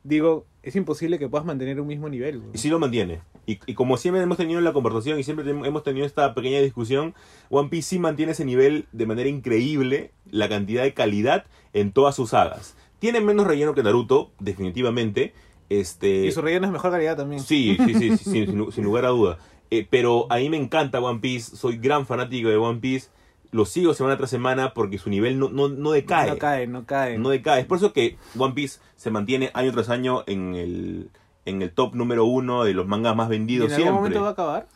[0.04, 2.38] digo, es imposible que puedas mantener un mismo nivel.
[2.38, 2.50] güey.
[2.54, 3.20] Y sí lo mantiene.
[3.46, 6.60] Y, y como siempre hemos tenido en la conversación y siempre hemos tenido esta pequeña
[6.60, 7.14] discusión,
[7.50, 12.14] One Piece sí mantiene ese nivel de manera increíble, la cantidad de calidad en todas
[12.14, 12.76] sus sagas.
[13.00, 15.34] Tiene menos relleno que Naruto, definitivamente.
[15.68, 17.42] Este, Y su relleno es mejor calidad también.
[17.42, 19.38] Sí, sí, sí, sí, sin lugar a duda.
[19.70, 23.08] Eh, pero a mí me encanta One Piece, soy gran fanático de One Piece,
[23.53, 26.30] lo sigo semana tras semana porque su nivel no, no, no decae.
[26.30, 27.18] No cae, no cae.
[27.18, 27.61] No decae.
[27.61, 31.11] Es por eso que One Piece se mantiene año tras año en el,
[31.44, 34.00] en el top número uno de los mangas más ¿Y vendidos en algún siempre.
[34.00, 34.68] momento va a acabar?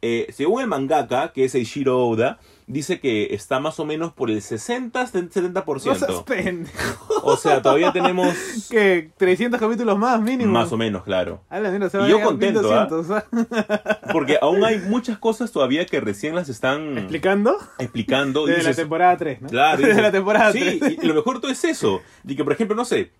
[0.00, 4.30] Eh, según el mangaka, que es Eiichiro Oda, dice que está más o menos por
[4.30, 5.64] el 60-70%.
[5.64, 7.20] No seas pendejo.
[7.22, 8.34] O sea, todavía tenemos
[8.70, 10.52] Que 300 capítulos más mínimo.
[10.52, 11.42] más o menos, claro.
[11.48, 13.98] A la se Y yo contento, 1200, ¿ah?
[14.12, 17.56] Porque aún hay muchas cosas todavía que recién las están ¿Explicando?
[17.78, 18.46] explicando.
[18.46, 19.48] Desde la dices, temporada 3, ¿no?
[19.48, 20.98] Claro, Desde dices, la temporada sí, 3.
[21.02, 22.00] y lo mejor todo es eso.
[22.22, 23.10] De que, por ejemplo, no sé,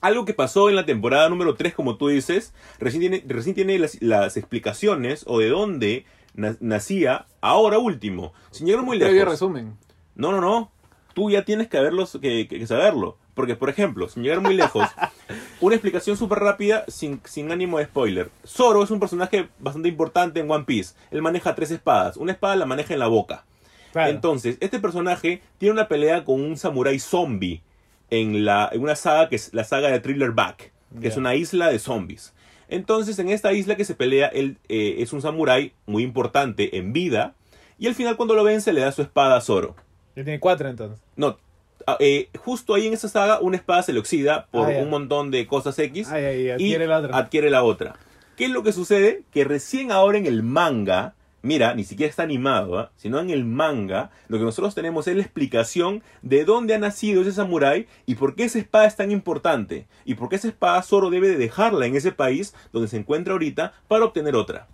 [0.00, 3.78] algo que pasó en la temporada número 3, como tú dices, recién tiene, recién tiene
[3.78, 6.04] las, las explicaciones o de dónde
[6.36, 8.32] na- nacía ahora último.
[8.50, 9.32] Sin llegar muy lejos.
[9.32, 9.76] resumen.
[10.14, 10.70] No, no, no.
[11.14, 13.16] Tú ya tienes que, haberlos, que, que- que saberlo.
[13.34, 14.88] Porque, por ejemplo, sin llegar muy lejos,
[15.60, 18.30] una explicación súper rápida, sin, sin ánimo de spoiler.
[18.46, 20.94] Zoro es un personaje bastante importante en One Piece.
[21.10, 22.16] Él maneja tres espadas.
[22.16, 23.44] Una espada la maneja en la boca.
[23.92, 24.10] Claro.
[24.10, 27.62] Entonces, este personaje tiene una pelea con un samurái zombie
[28.10, 31.34] en, la, en una saga que es la saga de Thriller Back, que es una
[31.34, 32.32] isla de zombies.
[32.68, 36.92] Entonces, en esta isla que se pelea, él eh, es un samurái muy importante en
[36.92, 37.34] vida.
[37.78, 39.76] Y al final, cuando lo vence, le da su espada a Zoro.
[40.16, 40.98] Ya tiene 4 entonces.
[41.14, 41.38] No,
[41.86, 44.90] ah, eh, justo ahí en esa saga, una espada se le oxida por Ah, un
[44.90, 46.08] montón de cosas X.
[46.10, 47.16] Ay, ay, y adquiere la otra.
[47.18, 47.96] adquiere la otra.
[48.36, 49.22] ¿Qué es lo que sucede?
[49.30, 51.14] Que recién ahora en el manga,
[51.46, 52.90] mira, ni siquiera está animado, ¿ah?
[52.96, 57.22] sino en el manga, lo que nosotros tenemos es la explicación de dónde ha nacido
[57.22, 59.86] ese samurái y por qué esa espada es tan importante.
[60.04, 63.32] Y por qué esa espada Zoro debe de dejarla en ese país donde se encuentra
[63.32, 64.68] ahorita para obtener otra.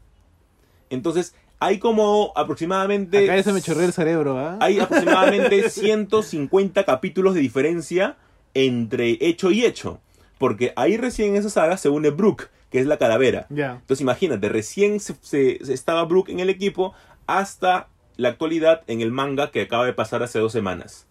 [0.90, 3.30] Entonces, hay como aproximadamente...
[3.30, 4.58] Acá me chorreó el cerebro, ¿ah?
[4.60, 8.16] Hay aproximadamente 150 capítulos de diferencia
[8.54, 10.00] entre hecho y hecho.
[10.38, 13.46] Porque ahí recién en esa saga se une Brooke, que es la calavera.
[13.50, 13.72] Ya.
[13.74, 16.94] Entonces imagínate, recién se, se- se estaba Brooke en el equipo
[17.26, 21.06] hasta la actualidad en el manga que acaba de pasar hace dos semanas.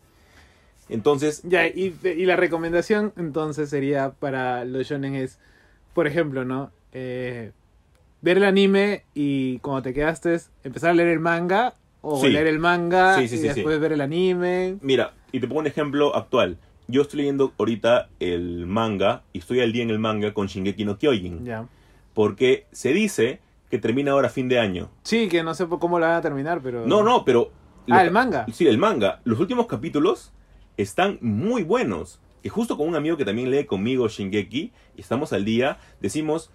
[0.90, 5.40] Entonces, Ya, y, y la recomendación entonces sería para los shonen es,
[5.94, 6.72] por ejemplo, ¿no?
[6.92, 7.52] Eh,
[8.22, 12.30] ver el anime y cuando te quedaste, empezar a leer el manga o Sí.
[12.30, 14.78] leer el manga Sí, sí, y después ver el anime.
[14.82, 16.58] mira, y te pongo un ejemplo actual.
[16.92, 20.84] Yo estoy leyendo ahorita el manga y estoy al día en el manga con Shingeki
[20.84, 21.46] no Kyojin.
[21.46, 21.68] Ya.
[22.14, 23.40] Porque se dice
[23.70, 24.90] que termina ahora a fin de año.
[25.04, 26.86] Sí, que no sé cómo lo van a terminar, pero...
[26.86, 27.54] No, no, pero...
[27.90, 28.46] Ah, el manga.
[28.52, 29.22] Sí, el manga.
[29.24, 30.34] Los últimos capítulos
[30.76, 32.20] están muy buenos.
[32.44, 36.52] Y justo con un amigo que también lee conmigo Shingeki, y estamos al día, decimos,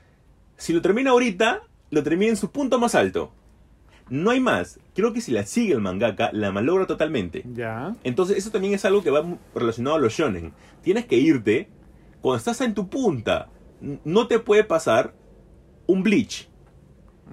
[0.56, 3.32] si lo termina ahorita, lo termina en su punto más alto.
[4.10, 4.78] No hay más.
[4.96, 7.44] Creo que si la sigue el mangaka, la malogra totalmente.
[7.54, 7.94] Ya.
[8.02, 9.24] Entonces, eso también es algo que va
[9.54, 10.52] relacionado a los shonen.
[10.82, 11.68] Tienes que irte
[12.20, 13.48] cuando estás en tu punta.
[14.04, 15.12] No te puede pasar
[15.86, 16.48] un bleach.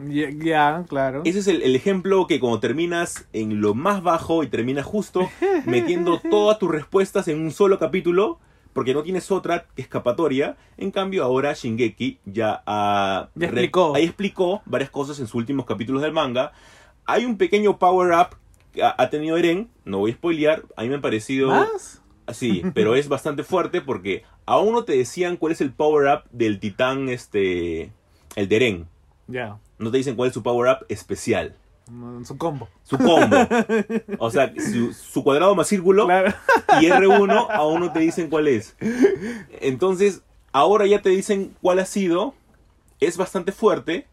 [0.09, 1.22] Ya, ya, claro.
[1.24, 5.30] Ese es el, el ejemplo que cuando terminas en lo más bajo y terminas justo
[5.66, 8.39] metiendo todas tus respuestas en un solo capítulo,
[8.74, 10.57] porque no tienes otra escapatoria.
[10.78, 12.64] En cambio, ahora Shingeki ya,
[13.36, 13.95] re- explicó.
[13.95, 16.51] ahí explicó varias cosas en sus últimos capítulos del manga.
[17.06, 18.38] Hay un pequeño power up
[18.72, 21.49] que ha, tenido Eren, no voy a spoilear, a mí me ha parecido...
[21.49, 22.01] ¿Más?
[22.32, 26.24] Sí, pero es bastante fuerte porque aún no te decían cuál es el power up
[26.32, 27.91] del titán, este,
[28.36, 28.88] el de Eren.
[29.28, 29.60] Ya.
[29.78, 31.56] No te dicen cuál es su power up especial.
[32.23, 32.69] Su combo.
[32.84, 33.36] Su combo.
[34.18, 36.34] O sea, su, su cuadrado más círculo Claro.
[36.82, 38.76] y R1 aún no te dicen cuál es.
[39.60, 40.22] Entonces,
[40.53, 42.34] ahora ya te dicen cuál ha sido.
[43.02, 44.07] Es bastante fuerte,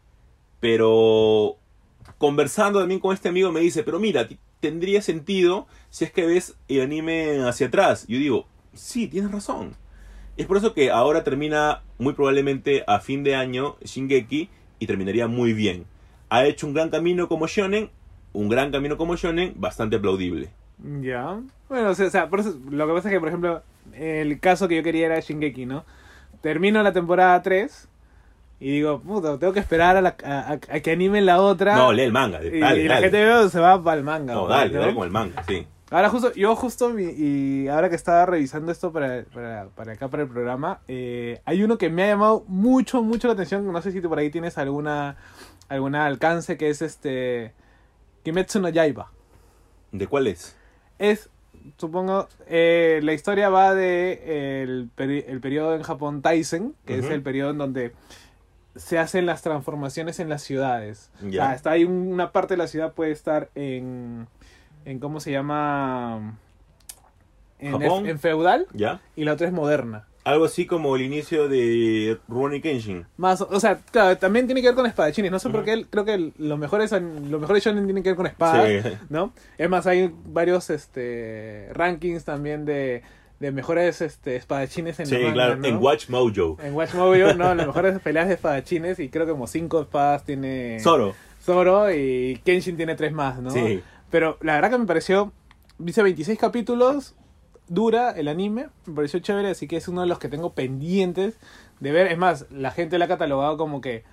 [0.59, 1.55] pero
[2.21, 4.29] conversando también con este amigo me dice, pero mira,
[4.59, 8.05] tendría sentido si es que ves el anime hacia atrás.
[8.07, 8.45] Yo digo,
[8.75, 9.75] sí, tienes razón.
[10.37, 15.27] Es por eso que ahora termina muy probablemente a fin de año Shingeki y terminaría
[15.27, 15.85] muy bien.
[16.29, 17.89] Ha hecho un gran camino como shonen,
[18.33, 20.51] un gran camino como shonen, bastante aplaudible.
[21.01, 21.41] Ya.
[21.69, 23.63] Bueno, o sea, por eso, lo que pasa es que, por ejemplo,
[23.95, 25.85] el caso que yo quería era Shingeki, ¿no?
[26.41, 27.87] Termino la temporada 3
[28.61, 31.75] y digo, puta, tengo que esperar a, la- a- que animen la otra.
[31.75, 32.39] No, lee el manga.
[32.41, 33.07] y, dale, y la dale.
[33.09, 34.33] gente veo se va para el manga.
[34.35, 34.79] No, pues, dale, ¿no?
[34.79, 35.67] dale con el manga, sí.
[35.89, 40.07] Ahora justo, yo justo, mi- y ahora que estaba revisando esto para, para, para acá,
[40.07, 43.81] para el programa, eh, hay uno que me ha llamado mucho, mucho la atención, no
[43.81, 45.17] sé si tú por ahí tienes alguna,
[45.67, 47.51] alguna alcance, que es este,
[48.23, 49.11] Kimetsu no Yaiba.
[49.91, 50.55] ¿De cuál es?
[50.97, 51.29] Es
[51.77, 57.05] supongo, eh, la historia va de el, peri- el periodo en Japón Taisen, que es
[57.05, 57.91] el periodo en donde
[58.75, 61.09] se hacen las transformaciones en las ciudades.
[61.27, 64.27] O sea, está ahí un- una parte de la ciudad puede estar en,
[64.85, 66.37] en ¿cómo se llama?
[67.59, 68.07] En, Japón.
[68.07, 69.01] en feudal ¿Ya?
[69.15, 70.07] y la otra es moderna.
[70.23, 73.07] Algo así como el inicio de Rurouni Kenshin.
[73.17, 75.31] Más, o sea, claro, también tiene que ver con espadachines.
[75.31, 78.27] No sé por qué creo que los mejores los mejores shonen tienen que ver con
[78.27, 78.89] espadas, Sí.
[79.09, 79.33] ¿no?
[79.57, 83.01] Es más, hay varios este rankings también de,
[83.41, 85.67] de mejores este espadachines en Sí, manga, claro, ¿no?
[85.67, 86.57] en Watch Mojo.
[86.63, 90.23] En Watch Mojo, no, las mejores peleas de espadachines y creo que como cinco espadas
[90.23, 91.15] tiene Zoro.
[91.43, 93.49] Zoro y Kenshin tiene tres más, ¿no?
[93.49, 93.81] Sí.
[94.11, 95.33] Pero la verdad que me pareció,
[95.79, 97.15] dice 26 capítulos,
[97.67, 101.39] dura el anime, me pareció chévere, así que es uno de los que tengo pendientes
[101.79, 102.11] de ver.
[102.11, 104.03] Es más, la gente lo ha catalogado como que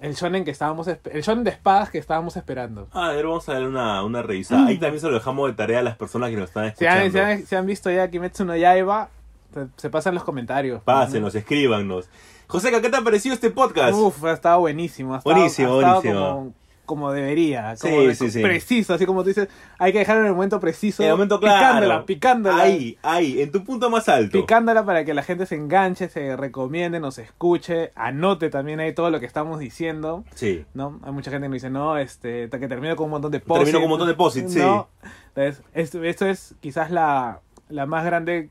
[0.00, 2.88] el shonen que estábamos, el shonen de espadas que estábamos esperando.
[2.92, 4.66] Ah, a ver, vamos a darle una, una revisada.
[4.66, 6.98] Ahí también se lo dejamos de tarea a las personas que nos están Si han,
[7.02, 7.12] escuchando.
[7.12, 9.08] si han- si han visto ya Kimetsu no Yaiba,
[9.54, 10.82] se, se pasan los comentarios.
[10.82, 12.08] Pásenos, escríbanos.
[12.46, 13.94] Joseca, ¿qué te ha parecido este podcast?
[13.96, 15.14] Uf, ha estado buenísimo.
[15.14, 16.28] Ha estado, Buenísimo, ha estado buenísimo.
[16.28, 16.52] Como,
[16.84, 17.74] como debería.
[17.80, 18.42] Como Sí, de- sí, sí.
[18.42, 19.48] Preciso, así como tú dices.
[19.78, 21.02] Hay que dejarlo en el momento preciso.
[21.02, 21.58] En el momento claro.
[21.58, 22.62] Picándola, picándola.
[22.62, 24.32] Ahí, ahí, en tu punto más alto.
[24.38, 29.10] Picándola para que la gente se enganche, se recomiende, nos escuche, anote también ahí todo
[29.10, 30.24] lo que estamos diciendo.
[30.34, 30.64] Sí.
[30.74, 31.00] ¿no?
[31.04, 33.40] Hay mucha gente que nos dice, no, este, hasta que termino con un montón de
[33.40, 33.64] posits.
[33.66, 34.58] Termino con un montón de posits, sí.
[34.58, 34.88] No.
[35.34, 38.50] Entonces, esto, esto es quizás la, la más grande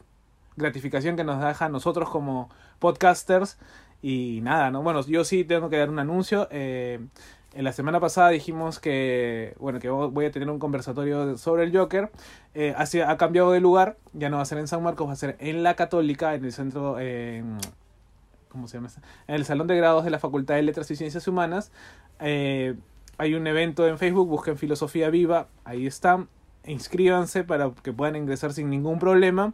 [0.56, 2.50] gratificación que nos deja a nosotros como
[2.80, 3.58] podcasters.
[4.02, 4.84] Y nada, ¿no?
[4.84, 6.50] Bueno, yo sí tengo que dar un anuncio.
[6.52, 7.00] Eh,
[7.56, 11.76] en la semana pasada dijimos que, bueno, que voy a tener un conversatorio sobre el
[11.76, 12.12] Joker.
[12.54, 15.16] Eh, ha, cambiado de lugar, ya no va a ser en San Marcos, va a
[15.16, 17.44] ser en la Católica, en el centro, eh,
[18.50, 18.90] ¿cómo se llama?
[19.28, 21.72] En el Salón de Grados de la Facultad de Letras y Ciencias Humanas.
[22.20, 22.76] Eh,
[23.18, 26.30] hay un evento en Facebook, busquen Filosofía Viva, ahí están.
[26.66, 29.54] Inscríbanse para que puedan ingresar sin ningún problema.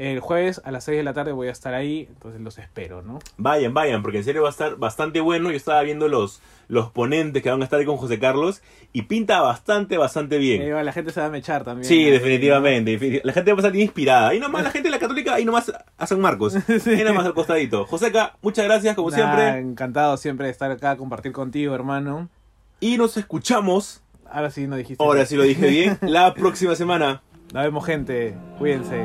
[0.00, 3.02] El jueves a las 6 de la tarde voy a estar ahí, entonces los espero,
[3.02, 3.18] ¿no?
[3.36, 5.50] Vayan, vayan, porque en serio va a estar bastante bueno.
[5.50, 8.62] Yo estaba viendo los, los ponentes que van a estar ahí con José Carlos
[8.94, 10.62] y pinta bastante, bastante bien.
[10.62, 11.84] Eh, la gente se va a mechar también.
[11.86, 12.98] Sí, definitivamente.
[12.98, 14.28] defini- La gente va a estar inspirada.
[14.30, 16.54] Ahí nomás la gente de la católica, ahí nomás a San Marcos.
[16.80, 16.90] Sí.
[16.90, 17.84] Ahí nomás al costadito.
[17.84, 19.58] Joseca, muchas gracias como Nah, siempre.
[19.58, 22.30] Encantado siempre de estar acá, compartir contigo, hermano.
[22.80, 25.04] Y nos escuchamos, Ahora sí no dijiste.
[25.04, 27.20] ahora sí lo dije bien, la próxima semana.
[27.52, 28.34] Nos vemos, gente.
[28.58, 29.04] Cuídense.